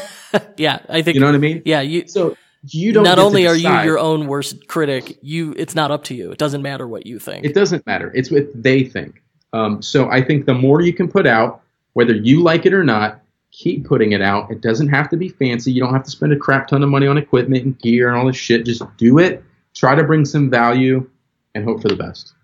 Yeah, 0.57 0.81
I 0.89 1.03
think 1.03 1.15
You 1.15 1.21
know 1.21 1.27
what 1.27 1.35
I 1.35 1.39
mean? 1.39 1.63
yeah, 1.65 1.81
you 1.81 2.07
So 2.09 2.37
you 2.65 2.93
don't. 2.93 3.05
not 3.05 3.19
only 3.19 3.47
are 3.47 3.55
you 3.55 3.71
your 3.85 3.99
own 3.99 4.27
worst 4.27 4.67
critic, 4.69 5.19
you 5.23 5.55
it's 5.57 5.75
not 5.75 5.91
up 5.91 6.05
to 6.05 6.15
you. 6.15 6.31
It 6.33 6.39
doesn't 6.39 6.63
matter 6.63 6.87
what 6.87 7.07
you 7.07 7.19
think. 7.19 7.45
It 7.47 7.55
doesn't 7.55 7.87
matter. 7.87 8.11
It's 8.15 8.31
what 8.31 8.47
they 8.55 8.85
think. 8.85 9.23
Um, 9.53 9.81
so 9.81 10.11
I 10.11 10.21
think 10.23 10.45
the 10.45 10.53
more 10.55 10.83
you 10.83 10.93
can 10.93 11.09
put 11.09 11.27
out, 11.27 11.63
whether 11.95 12.13
you 12.15 12.43
like 12.43 12.67
it 12.67 12.75
or 12.75 12.85
not, 12.85 13.21
keep 13.51 13.87
putting 13.87 14.13
it 14.13 14.21
out. 14.21 14.51
It 14.51 14.61
doesn't 14.61 14.89
have 14.89 15.09
to 15.11 15.17
be 15.17 15.29
fancy. 15.31 15.73
You 15.73 15.81
don't 15.81 15.95
have 15.95 16.05
to 16.05 16.11
spend 16.11 16.33
a 16.33 16.37
crap 16.37 16.69
ton 16.69 16.83
of 16.83 16.91
money 16.91 17.07
on 17.07 17.17
equipment 17.17 17.65
and 17.65 17.79
gear 17.79 18.09
and 18.09 18.19
all 18.19 18.27
this 18.27 18.37
shit. 18.37 18.67
Just 18.67 18.83
do 18.99 19.19
it. 19.19 19.43
Try 19.75 19.95
to 19.95 20.05
bring 20.05 20.25
some 20.27 20.51
value 20.51 21.09
and 21.55 21.65
hope 21.65 21.81
for 21.81 21.89
the 21.89 21.97
best. 21.97 22.35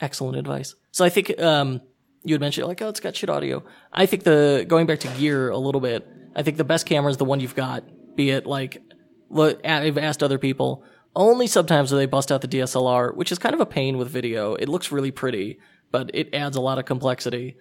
Excellent 0.00 0.36
advice. 0.38 0.74
So 0.92 1.04
I 1.04 1.08
think 1.10 1.38
um, 1.40 1.80
you 2.24 2.34
had 2.34 2.40
mentioned 2.40 2.66
like, 2.66 2.80
oh, 2.82 2.88
it's 2.88 3.00
got 3.00 3.14
shit 3.14 3.30
audio. 3.30 3.62
I 3.92 4.06
think 4.06 4.24
the 4.24 4.64
going 4.66 4.86
back 4.86 5.00
to 5.00 5.08
gear 5.08 5.50
a 5.50 5.58
little 5.58 5.80
bit. 5.80 6.08
I 6.34 6.42
think 6.42 6.56
the 6.56 6.64
best 6.64 6.86
camera 6.86 7.10
is 7.10 7.18
the 7.18 7.24
one 7.24 7.38
you've 7.40 7.54
got. 7.54 7.84
Be 8.16 8.30
it 8.30 8.46
like, 8.46 8.82
look, 9.30 9.64
I've 9.64 9.98
asked 9.98 10.22
other 10.22 10.38
people. 10.38 10.84
Only 11.14 11.46
sometimes 11.46 11.90
do 11.90 11.96
they 11.96 12.06
bust 12.06 12.32
out 12.32 12.40
the 12.40 12.48
DSLR, 12.48 13.14
which 13.14 13.30
is 13.30 13.38
kind 13.38 13.54
of 13.54 13.60
a 13.60 13.66
pain 13.66 13.98
with 13.98 14.08
video. 14.08 14.54
It 14.54 14.68
looks 14.68 14.90
really 14.90 15.12
pretty, 15.12 15.60
but 15.92 16.10
it 16.12 16.34
adds 16.34 16.56
a 16.56 16.60
lot 16.60 16.78
of 16.78 16.86
complexity. 16.86 17.56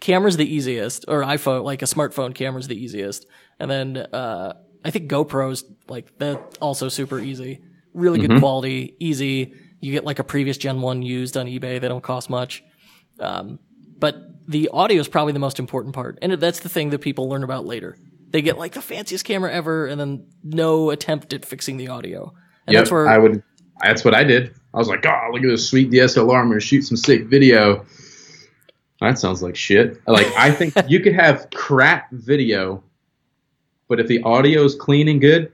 Camera's 0.00 0.36
the 0.36 0.52
easiest, 0.52 1.04
or 1.06 1.22
iPhone, 1.22 1.64
like 1.64 1.82
a 1.82 1.86
smartphone 1.86 2.34
camera's 2.34 2.68
the 2.68 2.82
easiest. 2.82 3.26
And 3.58 3.70
then, 3.70 3.96
uh, 3.96 4.54
I 4.84 4.90
think 4.90 5.10
GoPro's 5.10 5.64
like, 5.88 6.18
that 6.18 6.58
also 6.60 6.88
super 6.88 7.18
easy. 7.20 7.62
Really 7.92 8.26
good 8.26 8.38
quality, 8.38 8.96
easy. 8.98 9.54
You 9.80 9.92
get 9.92 10.04
like 10.04 10.18
a 10.18 10.24
previous 10.24 10.56
Gen 10.56 10.80
1 10.80 11.02
used 11.02 11.36
on 11.36 11.46
eBay. 11.46 11.80
They 11.80 11.88
don't 11.88 12.02
cost 12.02 12.28
much. 12.30 12.64
Um, 13.20 13.58
but 14.04 14.22
the 14.46 14.68
audio 14.68 15.00
is 15.00 15.08
probably 15.08 15.32
the 15.32 15.38
most 15.38 15.58
important 15.58 15.94
part. 15.94 16.18
And 16.20 16.34
that's 16.34 16.60
the 16.60 16.68
thing 16.68 16.90
that 16.90 16.98
people 16.98 17.26
learn 17.26 17.42
about 17.42 17.64
later. 17.64 17.96
They 18.28 18.42
get 18.42 18.58
like 18.58 18.74
the 18.74 18.82
fanciest 18.82 19.24
camera 19.24 19.50
ever 19.50 19.86
and 19.86 19.98
then 19.98 20.26
no 20.42 20.90
attempt 20.90 21.32
at 21.32 21.46
fixing 21.46 21.78
the 21.78 21.88
audio. 21.88 22.34
And 22.66 22.74
Yep, 22.74 22.80
that's 22.82 22.90
where 22.90 23.08
I 23.08 23.16
would. 23.16 23.42
That's 23.82 24.04
what 24.04 24.12
I 24.12 24.22
did. 24.22 24.54
I 24.74 24.76
was 24.76 24.88
like, 24.88 25.06
oh, 25.06 25.30
look 25.32 25.42
at 25.42 25.48
this 25.48 25.66
sweet 25.66 25.90
DSLR. 25.90 26.38
I'm 26.38 26.48
going 26.48 26.60
to 26.60 26.66
shoot 26.66 26.82
some 26.82 26.98
sick 26.98 27.24
video. 27.28 27.86
That 29.00 29.18
sounds 29.18 29.42
like 29.42 29.56
shit. 29.56 29.98
Like 30.06 30.26
I 30.36 30.50
think 30.50 30.74
you 30.86 31.00
could 31.00 31.14
have 31.14 31.48
crap 31.54 32.12
video, 32.12 32.84
but 33.88 34.00
if 34.00 34.06
the 34.06 34.22
audio 34.24 34.64
is 34.64 34.74
clean 34.74 35.08
and 35.08 35.18
good, 35.18 35.50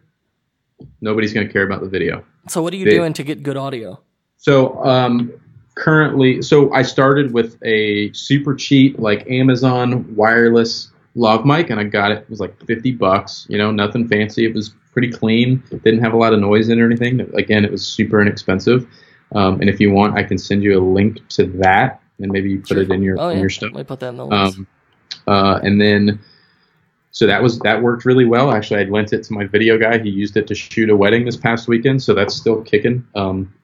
nobody's 1.00 1.32
going 1.32 1.46
to 1.46 1.52
care 1.52 1.62
about 1.62 1.82
the 1.82 1.88
video. 1.88 2.24
So 2.48 2.62
what 2.62 2.72
are 2.72 2.78
you 2.78 2.86
They- 2.86 2.90
doing 2.96 3.12
to 3.12 3.22
get 3.22 3.44
good 3.44 3.56
audio? 3.56 4.00
So 4.38 4.84
um, 4.84 5.39
currently, 5.80 6.42
so 6.42 6.72
I 6.72 6.82
started 6.82 7.32
with 7.32 7.58
a 7.64 8.12
super 8.12 8.54
cheap 8.54 8.98
like 8.98 9.28
Amazon 9.28 10.14
wireless 10.14 10.92
lav 11.14 11.44
mic, 11.44 11.70
and 11.70 11.80
I 11.80 11.84
got 11.84 12.12
it. 12.12 12.18
It 12.18 12.30
was 12.30 12.38
like 12.38 12.54
fifty 12.66 12.92
bucks. 12.92 13.46
You 13.48 13.58
know, 13.58 13.70
nothing 13.70 14.06
fancy. 14.06 14.44
It 14.44 14.54
was 14.54 14.74
pretty 14.92 15.10
clean. 15.10 15.62
It 15.72 15.82
didn't 15.82 16.00
have 16.00 16.12
a 16.12 16.16
lot 16.16 16.32
of 16.34 16.40
noise 16.40 16.68
in 16.68 16.78
it 16.78 16.82
or 16.82 16.86
anything. 16.86 17.20
Again, 17.34 17.64
it 17.64 17.72
was 17.72 17.84
super 17.86 18.20
inexpensive. 18.20 18.86
Um, 19.34 19.60
and 19.60 19.70
if 19.70 19.80
you 19.80 19.90
want, 19.90 20.18
I 20.18 20.22
can 20.22 20.38
send 20.38 20.62
you 20.62 20.78
a 20.78 20.82
link 20.82 21.26
to 21.30 21.46
that, 21.62 22.02
and 22.18 22.30
maybe 22.30 22.50
you 22.50 22.60
put 22.60 22.76
it 22.76 22.90
in 22.90 23.02
your 23.02 23.18
Oh 23.18 23.28
in 23.28 23.36
yeah, 23.36 23.40
your 23.40 23.50
stuff. 23.50 23.72
might 23.72 23.86
put 23.86 24.00
that 24.00 24.08
in 24.10 24.16
the 24.16 24.26
links. 24.26 24.58
Um, 24.58 24.66
uh, 25.26 25.60
and 25.62 25.80
then, 25.80 26.20
so 27.10 27.26
that 27.26 27.42
was 27.42 27.58
that 27.60 27.80
worked 27.82 28.04
really 28.04 28.26
well. 28.26 28.52
Actually, 28.52 28.80
I 28.84 28.88
lent 28.88 29.12
it 29.12 29.22
to 29.24 29.32
my 29.32 29.46
video 29.46 29.78
guy. 29.78 29.98
He 29.98 30.10
used 30.10 30.36
it 30.36 30.46
to 30.48 30.54
shoot 30.54 30.90
a 30.90 30.96
wedding 30.96 31.24
this 31.24 31.36
past 31.36 31.68
weekend, 31.68 32.02
so 32.02 32.14
that's 32.14 32.34
still 32.34 32.60
kicking. 32.62 33.06
Um, 33.14 33.54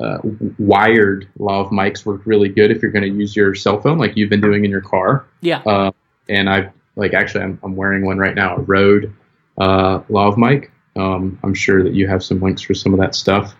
uh, 0.00 0.18
wired 0.58 1.28
lav 1.38 1.68
mics 1.68 2.04
work 2.04 2.22
really 2.24 2.48
good 2.48 2.70
if 2.70 2.82
you're 2.82 2.90
going 2.90 3.04
to 3.04 3.16
use 3.16 3.36
your 3.36 3.54
cell 3.54 3.80
phone, 3.80 3.98
like 3.98 4.16
you've 4.16 4.30
been 4.30 4.40
doing 4.40 4.64
in 4.64 4.70
your 4.70 4.80
car. 4.80 5.26
yeah, 5.40 5.62
Uh, 5.66 5.90
and 6.28 6.48
I 6.50 6.70
like 6.96 7.14
actually, 7.14 7.44
I'm, 7.44 7.58
I'm 7.62 7.76
wearing 7.76 8.04
one 8.04 8.18
right 8.18 8.34
now, 8.34 8.56
a 8.56 8.60
Rode 8.60 9.12
uh, 9.58 10.00
lav 10.08 10.36
mic. 10.36 10.70
Um, 10.96 11.38
I'm 11.42 11.54
sure 11.54 11.82
that 11.82 11.92
you 11.94 12.06
have 12.08 12.22
some 12.22 12.40
links 12.40 12.62
for 12.62 12.74
some 12.74 12.92
of 12.94 13.00
that 13.00 13.14
stuff. 13.14 13.54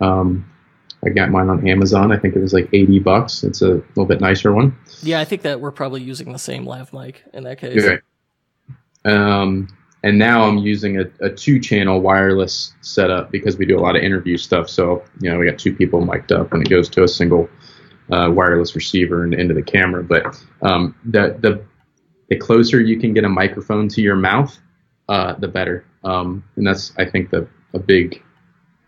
Um, 0.00 0.50
I 1.04 1.08
got 1.10 1.30
mine 1.30 1.48
on 1.48 1.66
Amazon. 1.66 2.12
I 2.12 2.18
think 2.18 2.36
it 2.36 2.40
was 2.40 2.52
like 2.52 2.68
80 2.72 2.98
bucks. 3.00 3.42
It's 3.42 3.62
a 3.62 3.82
little 3.94 4.06
bit 4.06 4.20
nicer 4.20 4.52
one. 4.52 4.76
yeah. 5.02 5.18
I 5.20 5.24
think 5.24 5.42
that 5.42 5.60
we're 5.60 5.70
probably 5.70 6.02
using 6.02 6.32
the 6.32 6.38
same 6.38 6.64
lav 6.66 6.92
mic 6.92 7.22
in 7.32 7.44
that 7.44 7.58
case. 7.58 7.82
Okay. 7.82 7.98
Um, 9.04 9.68
and 10.02 10.18
now 10.18 10.44
I'm 10.44 10.58
using 10.58 10.98
a, 10.98 11.04
a 11.20 11.30
two 11.30 11.60
channel 11.60 12.00
wireless 12.00 12.72
setup 12.80 13.30
because 13.30 13.58
we 13.58 13.66
do 13.66 13.78
a 13.78 13.82
lot 13.82 13.96
of 13.96 14.02
interview 14.02 14.36
stuff. 14.38 14.68
So, 14.68 15.04
you 15.20 15.30
know, 15.30 15.38
we 15.38 15.44
got 15.44 15.58
two 15.58 15.74
people 15.74 16.00
mic'd 16.00 16.32
up 16.32 16.52
and 16.52 16.62
it 16.62 16.70
goes 16.70 16.88
to 16.90 17.02
a 17.02 17.08
single 17.08 17.48
uh, 18.10 18.30
wireless 18.30 18.74
receiver 18.74 19.24
and 19.24 19.34
into 19.34 19.52
the 19.52 19.62
camera. 19.62 20.02
But 20.02 20.42
um, 20.62 20.94
the, 21.04 21.36
the, 21.40 21.62
the 22.28 22.36
closer 22.36 22.80
you 22.80 22.98
can 22.98 23.12
get 23.12 23.24
a 23.24 23.28
microphone 23.28 23.88
to 23.88 24.00
your 24.00 24.16
mouth, 24.16 24.58
uh, 25.08 25.34
the 25.34 25.48
better. 25.48 25.84
Um, 26.02 26.42
and 26.56 26.66
that's, 26.66 26.92
I 26.96 27.04
think, 27.04 27.30
the, 27.30 27.46
a 27.74 27.78
big 27.78 28.22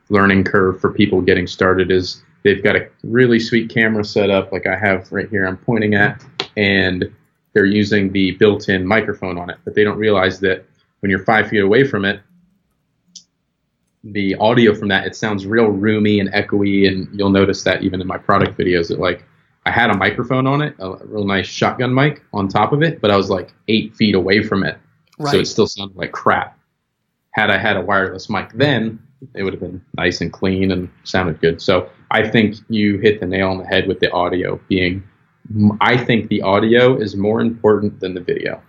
learning 0.08 0.44
curve 0.44 0.80
for 0.80 0.92
people 0.92 1.20
getting 1.20 1.46
started 1.46 1.90
is 1.90 2.22
they've 2.42 2.62
got 2.62 2.74
a 2.74 2.88
really 3.04 3.38
sweet 3.38 3.72
camera 3.72 4.04
set 4.04 4.30
up 4.30 4.50
like 4.52 4.66
I 4.66 4.76
have 4.76 5.10
right 5.12 5.28
here 5.28 5.46
I'm 5.46 5.56
pointing 5.56 5.94
at 5.94 6.24
and 6.56 7.10
they're 7.54 7.64
using 7.64 8.12
the 8.12 8.32
built-in 8.32 8.86
microphone 8.86 9.38
on 9.38 9.48
it 9.48 9.58
but 9.64 9.74
they 9.74 9.84
don't 9.84 9.96
realize 9.96 10.40
that 10.40 10.66
when 11.02 11.10
you're 11.10 11.24
five 11.24 11.48
feet 11.48 11.62
away 11.62 11.84
from 11.84 12.04
it 12.04 12.20
the 14.04 14.34
audio 14.36 14.74
from 14.74 14.88
that 14.88 15.06
it 15.06 15.14
sounds 15.14 15.46
real 15.46 15.66
roomy 15.66 16.18
and 16.18 16.28
echoey 16.32 16.88
and 16.88 17.08
you'll 17.16 17.30
notice 17.30 17.62
that 17.62 17.82
even 17.82 18.00
in 18.00 18.06
my 18.06 18.18
product 18.18 18.58
videos 18.58 18.88
that 18.88 18.98
like 18.98 19.24
I 19.64 19.70
had 19.70 19.90
a 19.90 19.96
microphone 19.96 20.46
on 20.46 20.60
it 20.60 20.74
a 20.80 20.96
real 21.04 21.24
nice 21.24 21.46
shotgun 21.46 21.94
mic 21.94 22.22
on 22.32 22.48
top 22.48 22.72
of 22.72 22.82
it 22.82 23.00
but 23.00 23.10
I 23.10 23.16
was 23.16 23.30
like 23.30 23.52
eight 23.68 23.94
feet 23.94 24.16
away 24.16 24.42
from 24.42 24.64
it 24.64 24.78
so 25.30 25.38
it 25.38 25.46
still 25.46 25.68
sounded 25.68 25.96
like 25.96 26.10
crap 26.10 26.58
had 27.32 27.50
I 27.50 27.58
had 27.58 27.76
a 27.76 27.80
wireless 27.80 28.30
mic 28.30 28.52
then, 28.52 28.98
it 29.34 29.42
would 29.42 29.52
have 29.52 29.60
been 29.60 29.82
nice 29.96 30.20
and 30.20 30.32
clean 30.32 30.70
and 30.70 30.88
sounded 31.04 31.40
good. 31.40 31.60
So 31.60 31.88
I 32.10 32.28
think 32.28 32.56
you 32.68 32.98
hit 32.98 33.20
the 33.20 33.26
nail 33.26 33.48
on 33.48 33.58
the 33.58 33.66
head 33.66 33.88
with 33.88 34.00
the 34.00 34.10
audio 34.12 34.60
being. 34.68 35.02
I 35.80 35.96
think 35.96 36.28
the 36.28 36.42
audio 36.42 36.96
is 36.96 37.16
more 37.16 37.40
important 37.40 38.00
than 38.00 38.14
the 38.14 38.20
video. 38.20 38.62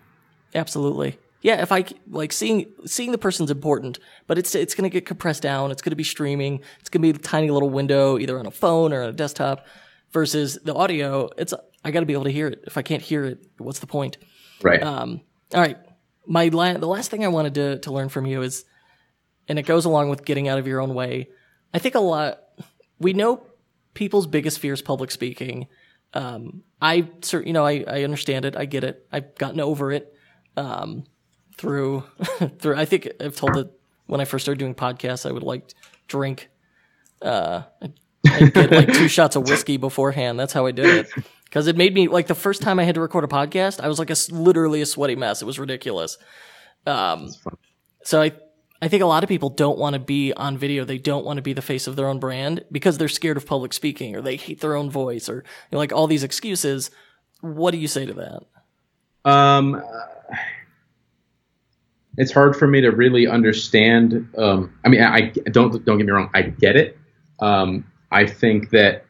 Absolutely. 0.55 1.17
Yeah, 1.43 1.61
if 1.61 1.73
I 1.73 1.83
like 2.09 2.31
seeing 2.31 2.71
seeing 2.85 3.11
the 3.11 3.17
person's 3.17 3.51
important, 3.51 3.99
but 4.27 4.37
it's 4.37 4.55
it's 4.55 4.73
going 4.73 4.89
to 4.89 4.93
get 4.93 5.05
compressed 5.05 5.43
down. 5.43 5.71
It's 5.71 5.81
going 5.81 5.91
to 5.91 5.97
be 5.97 6.03
streaming. 6.03 6.61
It's 6.79 6.89
going 6.89 7.01
to 7.01 7.13
be 7.13 7.19
a 7.19 7.21
tiny 7.21 7.51
little 7.51 7.69
window 7.69 8.17
either 8.17 8.39
on 8.39 8.45
a 8.45 8.51
phone 8.51 8.93
or 8.93 9.03
on 9.03 9.09
a 9.09 9.13
desktop 9.13 9.65
versus 10.13 10.57
the 10.63 10.73
audio. 10.73 11.29
It's 11.37 11.53
I 11.83 11.91
got 11.91 11.99
to 11.99 12.05
be 12.05 12.13
able 12.13 12.23
to 12.23 12.31
hear 12.31 12.47
it. 12.47 12.63
If 12.65 12.77
I 12.77 12.81
can't 12.81 13.01
hear 13.01 13.25
it, 13.25 13.45
what's 13.57 13.79
the 13.79 13.87
point? 13.87 14.17
Right. 14.61 14.81
Um, 14.81 15.19
all 15.53 15.59
right. 15.59 15.77
My 16.25 16.47
la- 16.47 16.77
the 16.77 16.87
last 16.87 17.11
thing 17.11 17.25
I 17.25 17.27
wanted 17.27 17.55
to 17.55 17.79
to 17.79 17.91
learn 17.91 18.07
from 18.07 18.25
you 18.25 18.41
is, 18.41 18.63
and 19.49 19.59
it 19.59 19.63
goes 19.63 19.83
along 19.83 20.09
with 20.09 20.23
getting 20.23 20.47
out 20.47 20.59
of 20.59 20.65
your 20.65 20.79
own 20.79 20.93
way. 20.93 21.27
I 21.73 21.79
think 21.79 21.95
a 21.95 21.99
lot. 21.99 22.39
We 22.99 23.11
know 23.11 23.45
people's 23.93 24.27
biggest 24.27 24.59
fear 24.59 24.71
is 24.71 24.81
public 24.81 25.11
speaking. 25.11 25.67
Um, 26.13 26.63
I 26.81 27.09
you 27.33 27.51
know 27.51 27.65
I 27.65 27.83
I 27.85 28.03
understand 28.03 28.45
it. 28.45 28.55
I 28.55 28.63
get 28.63 28.85
it. 28.85 29.05
I've 29.11 29.35
gotten 29.35 29.59
over 29.59 29.91
it. 29.91 30.13
Um, 30.55 31.03
through 31.57 32.03
through 32.59 32.75
I 32.75 32.85
think 32.85 33.09
I've 33.19 33.35
told 33.35 33.57
it 33.57 33.71
when 34.07 34.21
I 34.21 34.25
first 34.25 34.45
started 34.45 34.59
doing 34.59 34.75
podcasts. 34.75 35.27
I 35.27 35.31
would 35.31 35.43
like 35.43 35.73
drink. 36.07 36.49
Uh, 37.21 37.63
I'd 38.25 38.53
get 38.53 38.71
like 38.71 38.93
two 38.93 39.07
shots 39.07 39.35
of 39.35 39.47
whiskey 39.47 39.77
beforehand. 39.77 40.39
That's 40.39 40.53
how 40.53 40.65
I 40.65 40.71
did 40.71 40.85
it 40.85 41.25
because 41.45 41.67
it 41.67 41.77
made 41.77 41.93
me 41.93 42.07
like 42.07 42.27
the 42.27 42.35
first 42.35 42.61
time 42.61 42.79
I 42.79 42.83
had 42.83 42.95
to 42.95 43.01
record 43.01 43.23
a 43.23 43.27
podcast, 43.27 43.79
I 43.79 43.87
was 43.87 43.99
like 43.99 44.09
a 44.09 44.15
literally 44.31 44.81
a 44.81 44.85
sweaty 44.85 45.15
mess. 45.15 45.41
It 45.41 45.45
was 45.45 45.59
ridiculous. 45.59 46.17
Um, 46.85 47.29
so 48.03 48.21
I 48.21 48.33
I 48.81 48.89
think 48.89 49.01
a 49.01 49.05
lot 49.05 49.23
of 49.23 49.29
people 49.29 49.49
don't 49.49 49.77
want 49.77 49.93
to 49.93 49.99
be 49.99 50.33
on 50.33 50.57
video. 50.57 50.83
They 50.83 50.97
don't 50.97 51.23
want 51.23 51.37
to 51.37 51.41
be 51.41 51.53
the 51.53 51.61
face 51.61 51.87
of 51.87 51.95
their 51.95 52.07
own 52.07 52.19
brand 52.19 52.65
because 52.69 52.97
they're 52.97 53.07
scared 53.07 53.37
of 53.37 53.45
public 53.45 53.71
speaking 53.71 54.15
or 54.15 54.21
they 54.21 54.35
hate 54.35 54.59
their 54.59 54.75
own 54.75 54.89
voice 54.91 55.29
or 55.29 55.35
you 55.35 55.43
know, 55.71 55.77
like 55.77 55.93
all 55.93 56.07
these 56.07 56.23
excuses. 56.23 56.91
What 57.39 57.71
do 57.71 57.77
you 57.77 57.87
say 57.87 58.05
to 58.05 58.13
that? 58.13 59.31
Um, 59.31 59.81
it's 62.17 62.31
hard 62.31 62.55
for 62.55 62.67
me 62.67 62.81
to 62.81 62.91
really 62.91 63.27
understand. 63.27 64.27
Um, 64.37 64.73
I 64.85 64.89
mean, 64.89 65.01
I, 65.01 65.31
I 65.45 65.49
don't 65.49 65.83
don't 65.85 65.97
get 65.97 66.05
me 66.05 66.11
wrong. 66.11 66.29
I 66.33 66.43
get 66.43 66.75
it. 66.75 66.97
Um, 67.39 67.85
I 68.11 68.25
think 68.27 68.69
that 68.69 69.05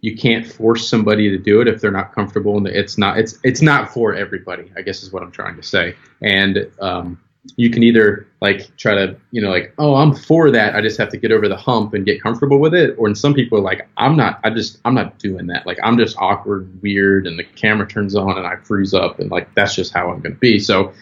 you 0.00 0.16
can't 0.16 0.46
force 0.46 0.88
somebody 0.88 1.28
to 1.28 1.36
do 1.36 1.60
it 1.60 1.68
if 1.68 1.80
they're 1.80 1.90
not 1.90 2.14
comfortable, 2.14 2.56
and 2.56 2.66
it's 2.66 2.96
not 2.96 3.18
it's 3.18 3.38
it's 3.44 3.60
not 3.60 3.92
for 3.92 4.14
everybody. 4.14 4.70
I 4.76 4.82
guess 4.82 5.02
is 5.02 5.12
what 5.12 5.22
I'm 5.22 5.32
trying 5.32 5.56
to 5.56 5.62
say. 5.62 5.94
And 6.22 6.70
um, 6.80 7.20
you 7.56 7.70
can 7.70 7.82
either 7.82 8.26
like 8.40 8.74
try 8.78 8.94
to 8.94 9.16
you 9.30 9.42
know 9.42 9.50
like 9.50 9.74
oh 9.76 9.96
I'm 9.96 10.14
for 10.14 10.50
that. 10.50 10.74
I 10.74 10.80
just 10.80 10.96
have 10.96 11.10
to 11.10 11.18
get 11.18 11.32
over 11.32 11.46
the 11.46 11.56
hump 11.56 11.92
and 11.92 12.06
get 12.06 12.22
comfortable 12.22 12.58
with 12.58 12.72
it. 12.72 12.96
Or 12.98 13.06
and 13.06 13.18
some 13.18 13.34
people 13.34 13.58
are 13.58 13.62
like 13.62 13.86
I'm 13.98 14.16
not. 14.16 14.40
I 14.42 14.48
just 14.48 14.78
I'm 14.86 14.94
not 14.94 15.18
doing 15.18 15.46
that. 15.48 15.66
Like 15.66 15.78
I'm 15.82 15.98
just 15.98 16.16
awkward, 16.18 16.80
weird, 16.80 17.26
and 17.26 17.38
the 17.38 17.44
camera 17.44 17.86
turns 17.86 18.16
on 18.16 18.38
and 18.38 18.46
I 18.46 18.56
freeze 18.56 18.94
up, 18.94 19.20
and 19.20 19.30
like 19.30 19.54
that's 19.54 19.74
just 19.74 19.92
how 19.92 20.10
I'm 20.10 20.20
going 20.20 20.32
to 20.32 20.40
be. 20.40 20.58
So 20.58 20.94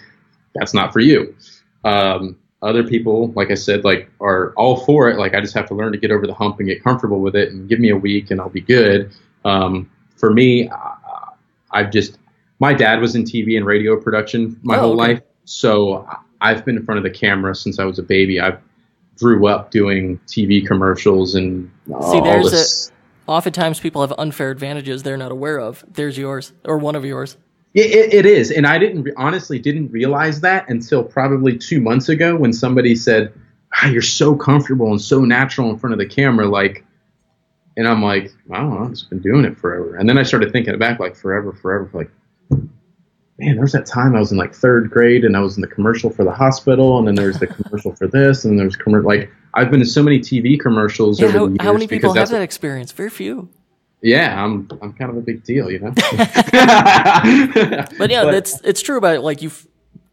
that's 0.59 0.75
not 0.75 0.93
for 0.93 1.01
you. 1.01 1.35
Um, 1.85 2.37
other 2.61 2.83
people, 2.83 3.29
like 3.37 3.51
I 3.51 3.55
said, 3.55 3.85
like 3.85 4.11
are 4.21 4.53
all 4.57 4.85
for 4.85 5.09
it. 5.09 5.17
Like 5.19 5.35
I 5.35 5.41
just 5.41 5.55
have 5.55 5.67
to 5.69 5.75
learn 5.75 5.93
to 5.93 5.99
get 5.99 6.11
over 6.11 6.27
the 6.27 6.35
hump 6.35 6.59
and 6.59 6.69
get 6.69 6.83
comfortable 6.83 7.21
with 7.21 7.37
it, 7.37 7.53
and 7.53 7.69
give 7.69 7.79
me 7.79 7.91
a 7.91 7.97
week 7.97 8.31
and 8.31 8.41
I'll 8.41 8.49
be 8.49 8.61
good. 8.61 9.13
Um, 9.45 9.91
for 10.17 10.33
me, 10.33 10.69
I've 11.71 11.91
just 11.91 12.19
my 12.59 12.75
dad 12.75 13.01
was 13.01 13.15
in 13.15 13.23
TV 13.25 13.57
and 13.57 13.65
radio 13.65 13.97
production 14.01 14.59
my 14.63 14.77
Oh, 14.77 14.81
whole 14.81 15.01
okay. 15.01 15.15
life, 15.15 15.23
so 15.45 16.09
I've 16.41 16.65
been 16.65 16.77
in 16.77 16.85
front 16.85 16.99
of 16.99 17.05
the 17.05 17.11
camera 17.11 17.55
since 17.55 17.79
I 17.79 17.85
was 17.85 17.99
a 17.99 18.03
baby. 18.03 18.41
I 18.41 18.57
grew 19.19 19.47
up 19.47 19.71
doing 19.71 20.19
TV 20.27 20.67
commercials 20.67 21.35
and 21.37 21.71
uh, 21.95 22.01
See, 22.11 22.19
all 22.19 22.25
there's 22.25 22.51
this. 22.51 22.93
Oftentimes 23.27 23.79
people 23.79 24.01
have 24.01 24.13
unfair 24.19 24.51
advantages 24.51 25.03
they're 25.03 25.17
not 25.17 25.31
aware 25.31 25.59
of. 25.61 25.85
There's 25.89 26.17
yours 26.17 26.53
or 26.65 26.79
one 26.79 26.97
of 26.97 27.05
yours. 27.05 27.37
It, 27.75 27.91
it, 27.91 28.15
it 28.15 28.27
is, 28.27 28.51
and 28.51 28.67
I 28.67 28.79
didn't 28.79 29.09
honestly 29.17 29.59
didn't 29.59 29.91
realize 29.91 30.41
that 30.41 30.69
until 30.69 31.05
probably 31.05 31.57
two 31.57 31.81
months 31.81 32.09
ago 32.09 32.35
when 32.35 32.53
somebody 32.53 32.97
said, 32.97 33.33
ah, 33.75 33.89
"You're 33.89 34.03
so 34.03 34.35
comfortable 34.35 34.91
and 34.91 35.01
so 35.01 35.25
natural 35.25 35.71
in 35.71 35.79
front 35.79 35.93
of 35.93 35.99
the 35.99 36.07
camera," 36.07 36.49
like, 36.49 36.85
and 37.77 37.87
I'm 37.87 38.03
like, 38.03 38.33
"Wow, 38.47 38.85
I've 38.85 38.91
just 38.91 39.11
been 39.11 39.21
doing 39.21 39.45
it 39.45 39.59
forever." 39.59 39.97
And 39.97 40.09
then 40.09 40.17
I 40.17 40.23
started 40.23 40.51
thinking 40.51 40.73
it 40.73 40.81
back, 40.81 40.99
like, 40.99 41.15
forever, 41.15 41.53
forever, 41.53 41.91
like, 41.93 42.11
man, 43.39 43.55
there 43.55 43.63
was 43.63 43.73
that 43.73 43.87
time 43.87 44.17
I 44.17 44.19
was 44.19 44.33
in 44.33 44.39
like 44.39 44.55
third 44.55 44.91
grade 44.91 45.25
and 45.25 45.37
I 45.37 45.41
was 45.41 45.57
in 45.57 45.61
the 45.61 45.69
commercial 45.69 46.11
for 46.11 46.25
the 46.25 46.33
hospital, 46.33 46.99
and 46.99 47.07
then 47.07 47.15
there's 47.15 47.39
the 47.39 47.47
commercial 47.47 47.95
for 47.95 48.07
this, 48.07 48.45
and 48.45 48.59
there's 48.59 48.77
commercial 48.77 49.09
like 49.09 49.31
I've 49.55 49.71
been 49.71 49.81
in 49.81 49.87
so 49.87 50.03
many 50.03 50.21
TV 50.21 50.59
commercials 50.59 51.21
Yeah, 51.21 51.27
over 51.27 51.39
how, 51.39 51.45
the 51.47 51.51
years 51.53 51.63
how 51.63 51.73
many 51.73 51.87
people 51.87 52.15
have 52.15 52.31
that 52.31 52.43
experience? 52.43 52.93
Very 52.93 53.11
few. 53.11 53.49
Yeah, 54.03 54.43
I'm 54.45 54.69
I'm 54.83 54.93
kind 54.93 55.11
of 55.11 55.17
a 55.17 55.21
big 55.21 55.45
deal, 55.45 55.71
you 55.71 55.79
know. 55.81 55.93
But 57.99 58.11
yeah, 58.11 58.25
that's 58.25 58.61
it's 58.63 58.81
true 58.83 58.97
about 58.99 59.17
it. 59.17 59.21
Like 59.21 59.43
you, 59.43 59.51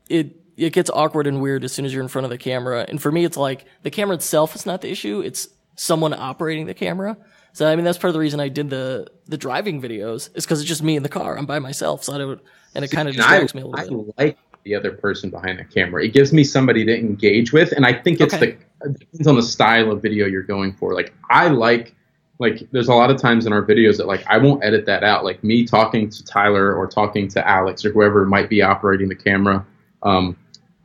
it 0.10 0.36
it 0.58 0.72
gets 0.74 0.90
awkward 0.90 1.28
and 1.28 1.42
weird 1.42 1.64
as 1.64 1.74
soon 1.74 1.86
as 1.86 1.94
you're 1.94 2.04
in 2.04 2.08
front 2.10 2.26
of 2.26 2.32
the 2.32 2.38
camera. 2.38 2.86
And 2.88 3.02
for 3.02 3.12
me, 3.12 3.26
it's 3.26 3.38
like 3.38 3.66
the 3.84 3.92
camera 3.92 4.16
itself 4.16 4.56
is 4.56 4.66
not 4.66 4.82
the 4.82 4.90
issue; 4.90 5.22
it's 5.22 5.48
someone 5.76 6.14
operating 6.14 6.66
the 6.66 6.74
camera. 6.74 7.18
So 7.54 7.68
I 7.68 7.76
mean, 7.76 7.86
that's 7.86 7.98
part 7.98 8.10
of 8.10 8.14
the 8.14 8.20
reason 8.20 8.40
I 8.40 8.50
did 8.50 8.70
the 8.70 9.08
the 9.28 9.38
driving 9.38 9.82
videos 9.82 10.30
is 10.36 10.46
because 10.46 10.60
it's 10.62 10.68
just 10.68 10.84
me 10.84 10.96
in 10.96 11.04
the 11.04 11.10
car. 11.10 11.38
I'm 11.38 11.46
by 11.46 11.60
myself, 11.60 12.04
so 12.04 12.14
I 12.14 12.18
don't, 12.18 12.42
and 12.74 12.84
it 12.86 12.90
kind 12.92 13.08
of 13.08 13.16
And 13.16 13.24
I, 13.24 13.40
distracts 13.40 13.56
me 13.56 13.62
a 13.62 13.66
little 13.68 14.04
bit. 14.04 14.14
I 14.18 14.24
bit. 14.26 14.28
like 14.28 14.38
the 14.64 14.76
other 14.76 14.92
person 14.92 15.30
behind 15.30 15.60
the 15.60 15.64
camera. 15.64 16.04
It 16.04 16.14
gives 16.14 16.34
me 16.34 16.44
somebody 16.44 16.84
to 16.86 16.98
engage 16.98 17.54
with, 17.54 17.72
and 17.72 17.86
I 17.86 17.94
think 17.94 18.20
it's 18.20 18.34
Okay. 18.34 18.58
the 18.82 18.88
it 18.90 19.00
depends 19.00 19.28
on 19.28 19.36
the 19.36 19.42
style 19.44 19.92
of 19.92 20.02
video 20.02 20.26
you're 20.28 20.44
going 20.44 20.74
for. 20.74 20.94
Like 20.94 21.14
I 21.30 21.48
like 21.48 21.96
like 22.40 22.70
there's 22.72 22.90
a 22.90 22.94
lot 22.94 23.10
of 23.10 23.22
times 23.22 23.46
in 23.46 23.54
our 23.54 23.64
videos 23.64 23.98
that 23.98 24.08
like 24.08 24.26
I 24.28 24.38
won't 24.38 24.64
edit 24.64 24.86
that 24.86 25.04
out. 25.04 25.24
Like 25.24 25.44
me 25.44 25.66
talking 25.66 26.10
to 26.10 26.26
Tyler 26.26 26.74
or 26.74 26.88
talking 26.88 27.28
to 27.30 27.48
Alex 27.48 27.86
or 27.86 27.92
whoever 27.92 28.26
might 28.26 28.50
be 28.50 28.62
operating 28.62 29.08
the 29.08 29.16
camera. 29.16 29.66
Um, 30.04 30.38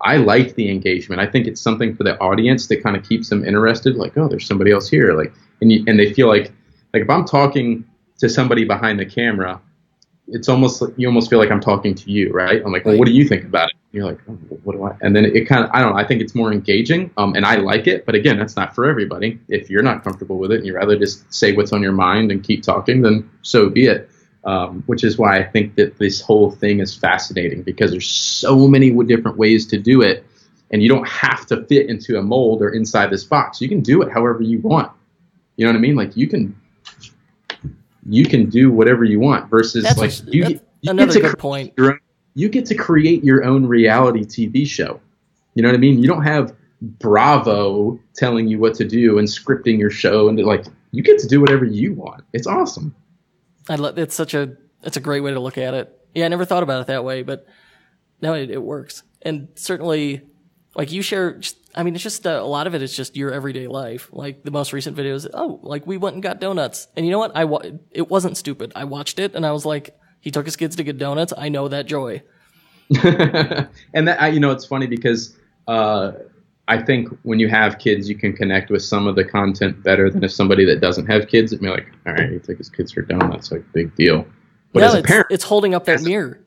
I 0.02 0.16
like 0.16 0.54
the 0.54 0.70
engagement. 0.70 1.20
I 1.20 1.26
think 1.26 1.46
it's 1.46 1.60
something 1.60 1.94
for 1.94 2.04
the 2.04 2.18
audience 2.20 2.68
that 2.68 2.82
kind 2.82 2.96
of 2.96 3.06
keeps 3.06 3.28
them 3.28 3.44
interested. 3.44 3.96
Like, 3.96 4.16
oh, 4.16 4.28
there's 4.28 4.46
somebody 4.46 4.70
else 4.70 4.88
here. 4.88 5.12
Like, 5.14 5.32
and 5.60 5.70
you, 5.72 5.84
and 5.86 5.98
they 5.98 6.12
feel 6.14 6.28
like 6.28 6.52
like 6.94 7.02
if 7.02 7.10
I'm 7.10 7.24
talking 7.24 7.84
to 8.18 8.28
somebody 8.28 8.64
behind 8.64 8.98
the 9.00 9.06
camera, 9.06 9.60
it's 10.28 10.48
almost 10.48 10.82
you 10.96 11.08
almost 11.08 11.30
feel 11.30 11.38
like 11.38 11.50
I'm 11.50 11.60
talking 11.60 11.94
to 11.94 12.10
you, 12.10 12.32
right? 12.32 12.62
I'm 12.64 12.72
like, 12.72 12.84
well, 12.84 12.98
what 12.98 13.06
do 13.06 13.12
you 13.12 13.26
think 13.26 13.44
about 13.44 13.70
it? 13.70 13.76
You're 13.92 14.04
like, 14.04 14.18
oh, 14.28 14.32
what 14.62 14.74
do 14.74 14.84
I? 14.84 14.96
And 15.00 15.16
then 15.16 15.24
it 15.24 15.48
kind 15.48 15.64
of, 15.64 15.70
I 15.72 15.80
don't 15.80 15.90
know. 15.90 15.98
I 15.98 16.06
think 16.06 16.22
it's 16.22 16.34
more 16.34 16.52
engaging, 16.52 17.10
um, 17.16 17.34
and 17.34 17.44
I 17.44 17.56
like 17.56 17.88
it. 17.88 18.06
But 18.06 18.14
again, 18.14 18.38
that's 18.38 18.54
not 18.54 18.72
for 18.74 18.86
everybody. 18.88 19.40
If 19.48 19.68
you're 19.68 19.82
not 19.82 20.04
comfortable 20.04 20.38
with 20.38 20.52
it, 20.52 20.58
and 20.58 20.66
you 20.66 20.76
rather 20.76 20.96
just 20.96 21.32
say 21.32 21.52
what's 21.52 21.72
on 21.72 21.82
your 21.82 21.92
mind 21.92 22.30
and 22.30 22.42
keep 22.44 22.62
talking, 22.62 23.02
then 23.02 23.28
so 23.42 23.68
be 23.68 23.86
it. 23.86 24.08
Um, 24.42 24.84
which 24.86 25.04
is 25.04 25.18
why 25.18 25.38
I 25.38 25.44
think 25.44 25.74
that 25.74 25.98
this 25.98 26.22
whole 26.22 26.50
thing 26.50 26.80
is 26.80 26.96
fascinating 26.96 27.62
because 27.62 27.90
there's 27.90 28.08
so 28.08 28.66
many 28.66 28.90
different 29.04 29.36
ways 29.36 29.66
to 29.66 29.78
do 29.78 30.00
it, 30.00 30.24
and 30.70 30.82
you 30.82 30.88
don't 30.88 31.06
have 31.06 31.44
to 31.46 31.64
fit 31.66 31.90
into 31.90 32.16
a 32.16 32.22
mold 32.22 32.62
or 32.62 32.70
inside 32.70 33.10
this 33.10 33.24
box. 33.24 33.60
You 33.60 33.68
can 33.68 33.80
do 33.82 34.00
it 34.02 34.10
however 34.10 34.40
you 34.40 34.60
want. 34.60 34.92
You 35.56 35.66
know 35.66 35.72
what 35.72 35.78
I 35.78 35.80
mean? 35.80 35.96
Like 35.96 36.16
you 36.16 36.26
can, 36.26 36.58
you 38.08 38.24
can 38.24 38.48
do 38.48 38.70
whatever 38.70 39.04
you 39.04 39.20
want. 39.20 39.50
Versus 39.50 39.84
That's, 39.84 39.98
like 39.98 40.10
a- 40.10 40.30
you, 40.34 40.60
you 40.80 40.90
another 40.90 41.20
good 41.20 41.38
point. 41.38 41.74
your 41.76 41.92
own, 41.92 41.98
you 42.34 42.48
get 42.48 42.66
to 42.66 42.74
create 42.74 43.24
your 43.24 43.44
own 43.44 43.66
reality 43.66 44.24
TV 44.24 44.66
show. 44.66 45.00
You 45.54 45.62
know 45.62 45.68
what 45.68 45.74
I 45.74 45.78
mean? 45.78 46.00
You 46.00 46.08
don't 46.08 46.22
have 46.22 46.54
Bravo 46.82 47.98
telling 48.14 48.48
you 48.48 48.58
what 48.58 48.74
to 48.74 48.84
do 48.84 49.18
and 49.18 49.28
scripting 49.28 49.78
your 49.78 49.90
show, 49.90 50.28
and 50.28 50.38
like 50.38 50.64
you 50.92 51.02
get 51.02 51.18
to 51.20 51.28
do 51.28 51.40
whatever 51.40 51.64
you 51.64 51.92
want. 51.94 52.24
It's 52.32 52.46
awesome. 52.46 52.94
I 53.68 53.74
love 53.74 53.98
it's 53.98 54.14
such 54.14 54.34
a 54.34 54.56
it's 54.82 54.96
a 54.96 55.00
great 55.00 55.20
way 55.20 55.32
to 55.32 55.40
look 55.40 55.58
at 55.58 55.74
it. 55.74 55.96
Yeah, 56.14 56.24
I 56.24 56.28
never 56.28 56.44
thought 56.44 56.62
about 56.62 56.80
it 56.82 56.86
that 56.88 57.04
way, 57.04 57.22
but 57.22 57.46
no, 58.20 58.34
it, 58.34 58.50
it 58.50 58.62
works. 58.62 59.02
And 59.22 59.48
certainly, 59.54 60.22
like 60.74 60.90
you 60.90 61.02
share, 61.02 61.40
I 61.74 61.82
mean, 61.82 61.94
it's 61.94 62.02
just 62.02 62.26
uh, 62.26 62.30
a 62.30 62.46
lot 62.46 62.66
of 62.66 62.74
it 62.74 62.82
is 62.82 62.96
just 62.96 63.16
your 63.16 63.32
everyday 63.32 63.66
life. 63.66 64.08
Like 64.12 64.42
the 64.42 64.50
most 64.50 64.72
recent 64.72 64.96
videos, 64.96 65.28
oh, 65.32 65.60
like 65.62 65.86
we 65.86 65.96
went 65.96 66.14
and 66.14 66.22
got 66.22 66.40
donuts, 66.40 66.88
and 66.96 67.04
you 67.04 67.12
know 67.12 67.18
what? 67.18 67.36
I 67.36 67.44
wa- 67.44 67.62
it 67.90 68.08
wasn't 68.08 68.36
stupid. 68.36 68.72
I 68.74 68.84
watched 68.84 69.18
it 69.18 69.34
and 69.34 69.44
I 69.44 69.52
was 69.52 69.66
like, 69.66 69.96
he 70.20 70.30
took 70.30 70.44
his 70.46 70.56
kids 70.56 70.76
to 70.76 70.82
get 70.82 70.98
donuts. 70.98 71.32
I 71.36 71.48
know 71.48 71.68
that 71.68 71.86
joy. 71.86 72.22
and 73.04 74.08
that 74.08 74.20
I, 74.20 74.28
you 74.28 74.40
know, 74.40 74.50
it's 74.50 74.64
funny 74.64 74.86
because 74.86 75.36
uh, 75.68 76.12
I 76.68 76.82
think 76.82 77.08
when 77.22 77.38
you 77.38 77.48
have 77.48 77.78
kids, 77.78 78.08
you 78.08 78.14
can 78.16 78.32
connect 78.32 78.70
with 78.70 78.82
some 78.82 79.06
of 79.06 79.16
the 79.16 79.24
content 79.24 79.82
better 79.82 80.10
than 80.10 80.24
if 80.24 80.32
somebody 80.32 80.64
that 80.66 80.80
doesn't 80.80 81.06
have 81.06 81.28
kids. 81.28 81.52
It'd 81.52 81.62
be 81.62 81.68
like, 81.70 81.86
all 82.06 82.14
right, 82.14 82.30
he 82.30 82.38
took 82.38 82.58
his 82.58 82.68
kids 82.68 82.92
for 82.92 83.02
donuts, 83.02 83.50
like 83.52 83.64
big 83.72 83.94
deal. 83.94 84.26
But 84.72 84.80
no, 84.80 84.86
as 84.88 84.94
a 84.94 84.98
it's, 84.98 85.06
parent, 85.06 85.26
it's 85.30 85.44
holding 85.44 85.74
up 85.74 85.84
that 85.86 86.00
a- 86.00 86.04
mirror. 86.04 86.40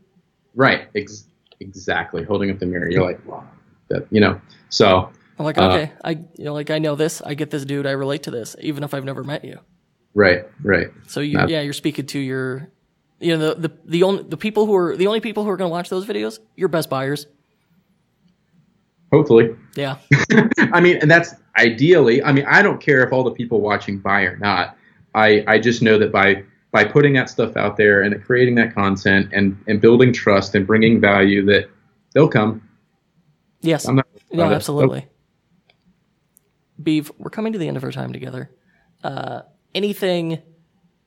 right? 0.56 0.88
Ex- 0.96 1.26
exactly, 1.60 2.24
holding 2.24 2.52
up 2.52 2.60
the 2.60 2.66
mirror, 2.66 2.90
you're 2.90 3.04
like, 3.06 3.26
wow, 3.26 3.44
that 3.90 4.06
you 4.12 4.20
know. 4.22 4.40
So 4.70 5.10
I'm 5.40 5.46
like, 5.46 5.58
Uh, 5.58 5.70
okay, 5.72 5.92
I 6.04 6.12
you 6.12 6.46
know, 6.46 6.54
like 6.54 6.70
I 6.72 6.80
know 6.80 6.96
this. 6.96 7.22
I 7.22 7.34
get 7.34 7.52
this 7.52 7.66
dude. 7.66 7.86
I 7.86 7.92
relate 7.92 8.24
to 8.24 8.32
this, 8.32 8.56
even 8.62 8.84
if 8.84 8.94
I've 8.94 9.06
never 9.06 9.24
met 9.24 9.44
you. 9.46 9.60
right, 10.14 10.46
right. 10.62 10.88
So 11.08 11.20
you, 11.22 11.38
Not- 11.38 11.50
yeah, 11.50 11.62
you're 11.62 11.74
speaking 11.74 12.06
to 12.08 12.20
your, 12.20 12.70
you 13.24 13.38
know, 13.38 13.54
the, 13.54 13.68
the 13.68 13.78
the 13.86 14.04
only 14.04 14.24
the 14.24 14.38
people 14.38 14.66
who 14.66 14.76
are 14.76 14.98
the 14.98 15.08
only 15.08 15.20
people 15.20 15.44
who 15.44 15.50
are 15.50 15.58
going 15.58 15.70
to 15.70 15.72
watch 15.72 15.90
those 15.90 16.06
videos, 16.06 16.40
your 16.56 16.68
best 16.68 16.90
buyers. 16.90 17.28
Hopefully, 19.12 19.56
Yeah, 19.76 19.98
I 20.58 20.82
mean, 20.82 20.98
and 20.98 21.10
that's 21.10 21.36
ideally. 21.58 22.24
I 22.24 22.32
mean, 22.32 22.46
I 22.48 22.64
don't 22.64 22.82
care 22.82 23.06
if 23.06 23.14
all 23.14 23.24
the 23.24 23.32
people 23.32 23.62
watching 23.62 24.00
buy 24.00 24.22
or 24.22 24.38
not. 24.38 24.76
I 25.16 25.44
I 25.48 25.60
just 25.60 25.82
know 25.82 25.98
that 26.00 26.12
by 26.12 26.44
by 26.72 26.84
putting 26.84 27.14
that 27.14 27.30
stuff 27.30 27.56
out 27.56 27.78
there 27.78 28.02
and 28.02 28.22
creating 28.24 28.56
that 28.56 28.74
content 28.74 29.30
and 29.32 29.58
and 29.68 29.80
building 29.80 30.12
trust 30.12 30.56
and 30.56 30.66
bringing 30.66 31.00
value, 31.00 31.46
that 31.46 31.70
they'll 32.14 32.28
come. 32.28 32.68
yes, 33.62 33.88
I'm 33.88 33.98
not. 33.98 34.08
no, 34.32 34.50
it. 34.50 34.54
absolutely. 34.54 35.08
Beav, 36.82 37.12
we're 37.18 37.30
coming 37.30 37.54
to 37.54 37.60
the 37.60 37.68
end 37.68 37.78
of 37.78 37.84
our 37.84 37.92
time 37.92 38.12
together. 38.12 38.50
Uh, 39.04 39.44
anything, 39.76 40.42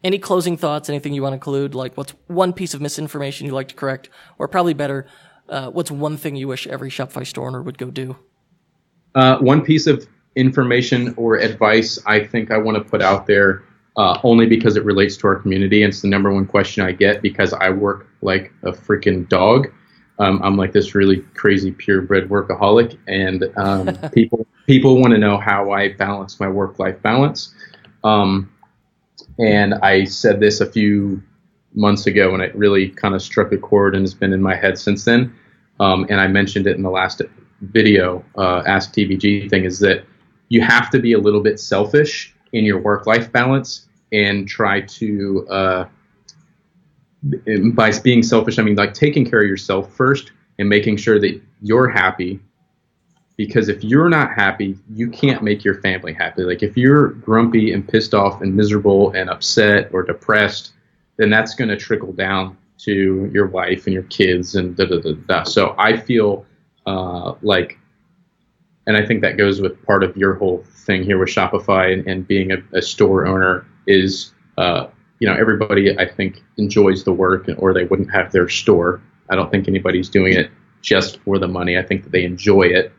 any 0.04 0.18
closing 0.18 0.56
thoughts? 0.56 0.88
Anything 0.88 1.14
you 1.14 1.22
want 1.22 1.32
to 1.32 1.36
include? 1.36 1.74
Like, 1.74 1.96
what's 1.96 2.12
one 2.26 2.52
piece 2.52 2.74
of 2.74 2.80
misinformation 2.80 3.46
you'd 3.46 3.54
like 3.54 3.68
to 3.68 3.74
correct, 3.74 4.10
or 4.38 4.48
probably 4.48 4.74
better, 4.74 5.06
uh, 5.48 5.70
what's 5.70 5.90
one 5.90 6.16
thing 6.16 6.36
you 6.36 6.48
wish 6.48 6.66
every 6.66 6.90
Shopify 6.90 7.26
store 7.26 7.48
owner 7.48 7.62
would 7.62 7.78
go 7.78 7.90
do? 7.90 8.16
Uh, 9.14 9.38
one 9.38 9.62
piece 9.62 9.86
of 9.86 10.06
information 10.34 11.14
or 11.16 11.36
advice 11.36 11.98
I 12.06 12.24
think 12.24 12.50
I 12.50 12.58
want 12.58 12.76
to 12.76 12.84
put 12.84 13.02
out 13.02 13.26
there, 13.26 13.64
uh, 13.96 14.18
only 14.22 14.46
because 14.46 14.76
it 14.76 14.84
relates 14.84 15.16
to 15.18 15.26
our 15.28 15.36
community, 15.36 15.82
and 15.82 15.92
it's 15.92 16.02
the 16.02 16.08
number 16.08 16.32
one 16.32 16.46
question 16.46 16.84
I 16.84 16.92
get 16.92 17.22
because 17.22 17.52
I 17.52 17.70
work 17.70 18.08
like 18.22 18.52
a 18.62 18.72
freaking 18.72 19.28
dog. 19.28 19.68
Um, 20.18 20.40
I'm 20.42 20.56
like 20.56 20.72
this 20.72 20.94
really 20.94 21.18
crazy 21.34 21.72
purebred 21.72 22.28
workaholic, 22.28 22.98
and 23.06 23.44
um, 23.56 23.96
people 24.12 24.46
people 24.66 25.00
want 25.00 25.12
to 25.12 25.18
know 25.18 25.38
how 25.38 25.72
I 25.72 25.92
balance 25.92 26.40
my 26.40 26.48
work 26.48 26.78
life 26.78 27.00
balance. 27.02 27.54
Um, 28.04 28.52
and 29.38 29.74
I 29.74 30.04
said 30.04 30.40
this 30.40 30.60
a 30.60 30.66
few 30.66 31.22
months 31.74 32.06
ago, 32.06 32.34
and 32.34 32.42
it 32.42 32.54
really 32.56 32.88
kind 32.88 33.14
of 33.14 33.22
struck 33.22 33.52
a 33.52 33.58
chord 33.58 33.94
and 33.94 34.02
has 34.02 34.14
been 34.14 34.32
in 34.32 34.42
my 34.42 34.56
head 34.56 34.78
since 34.78 35.04
then. 35.04 35.34
Um, 35.78 36.06
and 36.08 36.20
I 36.20 36.26
mentioned 36.26 36.66
it 36.66 36.76
in 36.76 36.82
the 36.82 36.90
last 36.90 37.20
video, 37.60 38.24
uh, 38.36 38.62
Ask 38.66 38.94
TVG 38.94 39.50
thing, 39.50 39.64
is 39.64 39.78
that 39.80 40.04
you 40.48 40.62
have 40.62 40.90
to 40.90 40.98
be 40.98 41.12
a 41.12 41.18
little 41.18 41.42
bit 41.42 41.60
selfish 41.60 42.34
in 42.52 42.64
your 42.64 42.80
work 42.80 43.06
life 43.06 43.30
balance 43.30 43.86
and 44.12 44.48
try 44.48 44.80
to, 44.80 45.46
uh, 45.48 45.84
by 47.74 47.90
being 48.00 48.22
selfish, 48.22 48.58
I 48.58 48.62
mean 48.62 48.76
like 48.76 48.94
taking 48.94 49.28
care 49.28 49.42
of 49.42 49.48
yourself 49.48 49.92
first 49.94 50.32
and 50.58 50.68
making 50.68 50.96
sure 50.96 51.18
that 51.18 51.40
you're 51.60 51.88
happy. 51.88 52.40
Because 53.36 53.68
if 53.68 53.84
you're 53.84 54.08
not 54.08 54.32
happy, 54.32 54.78
you 54.90 55.10
can't 55.10 55.42
make 55.42 55.62
your 55.62 55.80
family 55.82 56.14
happy. 56.14 56.42
Like 56.42 56.62
if 56.62 56.76
you're 56.76 57.08
grumpy 57.08 57.72
and 57.72 57.86
pissed 57.86 58.14
off 58.14 58.40
and 58.40 58.56
miserable 58.56 59.10
and 59.12 59.28
upset 59.28 59.90
or 59.92 60.02
depressed, 60.02 60.72
then 61.16 61.30
that's 61.30 61.54
going 61.54 61.68
to 61.68 61.76
trickle 61.76 62.12
down 62.12 62.56
to 62.78 63.30
your 63.32 63.46
wife 63.46 63.86
and 63.86 63.94
your 63.94 64.04
kids 64.04 64.54
and 64.54 64.76
da 64.76 64.86
da 64.86 65.00
da 65.00 65.12
da. 65.12 65.42
So 65.44 65.74
I 65.78 65.96
feel 65.96 66.46
uh, 66.86 67.34
like, 67.42 67.78
and 68.86 68.96
I 68.96 69.04
think 69.04 69.22
that 69.22 69.36
goes 69.36 69.60
with 69.60 69.82
part 69.84 70.02
of 70.04 70.16
your 70.16 70.34
whole 70.34 70.64
thing 70.86 71.02
here 71.02 71.18
with 71.18 71.28
Shopify 71.28 71.92
and, 71.92 72.06
and 72.06 72.26
being 72.26 72.52
a, 72.52 72.58
a, 72.72 72.80
store 72.80 73.26
owner 73.26 73.66
is, 73.86 74.32
uh, 74.58 74.86
you 75.18 75.26
know, 75.26 75.34
everybody 75.34 75.98
I 75.98 76.06
think 76.06 76.42
enjoys 76.58 77.02
the 77.02 77.12
work 77.12 77.48
or 77.58 77.74
they 77.74 77.84
wouldn't 77.84 78.12
have 78.12 78.30
their 78.30 78.48
store. 78.48 79.02
I 79.28 79.34
don't 79.34 79.50
think 79.50 79.66
anybody's 79.66 80.08
doing 80.08 80.34
it 80.34 80.50
just 80.82 81.18
for 81.20 81.38
the 81.38 81.48
money. 81.48 81.76
I 81.76 81.82
think 81.82 82.04
that 82.04 82.12
they 82.12 82.24
enjoy 82.24 82.62
it. 82.62 82.92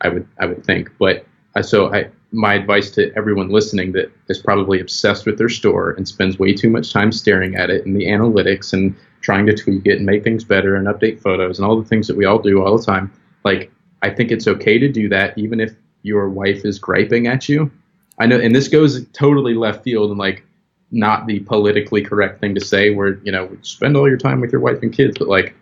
I 0.00 0.08
would 0.08 0.28
I 0.40 0.46
would 0.46 0.64
think, 0.64 0.90
but 0.98 1.26
uh, 1.54 1.62
so 1.62 1.92
I 1.94 2.10
my 2.34 2.54
advice 2.54 2.90
to 2.90 3.12
everyone 3.16 3.48
listening 3.48 3.92
that 3.92 4.10
is 4.28 4.40
probably 4.40 4.80
obsessed 4.80 5.24
with 5.24 5.38
their 5.38 5.48
store 5.48 5.92
and 5.92 6.06
spends 6.06 6.38
way 6.38 6.52
too 6.52 6.68
much 6.68 6.92
time 6.92 7.12
staring 7.12 7.54
at 7.54 7.70
it 7.70 7.86
and 7.86 7.94
the 7.94 8.06
analytics 8.06 8.72
and 8.72 8.96
trying 9.20 9.46
to 9.46 9.54
tweak 9.54 9.86
it 9.86 9.98
and 9.98 10.06
make 10.06 10.24
things 10.24 10.42
better 10.42 10.74
and 10.74 10.88
update 10.88 11.20
photos 11.20 11.58
and 11.58 11.66
all 11.66 11.80
the 11.80 11.88
things 11.88 12.08
that 12.08 12.16
we 12.16 12.24
all 12.24 12.38
do 12.38 12.62
all 12.62 12.76
the 12.76 12.84
time. 12.84 13.10
Like, 13.44 13.70
I 14.02 14.10
think 14.10 14.32
it's 14.32 14.48
okay 14.48 14.78
to 14.78 14.88
do 14.88 15.08
that, 15.10 15.38
even 15.38 15.60
if 15.60 15.74
your 16.02 16.28
wife 16.28 16.64
is 16.64 16.78
griping 16.78 17.28
at 17.28 17.48
you. 17.48 17.70
I 18.18 18.26
know, 18.26 18.38
and 18.38 18.54
this 18.54 18.68
goes 18.68 19.06
totally 19.08 19.54
left 19.54 19.84
field 19.84 20.10
and 20.10 20.18
like 20.18 20.44
not 20.90 21.26
the 21.26 21.40
politically 21.40 22.02
correct 22.02 22.40
thing 22.40 22.54
to 22.54 22.60
say, 22.60 22.90
where 22.90 23.18
you 23.24 23.32
know 23.32 23.56
spend 23.62 23.96
all 23.96 24.08
your 24.08 24.18
time 24.18 24.40
with 24.40 24.52
your 24.52 24.60
wife 24.60 24.82
and 24.82 24.92
kids. 24.92 25.16
But 25.18 25.28
like, 25.28 25.54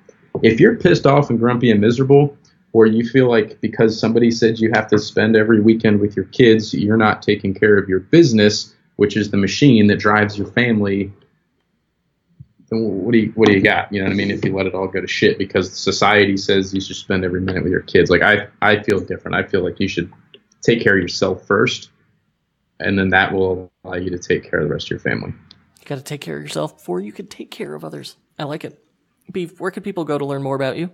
if 0.43 0.59
you're 0.59 0.77
pissed 0.77 1.07
off 1.07 1.31
and 1.31 1.39
grumpy 1.39 1.71
and 1.71 1.81
miserable, 1.81 2.37
or 2.73 2.87
you 2.87 3.07
feel 3.09 3.29
like 3.29 3.61
because 3.61 3.99
somebody 3.99 4.31
said 4.31 4.59
you 4.59 4.71
have 4.75 4.89
to 4.89 4.99
spend 4.99 5.37
every 5.37 5.61
weekend 5.61 6.01
with 6.01 6.17
your 6.17 6.25
kids, 6.27 6.73
you're 6.73 6.97
not 6.97 7.23
taking 7.23 7.55
care 7.55 7.77
of 7.77 7.89
your 7.89 8.01
business, 8.01 8.75
which 8.97 9.17
is 9.17 9.31
the 9.31 9.37
machine 9.37 9.87
that 9.89 9.99
drives 9.99 10.39
your 10.39 10.51
family 10.53 11.13
what 12.73 13.13
do 13.13 13.19
you 13.19 13.33
what 13.35 13.49
do 13.49 13.55
you 13.55 13.61
got? 13.61 13.93
You 13.93 14.01
know 14.01 14.07
what 14.07 14.13
I 14.13 14.17
mean? 14.17 14.31
If 14.31 14.45
you 14.45 14.55
let 14.55 14.67
it 14.67 14.75
all 14.75 14.89
go 14.89 15.01
to 15.01 15.07
shit 15.07 15.39
because 15.39 15.79
society 15.79 16.37
says 16.37 16.73
you 16.73 16.81
should 16.81 16.97
spend 16.97 17.25
every 17.25 17.41
minute 17.41 17.63
with 17.63 17.73
your 17.73 17.83
kids. 17.83 18.11
Like 18.11 18.23
I 18.23 18.49
I 18.61 18.83
feel 18.83 19.01
different. 19.01 19.37
I 19.37 19.43
feel 19.43 19.63
like 19.63 19.79
you 19.81 19.89
should 19.89 20.13
take 20.63 20.83
care 20.83 20.97
of 20.97 21.03
yourself 21.03 21.47
first, 21.47 21.91
and 22.81 22.99
then 22.99 23.11
that 23.11 23.33
will 23.33 23.71
allow 23.85 23.97
you 23.97 24.11
to 24.11 24.19
take 24.19 24.49
care 24.49 24.61
of 24.61 24.69
the 24.69 24.73
rest 24.73 24.87
of 24.87 24.91
your 24.91 25.01
family. 25.01 25.35
You 25.81 25.87
got 25.87 25.97
to 25.97 26.03
take 26.03 26.21
care 26.21 26.37
of 26.37 26.43
yourself 26.43 26.79
before 26.79 27.01
you 27.01 27.13
can 27.13 27.27
take 27.27 27.51
care 27.51 27.75
of 27.75 27.85
others. 27.85 28.17
I 28.39 28.45
like 28.45 28.65
it. 28.65 28.83
Beav, 29.31 29.59
where 29.61 29.71
can 29.71 29.83
people 29.83 30.05
go 30.05 30.17
to 30.17 30.25
learn 30.25 30.43
more 30.43 30.57
about 30.57 30.77
you? 30.77 30.91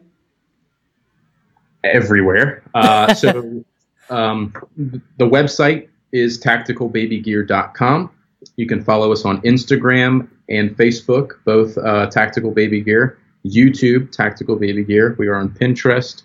Everywhere. 1.85 2.63
Uh, 2.75 3.15
so 3.23 3.65
um, 4.11 4.53
the 4.77 5.27
website 5.27 5.89
is 6.13 6.41
tacticalbabygear.com. 6.41 8.11
You 8.57 8.67
can 8.67 8.83
follow 8.83 9.13
us 9.13 9.25
on 9.25 9.41
Instagram 9.43 10.29
and 10.49 10.77
Facebook, 10.77 11.33
both 11.45 11.77
uh, 11.79 12.07
Tactical 12.07 12.51
Baby 12.51 12.81
Gear. 12.81 13.19
YouTube, 13.47 14.11
Tactical 14.11 14.57
Baby 14.57 14.85
Gear. 14.85 15.15
We 15.19 15.29
are 15.29 15.37
on 15.37 15.51
Pinterest, 15.51 16.23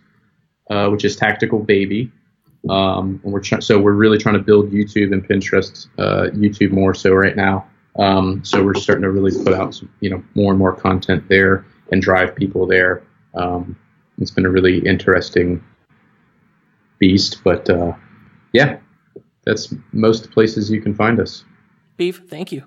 uh, 0.70 0.90
which 0.90 1.06
is 1.06 1.16
Tactical 1.16 1.60
Baby. 1.60 2.12
Um, 2.70 3.20
and 3.24 3.34
we're 3.34 3.42
try- 3.42 3.60
so 3.60 3.80
we're 3.80 3.94
really 3.94 4.18
trying 4.18 4.36
to 4.36 4.42
build 4.42 4.72
YouTube 4.72 5.12
and 5.12 5.28
Pinterest, 5.28 5.88
uh, 5.98 6.30
YouTube 6.32 6.72
more 6.72 6.94
so 6.94 7.12
right 7.14 7.36
now. 7.36 7.68
Um, 8.00 8.44
so 8.44 8.64
we're 8.64 8.74
starting 8.74 9.04
to 9.04 9.12
really 9.12 9.32
put 9.44 9.54
out 9.54 9.76
some, 9.76 9.90
you 10.00 10.10
know 10.10 10.24
more 10.34 10.52
and 10.52 10.60
more 10.60 10.74
content 10.76 11.28
there 11.30 11.66
and 11.92 12.02
drive 12.02 12.36
people 12.36 12.66
there. 12.66 13.04
Um, 13.36 13.78
it's 14.20 14.32
been 14.32 14.46
a 14.46 14.50
really 14.50 14.80
interesting 14.80 15.64
beast, 17.00 17.44
but 17.44 17.70
uh, 17.70 17.94
yeah, 18.54 18.78
that's 19.46 19.74
most 19.92 20.32
places 20.32 20.72
you 20.72 20.82
can 20.82 20.94
find 20.94 21.20
us. 21.20 21.44
Beav, 21.98 22.28
thank 22.30 22.52
you. 22.52 22.64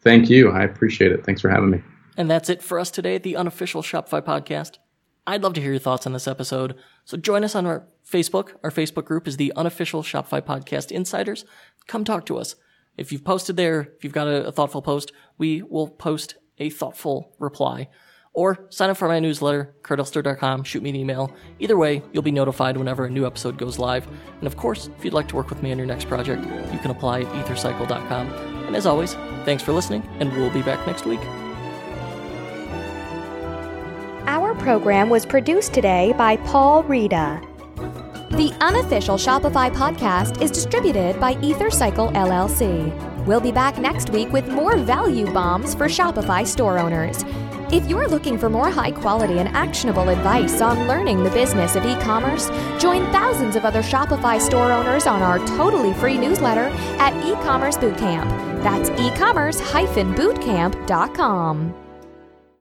Thank 0.00 0.28
you. 0.28 0.50
I 0.50 0.62
appreciate 0.62 1.12
it. 1.12 1.24
Thanks 1.24 1.40
for 1.40 1.48
having 1.48 1.70
me. 1.70 1.82
And 2.16 2.30
that's 2.30 2.48
it 2.48 2.62
for 2.62 2.78
us 2.78 2.90
today 2.90 3.16
at 3.16 3.22
the 3.22 3.36
unofficial 3.36 3.82
Shopify 3.82 4.22
podcast. 4.22 4.78
I'd 5.26 5.42
love 5.42 5.54
to 5.54 5.60
hear 5.60 5.72
your 5.72 5.80
thoughts 5.80 6.06
on 6.06 6.12
this 6.12 6.28
episode. 6.28 6.76
So 7.04 7.16
join 7.16 7.44
us 7.44 7.54
on 7.54 7.66
our 7.66 7.86
Facebook. 8.08 8.52
Our 8.62 8.70
Facebook 8.70 9.06
group 9.06 9.26
is 9.26 9.38
the 9.38 9.52
unofficial 9.56 10.02
Shopify 10.02 10.42
podcast 10.42 10.92
insiders. 10.92 11.44
Come 11.86 12.04
talk 12.04 12.26
to 12.26 12.36
us. 12.36 12.56
If 12.96 13.10
you've 13.10 13.24
posted 13.24 13.56
there, 13.56 13.88
if 13.96 14.04
you've 14.04 14.12
got 14.12 14.28
a, 14.28 14.46
a 14.46 14.52
thoughtful 14.52 14.82
post, 14.82 15.12
we 15.38 15.62
will 15.62 15.88
post 15.88 16.36
a 16.58 16.70
thoughtful 16.70 17.34
reply. 17.38 17.88
Or 18.34 18.66
sign 18.68 18.90
up 18.90 18.96
for 18.96 19.06
my 19.06 19.20
newsletter, 19.20 19.72
kurtelster.com, 19.82 20.64
shoot 20.64 20.82
me 20.82 20.90
an 20.90 20.96
email. 20.96 21.32
Either 21.60 21.76
way, 21.76 22.02
you'll 22.12 22.24
be 22.24 22.32
notified 22.32 22.76
whenever 22.76 23.04
a 23.04 23.10
new 23.10 23.26
episode 23.26 23.56
goes 23.56 23.78
live. 23.78 24.06
And 24.38 24.46
of 24.46 24.56
course, 24.56 24.90
if 24.98 25.04
you'd 25.04 25.14
like 25.14 25.28
to 25.28 25.36
work 25.36 25.50
with 25.50 25.62
me 25.62 25.70
on 25.70 25.78
your 25.78 25.86
next 25.86 26.08
project, 26.08 26.44
you 26.72 26.78
can 26.80 26.90
apply 26.90 27.20
at 27.20 27.46
ethercycle.com. 27.46 28.32
And 28.66 28.74
as 28.74 28.86
always, 28.86 29.14
thanks 29.44 29.62
for 29.62 29.72
listening, 29.72 30.02
and 30.18 30.32
we'll 30.32 30.50
be 30.50 30.62
back 30.62 30.84
next 30.84 31.06
week. 31.06 31.20
Our 34.26 34.54
program 34.56 35.10
was 35.10 35.24
produced 35.24 35.72
today 35.72 36.12
by 36.18 36.38
Paul 36.38 36.82
Rita. 36.82 37.40
The 38.30 38.52
unofficial 38.60 39.16
Shopify 39.16 39.72
podcast 39.72 40.42
is 40.42 40.50
distributed 40.50 41.20
by 41.20 41.34
EtherCycle 41.36 42.12
LLC. 42.14 43.26
We'll 43.26 43.40
be 43.40 43.52
back 43.52 43.78
next 43.78 44.10
week 44.10 44.32
with 44.32 44.48
more 44.48 44.76
value 44.76 45.32
bombs 45.32 45.72
for 45.74 45.86
Shopify 45.86 46.44
store 46.44 46.78
owners. 46.78 47.22
If 47.74 47.90
you're 47.90 48.06
looking 48.06 48.38
for 48.38 48.48
more 48.48 48.70
high 48.70 48.92
quality 48.92 49.40
and 49.40 49.48
actionable 49.48 50.08
advice 50.08 50.60
on 50.60 50.86
learning 50.86 51.24
the 51.24 51.30
business 51.30 51.74
of 51.74 51.84
e 51.84 51.96
commerce, 52.02 52.48
join 52.80 53.04
thousands 53.10 53.56
of 53.56 53.64
other 53.64 53.82
Shopify 53.82 54.40
store 54.40 54.70
owners 54.70 55.08
on 55.08 55.22
our 55.22 55.40
totally 55.40 55.92
free 55.94 56.16
newsletter 56.16 56.70
at 57.00 57.12
e 57.26 57.32
commerce 57.42 57.76
bootcamp. 57.76 58.30
That's 58.62 58.90
e 58.90 59.10
commerce 59.16 59.60
bootcamp.com. 60.14 61.83